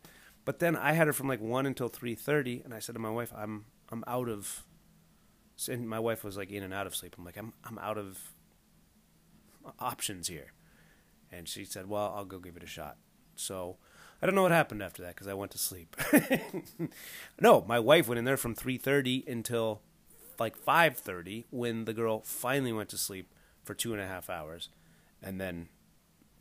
But 0.45 0.59
then 0.59 0.75
I 0.75 0.93
had 0.93 1.07
her 1.07 1.13
from 1.13 1.27
like 1.27 1.41
one 1.41 1.65
until 1.65 1.87
three 1.87 2.15
thirty, 2.15 2.61
and 2.63 2.73
I 2.73 2.79
said 2.79 2.95
to 2.95 2.99
my 2.99 3.09
wife, 3.09 3.31
"I'm 3.35 3.65
I'm 3.89 4.03
out 4.07 4.29
of." 4.29 4.63
And 5.69 5.87
my 5.87 5.99
wife 5.99 6.23
was 6.23 6.35
like 6.35 6.49
in 6.49 6.63
and 6.63 6.73
out 6.73 6.87
of 6.87 6.95
sleep. 6.95 7.15
I'm 7.17 7.23
like, 7.23 7.37
"I'm 7.37 7.53
I'm 7.63 7.77
out 7.79 7.97
of 7.97 8.33
options 9.79 10.27
here," 10.27 10.51
and 11.31 11.47
she 11.47 11.63
said, 11.63 11.87
"Well, 11.87 12.13
I'll 12.15 12.25
go 12.25 12.39
give 12.39 12.57
it 12.57 12.63
a 12.63 12.67
shot." 12.67 12.97
So 13.35 13.77
I 14.21 14.25
don't 14.25 14.35
know 14.35 14.43
what 14.43 14.51
happened 14.51 14.81
after 14.81 15.01
that 15.03 15.15
because 15.15 15.27
I 15.27 15.33
went 15.33 15.51
to 15.51 15.57
sleep. 15.57 15.95
no, 17.41 17.63
my 17.67 17.79
wife 17.79 18.07
went 18.07 18.19
in 18.19 18.25
there 18.25 18.37
from 18.37 18.55
3:30 18.55 19.27
until 19.27 19.81
like 20.39 20.57
5:30 20.57 21.45
when 21.51 21.85
the 21.85 21.93
girl 21.93 22.21
finally 22.21 22.73
went 22.73 22.89
to 22.89 22.97
sleep 22.97 23.33
for 23.63 23.73
two 23.73 23.93
and 23.93 24.01
a 24.01 24.07
half 24.07 24.29
hours, 24.29 24.69
and 25.23 25.39
then 25.39 25.69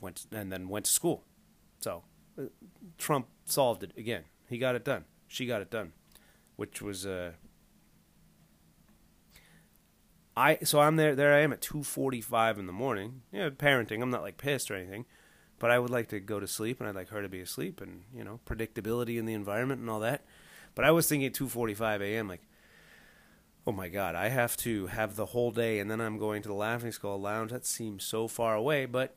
went 0.00 0.26
and 0.32 0.52
then 0.52 0.68
went 0.68 0.86
to 0.86 0.92
school. 0.92 1.24
So 1.80 2.02
uh, 2.38 2.44
Trump 2.98 3.28
solved 3.44 3.82
it 3.82 3.92
again. 3.96 4.24
He 4.48 4.58
got 4.58 4.74
it 4.74 4.84
done. 4.84 5.04
She 5.28 5.46
got 5.46 5.62
it 5.62 5.70
done, 5.70 5.92
which 6.56 6.82
was 6.82 7.06
uh, 7.06 7.32
I 10.36 10.58
so 10.62 10.80
I'm 10.80 10.96
there 10.96 11.14
there 11.14 11.32
I 11.32 11.40
am 11.40 11.52
at 11.52 11.60
2:45 11.60 12.58
in 12.58 12.66
the 12.66 12.72
morning. 12.72 13.22
Yeah, 13.32 13.50
parenting. 13.50 14.02
I'm 14.02 14.10
not 14.10 14.22
like 14.22 14.36
pissed 14.36 14.70
or 14.70 14.74
anything 14.74 15.06
but 15.62 15.70
I 15.70 15.78
would 15.78 15.90
like 15.90 16.08
to 16.08 16.18
go 16.18 16.40
to 16.40 16.48
sleep 16.48 16.80
and 16.80 16.88
I'd 16.88 16.96
like 16.96 17.10
her 17.10 17.22
to 17.22 17.28
be 17.28 17.40
asleep 17.40 17.80
and 17.80 18.02
you 18.12 18.24
know 18.24 18.40
predictability 18.44 19.16
in 19.16 19.26
the 19.26 19.32
environment 19.32 19.80
and 19.80 19.88
all 19.88 20.00
that. 20.00 20.24
But 20.74 20.84
I 20.84 20.90
was 20.90 21.08
thinking 21.08 21.28
at 21.28 21.34
2:45 21.34 22.00
a.m. 22.00 22.26
like, 22.26 22.42
oh 23.66 23.72
my 23.72 23.88
god, 23.88 24.14
I 24.14 24.28
have 24.28 24.56
to 24.58 24.86
have 24.88 25.16
the 25.16 25.26
whole 25.26 25.50
day 25.50 25.78
and 25.78 25.90
then 25.90 26.00
I'm 26.00 26.18
going 26.18 26.42
to 26.42 26.48
the 26.48 26.54
Laughing 26.54 26.92
Skull 26.92 27.20
Lounge. 27.20 27.52
That 27.52 27.66
seems 27.66 28.04
so 28.04 28.28
far 28.28 28.54
away, 28.54 28.86
but 28.86 29.16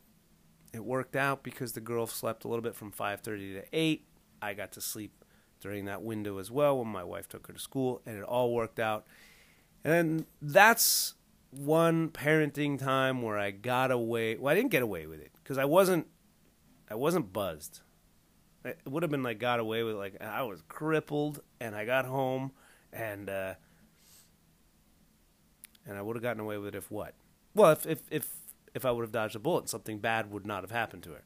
it 0.74 0.84
worked 0.84 1.16
out 1.16 1.44
because 1.44 1.74
the 1.74 1.82
girl 1.82 2.06
slept 2.06 2.44
a 2.44 2.48
little 2.48 2.62
bit 2.62 2.76
from 2.76 2.92
5:30 2.92 3.54
to 3.54 3.64
8. 3.72 4.08
I 4.42 4.54
got 4.54 4.72
to 4.74 4.82
sleep 4.82 5.24
during 5.62 5.86
that 5.86 6.04
window 6.04 6.38
as 6.38 6.52
well 6.52 6.78
when 6.78 6.88
my 6.88 7.04
wife 7.04 7.28
took 7.28 7.48
her 7.48 7.54
to 7.54 7.60
school, 7.60 8.02
and 8.06 8.18
it 8.18 8.24
all 8.24 8.54
worked 8.54 8.80
out. 8.80 9.08
And 9.84 10.26
that's 10.42 11.16
one 11.52 12.10
parenting 12.10 12.78
time 12.78 13.22
where 13.22 13.38
I 13.38 13.52
got 13.52 13.90
away. 13.90 14.36
Well, 14.36 14.52
I 14.52 14.56
didn't 14.56 14.72
get 14.72 14.84
away 14.84 15.08
with 15.08 15.22
it 15.22 15.32
because 15.42 15.58
I 15.58 15.66
wasn't 15.66 16.08
I 16.90 16.96
wasn't 16.96 17.34
buzzed. 17.34 17.82
It 18.64 18.80
would 18.86 19.04
have 19.04 19.12
been 19.12 19.24
like 19.24 19.40
got 19.40 19.60
away 19.60 19.84
with 19.84 19.96
like 19.96 20.22
I 20.22 20.44
was 20.44 20.62
crippled 20.68 21.42
and 21.60 21.76
I 21.76 21.86
got 21.86 22.06
home 22.06 22.52
and 22.92 23.30
uh, 23.30 23.54
and 25.86 25.98
I 25.98 26.02
would 26.02 26.16
have 26.16 26.24
gotten 26.24 26.42
away 26.42 26.58
with 26.58 26.70
it 26.70 26.76
if 26.76 26.92
what? 26.92 27.14
Well, 27.54 27.72
if 27.72 27.86
if 27.86 28.02
if 28.12 28.30
if 28.74 28.86
I 28.86 28.92
would 28.92 29.04
have 29.04 29.12
dodged 29.12 29.36
a 29.36 29.40
bullet, 29.40 29.70
something 29.70 30.00
bad 30.00 30.32
would 30.32 30.46
not 30.46 30.64
have 30.64 30.72
happened 30.72 31.04
to 31.04 31.12
her. 31.12 31.24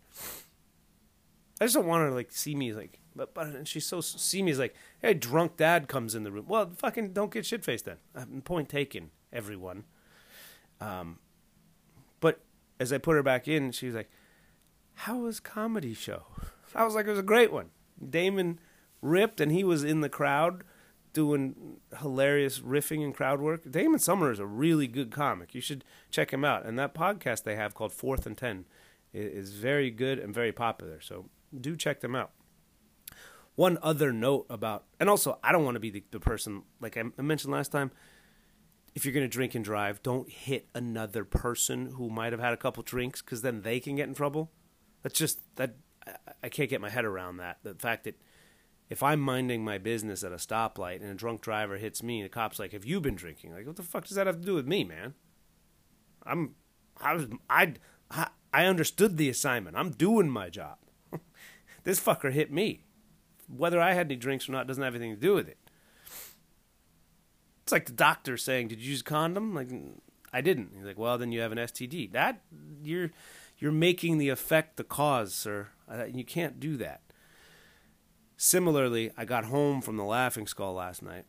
I 1.59 1.65
just 1.65 1.75
don't 1.75 1.87
want 1.87 2.03
her 2.03 2.09
to 2.09 2.15
like 2.15 2.31
see 2.31 2.55
me 2.55 2.73
like, 2.73 2.99
but 3.15 3.33
but 3.33 3.47
and 3.47 3.67
she's 3.67 3.85
so 3.85 4.01
see 4.01 4.41
me 4.41 4.51
as 4.51 4.59
like, 4.59 4.75
hey, 5.01 5.13
drunk 5.13 5.57
dad 5.57 5.87
comes 5.87 6.15
in 6.15 6.23
the 6.23 6.31
room. 6.31 6.45
Well, 6.47 6.69
fucking 6.75 7.13
don't 7.13 7.33
get 7.33 7.45
shit 7.45 7.65
faced 7.65 7.85
then. 7.85 7.97
point 8.43 8.69
taken, 8.69 9.11
everyone. 9.33 9.83
Um, 10.79 11.19
but 12.21 12.41
as 12.79 12.93
I 12.93 12.97
put 12.97 13.15
her 13.15 13.23
back 13.23 13.47
in, 13.47 13.71
she 13.71 13.87
was 13.87 13.95
like, 13.95 14.09
how 14.93 15.17
was 15.17 15.39
comedy 15.39 15.93
show? 15.93 16.23
I 16.75 16.85
was 16.85 16.95
like, 16.95 17.07
it 17.07 17.09
was 17.09 17.19
a 17.19 17.23
great 17.23 17.51
one. 17.51 17.71
Damon 18.07 18.59
ripped, 19.01 19.41
and 19.41 19.51
he 19.51 19.63
was 19.63 19.83
in 19.83 20.01
the 20.01 20.09
crowd 20.09 20.63
doing 21.13 21.79
hilarious 21.99 22.59
riffing 22.59 23.03
and 23.03 23.15
crowd 23.15 23.41
work. 23.41 23.69
Damon 23.69 23.99
Summer 23.99 24.31
is 24.31 24.39
a 24.39 24.45
really 24.45 24.87
good 24.87 25.11
comic. 25.11 25.55
You 25.55 25.61
should 25.61 25.83
check 26.11 26.31
him 26.31 26.45
out. 26.45 26.65
And 26.65 26.77
that 26.77 26.93
podcast 26.93 27.43
they 27.43 27.55
have 27.55 27.73
called 27.73 27.91
Fourth 27.91 28.25
and 28.25 28.37
Ten 28.37 28.65
is 29.13 29.53
very 29.53 29.89
good 29.89 30.19
and 30.19 30.33
very 30.33 30.51
popular. 30.51 31.01
So 31.01 31.29
do 31.59 31.75
check 31.75 32.01
them 32.01 32.15
out. 32.15 32.31
One 33.55 33.77
other 33.81 34.13
note 34.13 34.45
about, 34.49 34.85
and 34.99 35.09
also, 35.09 35.37
I 35.43 35.51
don't 35.51 35.65
want 35.65 35.75
to 35.75 35.81
be 35.81 35.89
the, 35.89 36.03
the 36.11 36.19
person, 36.19 36.63
like 36.79 36.95
I 36.95 37.03
mentioned 37.21 37.51
last 37.51 37.71
time, 37.71 37.91
if 38.95 39.03
you're 39.03 39.13
going 39.13 39.25
to 39.25 39.27
drink 39.27 39.53
and 39.53 39.65
drive, 39.65 40.01
don't 40.01 40.29
hit 40.29 40.67
another 40.73 41.25
person 41.25 41.87
who 41.97 42.09
might 42.09 42.31
have 42.31 42.39
had 42.39 42.53
a 42.53 42.57
couple 42.57 42.83
drinks 42.83 43.21
because 43.21 43.41
then 43.41 43.61
they 43.61 43.79
can 43.79 43.95
get 43.95 44.07
in 44.07 44.13
trouble. 44.13 44.51
That's 45.03 45.17
just 45.17 45.39
that 45.57 45.75
I 46.43 46.49
can't 46.49 46.69
get 46.69 46.81
my 46.81 46.89
head 46.89 47.05
around 47.05 47.37
that. 47.37 47.57
The 47.63 47.75
fact 47.75 48.05
that 48.05 48.19
if 48.89 49.03
I'm 49.03 49.19
minding 49.19 49.63
my 49.63 49.77
business 49.77 50.23
at 50.23 50.31
a 50.31 50.37
stoplight 50.37 51.01
and 51.01 51.11
a 51.11 51.13
drunk 51.13 51.41
driver 51.41 51.77
hits 51.77 52.01
me, 52.01 52.23
the 52.23 52.29
cop's 52.29 52.57
like, 52.59 52.71
"Have 52.71 52.85
you 52.85 52.99
been 52.99 53.15
drinking?" 53.15 53.53
Like, 53.53 53.67
what 53.67 53.75
the 53.75 53.83
fuck 53.83 54.05
does 54.05 54.15
that 54.15 54.27
have 54.27 54.39
to 54.39 54.45
do 54.45 54.55
with 54.55 54.67
me, 54.67 54.83
man? 54.83 55.13
I'm, 56.25 56.55
I 56.97 57.13
was, 57.13 57.27
I, 57.49 57.75
I 58.53 58.65
understood 58.65 59.17
the 59.17 59.29
assignment. 59.29 59.77
I'm 59.77 59.91
doing 59.91 60.29
my 60.29 60.49
job. 60.49 60.77
this 61.83 61.99
fucker 61.99 62.31
hit 62.31 62.51
me. 62.51 62.83
Whether 63.47 63.79
I 63.79 63.93
had 63.93 64.07
any 64.07 64.15
drinks 64.15 64.49
or 64.49 64.51
not 64.51 64.67
doesn't 64.67 64.83
have 64.83 64.95
anything 64.95 65.15
to 65.15 65.21
do 65.21 65.33
with 65.35 65.47
it. 65.47 65.57
It's 67.63 67.71
like 67.71 67.85
the 67.85 67.93
doctor 67.93 68.37
saying, 68.37 68.69
"Did 68.69 68.81
you 68.81 68.89
use 68.91 69.01
a 69.01 69.03
condom?" 69.03 69.53
Like, 69.53 69.69
I 70.33 70.41
didn't. 70.41 70.71
He's 70.75 70.85
like, 70.85 70.97
"Well, 70.97 71.19
then 71.19 71.31
you 71.31 71.41
have 71.41 71.51
an 71.51 71.59
STD." 71.59 72.11
That 72.11 72.41
you're 72.81 73.11
you're 73.59 73.71
making 73.71 74.17
the 74.17 74.29
effect 74.29 74.77
the 74.77 74.83
cause, 74.83 75.35
sir. 75.35 75.67
Uh, 75.87 76.05
you 76.05 76.23
can't 76.23 76.59
do 76.59 76.77
that. 76.77 77.01
Similarly, 78.41 79.11
I 79.17 79.25
got 79.25 79.43
home 79.43 79.81
from 79.81 79.97
the 79.97 80.05
Laughing 80.05 80.47
Skull 80.47 80.75
last 80.75 81.03
night 81.03 81.25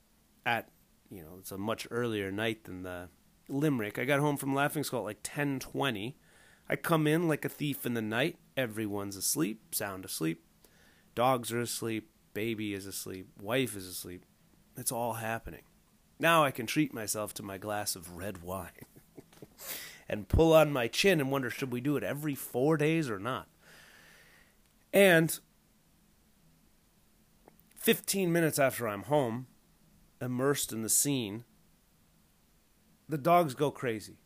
at, 0.47 0.69
you 1.11 1.23
know, 1.23 1.39
it's 1.41 1.51
a 1.51 1.59
much 1.59 1.89
earlier 1.91 2.31
night 2.31 2.63
than 2.63 2.85
the 2.85 3.09
Limerick. 3.49 3.99
I 3.99 4.05
got 4.05 4.21
home 4.21 4.37
from 4.37 4.55
Laughing 4.55 4.85
Skull 4.85 5.01
at 5.01 5.07
like 5.07 5.23
10:20. 5.25 6.15
I 6.69 6.77
come 6.77 7.09
in 7.09 7.27
like 7.27 7.45
a 7.45 7.49
thief 7.49 7.85
in 7.85 7.95
the 7.95 8.01
night. 8.01 8.39
Everyone's 8.57 9.17
asleep, 9.17 9.75
sound 9.75 10.05
asleep. 10.05 10.45
Dogs 11.17 11.53
are 11.53 11.61
asleep, 11.61 12.11
baby 12.33 12.75
is 12.75 12.87
asleep, 12.87 13.27
wife 13.43 13.75
is 13.75 13.89
asleep. 13.89 14.25
It's 14.77 14.93
all 14.93 15.15
happening. 15.15 15.63
Now 16.21 16.45
I 16.45 16.53
can 16.53 16.67
treat 16.67 16.95
myself 16.95 17.35
to 17.35 17.43
my 17.43 17.59
glass 17.59 17.97
of 17.97 18.17
red 18.17 18.41
wine 18.41 18.87
and 20.09 20.29
pull 20.29 20.53
on 20.53 20.73
my 20.73 20.87
chin 20.87 21.21
and 21.21 21.33
wonder 21.33 21.51
should 21.51 21.73
we 21.73 21.81
do 21.81 21.97
it 21.97 22.05
every 22.05 22.37
four 22.37 22.77
days 22.77 23.11
or 23.11 23.19
not? 23.19 23.49
And 24.93 25.37
15 27.81 28.31
minutes 28.31 28.59
after 28.59 28.87
I'm 28.87 29.05
home, 29.05 29.47
immersed 30.21 30.71
in 30.71 30.83
the 30.83 30.91
scene, 30.91 31.45
the 33.09 33.17
dogs 33.17 33.55
go 33.55 33.71
crazy. 33.71 34.19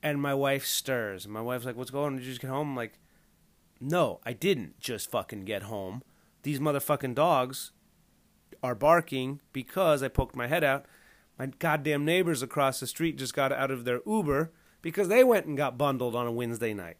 And 0.00 0.22
my 0.22 0.32
wife 0.32 0.64
stirs. 0.64 1.26
My 1.26 1.42
wife's 1.42 1.64
like, 1.64 1.76
What's 1.76 1.90
going 1.90 2.06
on? 2.06 2.16
Did 2.16 2.24
you 2.24 2.30
just 2.30 2.40
get 2.40 2.50
home? 2.50 2.70
I'm 2.70 2.76
like, 2.76 3.00
No, 3.80 4.20
I 4.24 4.32
didn't 4.32 4.78
just 4.78 5.10
fucking 5.10 5.44
get 5.44 5.64
home. 5.64 6.02
These 6.44 6.60
motherfucking 6.60 7.16
dogs 7.16 7.72
are 8.62 8.76
barking 8.76 9.40
because 9.52 10.02
I 10.02 10.08
poked 10.08 10.36
my 10.36 10.46
head 10.46 10.62
out. 10.62 10.86
My 11.36 11.46
goddamn 11.46 12.04
neighbors 12.04 12.42
across 12.42 12.78
the 12.78 12.86
street 12.86 13.18
just 13.18 13.34
got 13.34 13.52
out 13.52 13.72
of 13.72 13.84
their 13.84 14.00
Uber 14.06 14.52
because 14.82 15.08
they 15.08 15.24
went 15.24 15.46
and 15.46 15.56
got 15.56 15.76
bundled 15.76 16.14
on 16.14 16.26
a 16.26 16.32
Wednesday 16.32 16.72
night. 16.72 16.96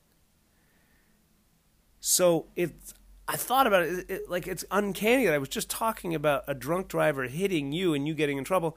So 2.00 2.48
it's 2.56 2.94
I 3.30 3.36
thought 3.36 3.68
about 3.68 3.84
it, 3.84 3.92
it, 3.92 4.10
it, 4.10 4.28
like 4.28 4.48
it's 4.48 4.64
uncanny 4.72 5.24
that 5.26 5.34
I 5.34 5.38
was 5.38 5.48
just 5.48 5.70
talking 5.70 6.16
about 6.16 6.42
a 6.48 6.54
drunk 6.54 6.88
driver 6.88 7.28
hitting 7.28 7.70
you 7.70 7.94
and 7.94 8.08
you 8.08 8.12
getting 8.12 8.38
in 8.38 8.44
trouble. 8.44 8.76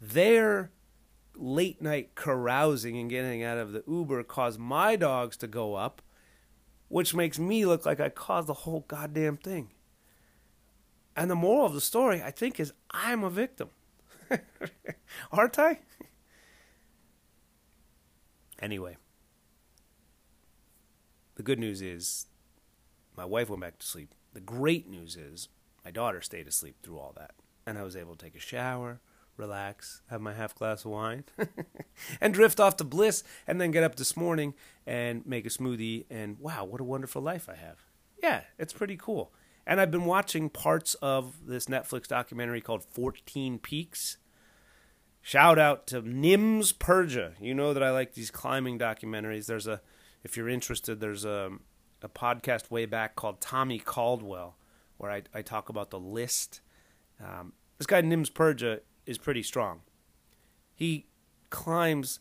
Their 0.00 0.72
late 1.36 1.80
night 1.80 2.16
carousing 2.16 2.98
and 2.98 3.08
getting 3.08 3.44
out 3.44 3.58
of 3.58 3.70
the 3.70 3.84
Uber 3.86 4.24
caused 4.24 4.58
my 4.58 4.96
dogs 4.96 5.36
to 5.36 5.46
go 5.46 5.76
up, 5.76 6.02
which 6.88 7.14
makes 7.14 7.38
me 7.38 7.64
look 7.64 7.86
like 7.86 8.00
I 8.00 8.08
caused 8.08 8.48
the 8.48 8.54
whole 8.54 8.84
goddamn 8.88 9.36
thing. 9.36 9.70
And 11.14 11.30
the 11.30 11.36
moral 11.36 11.66
of 11.66 11.72
the 11.72 11.80
story, 11.80 12.20
I 12.20 12.32
think, 12.32 12.58
is 12.58 12.72
I'm 12.90 13.22
a 13.22 13.30
victim. 13.30 13.68
Aren't 15.32 15.60
I? 15.60 15.78
anyway, 18.58 18.96
the 21.36 21.44
good 21.44 21.60
news 21.60 21.80
is 21.80 22.26
my 23.16 23.24
wife 23.24 23.50
went 23.50 23.62
back 23.62 23.78
to 23.78 23.86
sleep. 23.86 24.14
The 24.32 24.40
great 24.40 24.88
news 24.88 25.16
is 25.16 25.48
my 25.84 25.90
daughter 25.90 26.20
stayed 26.20 26.46
asleep 26.48 26.76
through 26.82 26.98
all 26.98 27.12
that. 27.16 27.32
And 27.66 27.78
I 27.78 27.82
was 27.82 27.96
able 27.96 28.16
to 28.16 28.24
take 28.24 28.34
a 28.34 28.40
shower, 28.40 29.00
relax, 29.36 30.02
have 30.10 30.20
my 30.20 30.32
half 30.32 30.54
glass 30.54 30.84
of 30.84 30.90
wine, 30.90 31.24
and 32.20 32.34
drift 32.34 32.60
off 32.60 32.76
to 32.76 32.84
bliss, 32.84 33.22
and 33.46 33.60
then 33.60 33.70
get 33.70 33.84
up 33.84 33.96
this 33.96 34.16
morning 34.16 34.54
and 34.86 35.24
make 35.26 35.46
a 35.46 35.50
smoothie. 35.50 36.06
And 36.10 36.38
wow, 36.38 36.64
what 36.64 36.80
a 36.80 36.84
wonderful 36.84 37.22
life 37.22 37.48
I 37.48 37.54
have. 37.54 37.78
Yeah, 38.22 38.42
it's 38.58 38.72
pretty 38.72 38.96
cool. 38.96 39.32
And 39.66 39.80
I've 39.80 39.90
been 39.90 40.06
watching 40.06 40.48
parts 40.48 40.94
of 40.94 41.46
this 41.46 41.66
Netflix 41.66 42.08
documentary 42.08 42.60
called 42.60 42.84
14 42.84 43.58
Peaks. 43.58 44.16
Shout 45.20 45.58
out 45.58 45.86
to 45.88 46.02
Nims 46.02 46.74
Purja. 46.74 47.34
You 47.40 47.54
know 47.54 47.72
that 47.72 47.82
I 47.82 47.90
like 47.90 48.14
these 48.14 48.30
climbing 48.30 48.78
documentaries. 48.78 49.46
There's 49.46 49.68
a, 49.68 49.80
if 50.24 50.36
you're 50.36 50.48
interested, 50.48 50.98
there's 50.98 51.24
a, 51.24 51.50
a 52.04 52.08
podcast 52.08 52.70
way 52.70 52.86
back 52.86 53.16
called 53.16 53.40
Tommy 53.40 53.78
Caldwell, 53.78 54.56
where 54.98 55.10
I, 55.10 55.22
I 55.34 55.42
talk 55.42 55.68
about 55.68 55.90
the 55.90 55.98
list. 56.00 56.60
Um, 57.22 57.52
this 57.78 57.86
guy 57.86 58.02
Nims 58.02 58.30
Purja 58.30 58.80
is 59.06 59.18
pretty 59.18 59.42
strong. 59.42 59.80
He 60.74 61.06
climbs 61.50 62.20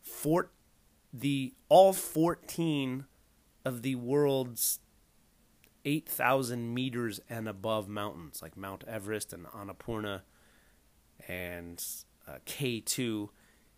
fort 0.00 0.52
the 1.12 1.54
all 1.68 1.92
14 1.92 3.04
of 3.64 3.82
the 3.82 3.94
world's 3.96 4.80
8,000 5.84 6.72
meters 6.72 7.20
and 7.28 7.48
above 7.48 7.88
mountains, 7.88 8.40
like 8.40 8.56
Mount 8.56 8.84
Everest 8.86 9.32
and 9.32 9.46
Annapurna 9.46 10.22
and 11.28 11.84
uh, 12.26 12.38
K2. 12.46 13.28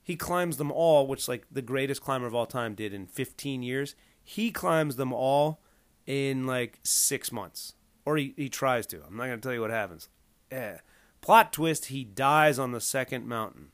He 0.03 0.17
climbs 0.17 0.59
them 0.59 0.71
all, 0.71 1.07
which 1.07 1.29
like 1.29 1.47
the 1.51 1.63
greatest 1.63 2.03
climber 2.03 2.27
of 2.27 2.35
all 2.35 2.47
time 2.47 2.75
did 2.75 2.93
in 2.93 3.07
15 3.07 3.63
years. 3.63 3.95
He 4.25 4.51
climbs 4.51 4.97
them 4.97 5.13
all 5.13 5.61
in 6.07 6.47
like 6.47 6.81
six 6.83 7.31
months, 7.31 7.75
or 8.05 8.17
he, 8.17 8.35
he 8.37 8.49
tries 8.49 8.87
to. 8.89 9.03
I'm 9.07 9.17
not 9.17 9.27
going 9.27 9.41
to 9.41 9.43
tell 9.43 9.55
you 9.55 9.61
what 9.61 9.71
happens. 9.71 10.09
Yeah. 10.51 10.79
Plot 11.21 11.53
twist: 11.53 11.87
he 11.87 12.05
dies 12.05 12.59
on 12.59 12.73
the 12.73 12.81
second 12.81 13.27
mountain. 13.27 13.69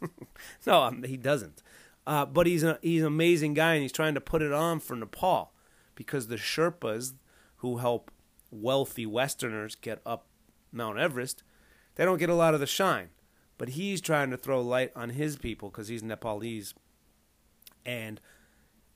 no, 0.66 0.82
um, 0.82 1.02
he 1.02 1.16
doesn't. 1.16 1.62
Uh, 2.06 2.24
but 2.24 2.46
he's 2.46 2.62
a, 2.62 2.78
he's 2.82 3.02
an 3.02 3.08
amazing 3.08 3.54
guy, 3.54 3.74
and 3.74 3.82
he's 3.82 3.92
trying 3.92 4.14
to 4.14 4.20
put 4.20 4.42
it 4.42 4.52
on 4.52 4.80
for 4.80 4.96
Nepal 4.96 5.52
because 5.94 6.28
the 6.28 6.36
Sherpas 6.36 7.14
who 7.56 7.78
help 7.78 8.10
wealthy 8.50 9.04
Westerners 9.04 9.74
get 9.74 10.00
up 10.06 10.26
Mount 10.72 10.98
Everest, 10.98 11.42
they 11.96 12.04
don't 12.04 12.18
get 12.18 12.30
a 12.30 12.34
lot 12.34 12.54
of 12.54 12.60
the 12.60 12.66
shine. 12.66 13.10
But 13.58 13.70
he's 13.70 14.00
trying 14.00 14.30
to 14.30 14.36
throw 14.36 14.62
light 14.62 14.92
on 14.94 15.10
his 15.10 15.36
people 15.36 15.68
because 15.68 15.88
he's 15.88 16.02
Nepalese, 16.02 16.74
and 17.84 18.20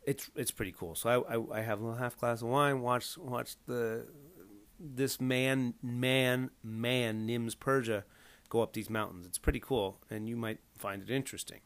it's 0.05 0.31
it's 0.35 0.51
pretty 0.51 0.73
cool. 0.73 0.95
So 0.95 1.25
I, 1.29 1.37
I, 1.37 1.59
I 1.59 1.61
have 1.63 1.81
a 1.81 1.85
little 1.85 1.99
half 1.99 2.19
glass 2.19 2.43
of 2.43 2.49
wine. 2.49 2.81
Watch 2.81 3.17
watch 3.19 3.57
the 3.67 4.07
this 4.79 5.21
man 5.21 5.75
man 5.83 6.51
man 6.63 7.27
Nims 7.27 7.57
Purja 7.57 8.03
go 8.49 8.63
up 8.63 8.73
these 8.73 8.91
mountains. 8.91 9.27
It's 9.27 9.39
pretty 9.39 9.61
cool, 9.61 9.99
and 10.11 10.29
you 10.29 10.37
might 10.37 10.59
find 10.77 11.03
it 11.03 11.11
interesting. 11.11 11.61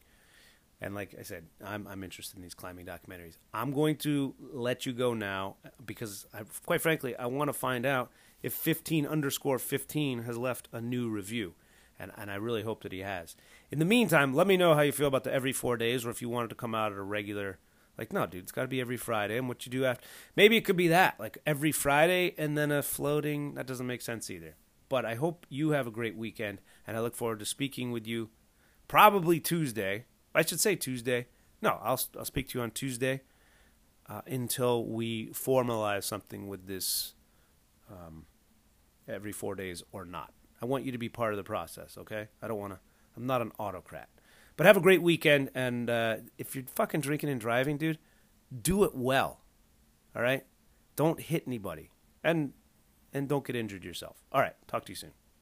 And 0.79 0.93
like 0.93 1.15
I 1.19 1.23
said, 1.23 1.45
I'm 1.65 1.87
I'm 1.87 2.03
interested 2.03 2.37
in 2.37 2.43
these 2.43 2.53
climbing 2.53 2.85
documentaries. 2.85 3.37
I'm 3.53 3.71
going 3.71 3.95
to 3.97 4.35
let 4.39 4.85
you 4.85 4.93
go 4.93 5.13
now 5.13 5.55
because, 5.85 6.27
I, 6.33 6.41
quite 6.65 6.81
frankly, 6.81 7.15
I 7.15 7.25
want 7.25 7.49
to 7.49 7.53
find 7.53 7.85
out 7.85 8.11
if 8.43 8.53
15 8.53 9.05
underscore 9.05 9.57
15 9.57 10.23
has 10.23 10.37
left 10.37 10.67
a 10.71 10.79
new 10.79 11.09
review, 11.09 11.55
and 11.99 12.11
and 12.15 12.29
I 12.29 12.35
really 12.35 12.61
hope 12.61 12.83
that 12.83 12.91
he 12.91 12.99
has. 12.99 13.35
In 13.71 13.79
the 13.79 13.85
meantime, 13.85 14.33
let 14.33 14.45
me 14.45 14.55
know 14.55 14.75
how 14.75 14.81
you 14.81 14.91
feel 14.91 15.07
about 15.07 15.23
the 15.23 15.33
every 15.33 15.51
four 15.51 15.77
days, 15.77 16.05
or 16.05 16.11
if 16.11 16.21
you 16.21 16.29
wanted 16.29 16.49
to 16.49 16.55
come 16.55 16.75
out 16.75 16.91
at 16.91 16.97
a 16.97 17.03
regular. 17.03 17.57
Like, 17.97 18.13
no, 18.13 18.25
dude, 18.25 18.43
it's 18.43 18.51
got 18.51 18.61
to 18.61 18.67
be 18.67 18.81
every 18.81 18.97
Friday. 18.97 19.37
And 19.37 19.47
what 19.47 19.65
you 19.65 19.71
do 19.71 19.85
after, 19.85 20.05
maybe 20.35 20.55
it 20.57 20.65
could 20.65 20.77
be 20.77 20.89
that, 20.89 21.19
like 21.19 21.39
every 21.45 21.71
Friday 21.71 22.35
and 22.37 22.57
then 22.57 22.71
a 22.71 22.83
floating. 22.83 23.55
That 23.55 23.65
doesn't 23.65 23.87
make 23.87 24.01
sense 24.01 24.29
either. 24.29 24.55
But 24.89 25.05
I 25.05 25.15
hope 25.15 25.45
you 25.49 25.71
have 25.71 25.87
a 25.87 25.91
great 25.91 26.15
weekend, 26.15 26.61
and 26.85 26.95
I 26.95 27.01
look 27.01 27.15
forward 27.15 27.39
to 27.39 27.45
speaking 27.45 27.91
with 27.91 28.07
you 28.07 28.29
probably 28.87 29.39
Tuesday 29.39 30.05
I 30.37 30.43
should 30.43 30.59
say 30.59 30.75
Tuesday. 30.75 31.27
No, 31.61 31.79
I'll 31.81 31.99
I'll 32.17 32.25
speak 32.25 32.49
to 32.49 32.59
you 32.59 32.63
on 32.63 32.69
Tuesday 32.69 33.21
uh, 34.07 34.21
until 34.27 34.85
we 34.85 35.29
formalize 35.29 36.03
something 36.03 36.47
with 36.47 36.67
this 36.67 37.15
um, 37.91 38.27
every 39.07 39.31
four 39.31 39.55
days 39.55 39.81
or 39.91 40.05
not. 40.05 40.31
I 40.61 40.65
want 40.65 40.85
you 40.85 40.91
to 40.91 40.99
be 40.99 41.09
part 41.09 41.33
of 41.33 41.37
the 41.37 41.43
process. 41.43 41.97
Okay, 41.97 42.27
I 42.41 42.47
don't 42.47 42.59
want 42.59 42.73
to. 42.73 42.79
I'm 43.15 43.25
not 43.25 43.41
an 43.41 43.51
autocrat. 43.57 44.09
But 44.57 44.65
have 44.65 44.75
a 44.75 44.81
great 44.81 45.03
weekend, 45.03 45.51
and 45.53 45.89
uh, 45.89 46.15
if 46.37 46.55
you're 46.55 46.65
fucking 46.75 47.01
drinking 47.01 47.29
and 47.29 47.39
driving, 47.39 47.77
dude, 47.77 47.99
do 48.59 48.83
it 48.83 48.95
well. 48.95 49.41
All 50.15 50.21
right, 50.23 50.45
don't 50.95 51.21
hit 51.21 51.43
anybody, 51.45 51.91
and 52.23 52.53
and 53.13 53.29
don't 53.29 53.45
get 53.45 53.55
injured 53.55 53.85
yourself. 53.85 54.17
All 54.31 54.41
right, 54.41 54.55
talk 54.67 54.85
to 54.85 54.91
you 54.91 54.95
soon. 54.95 55.11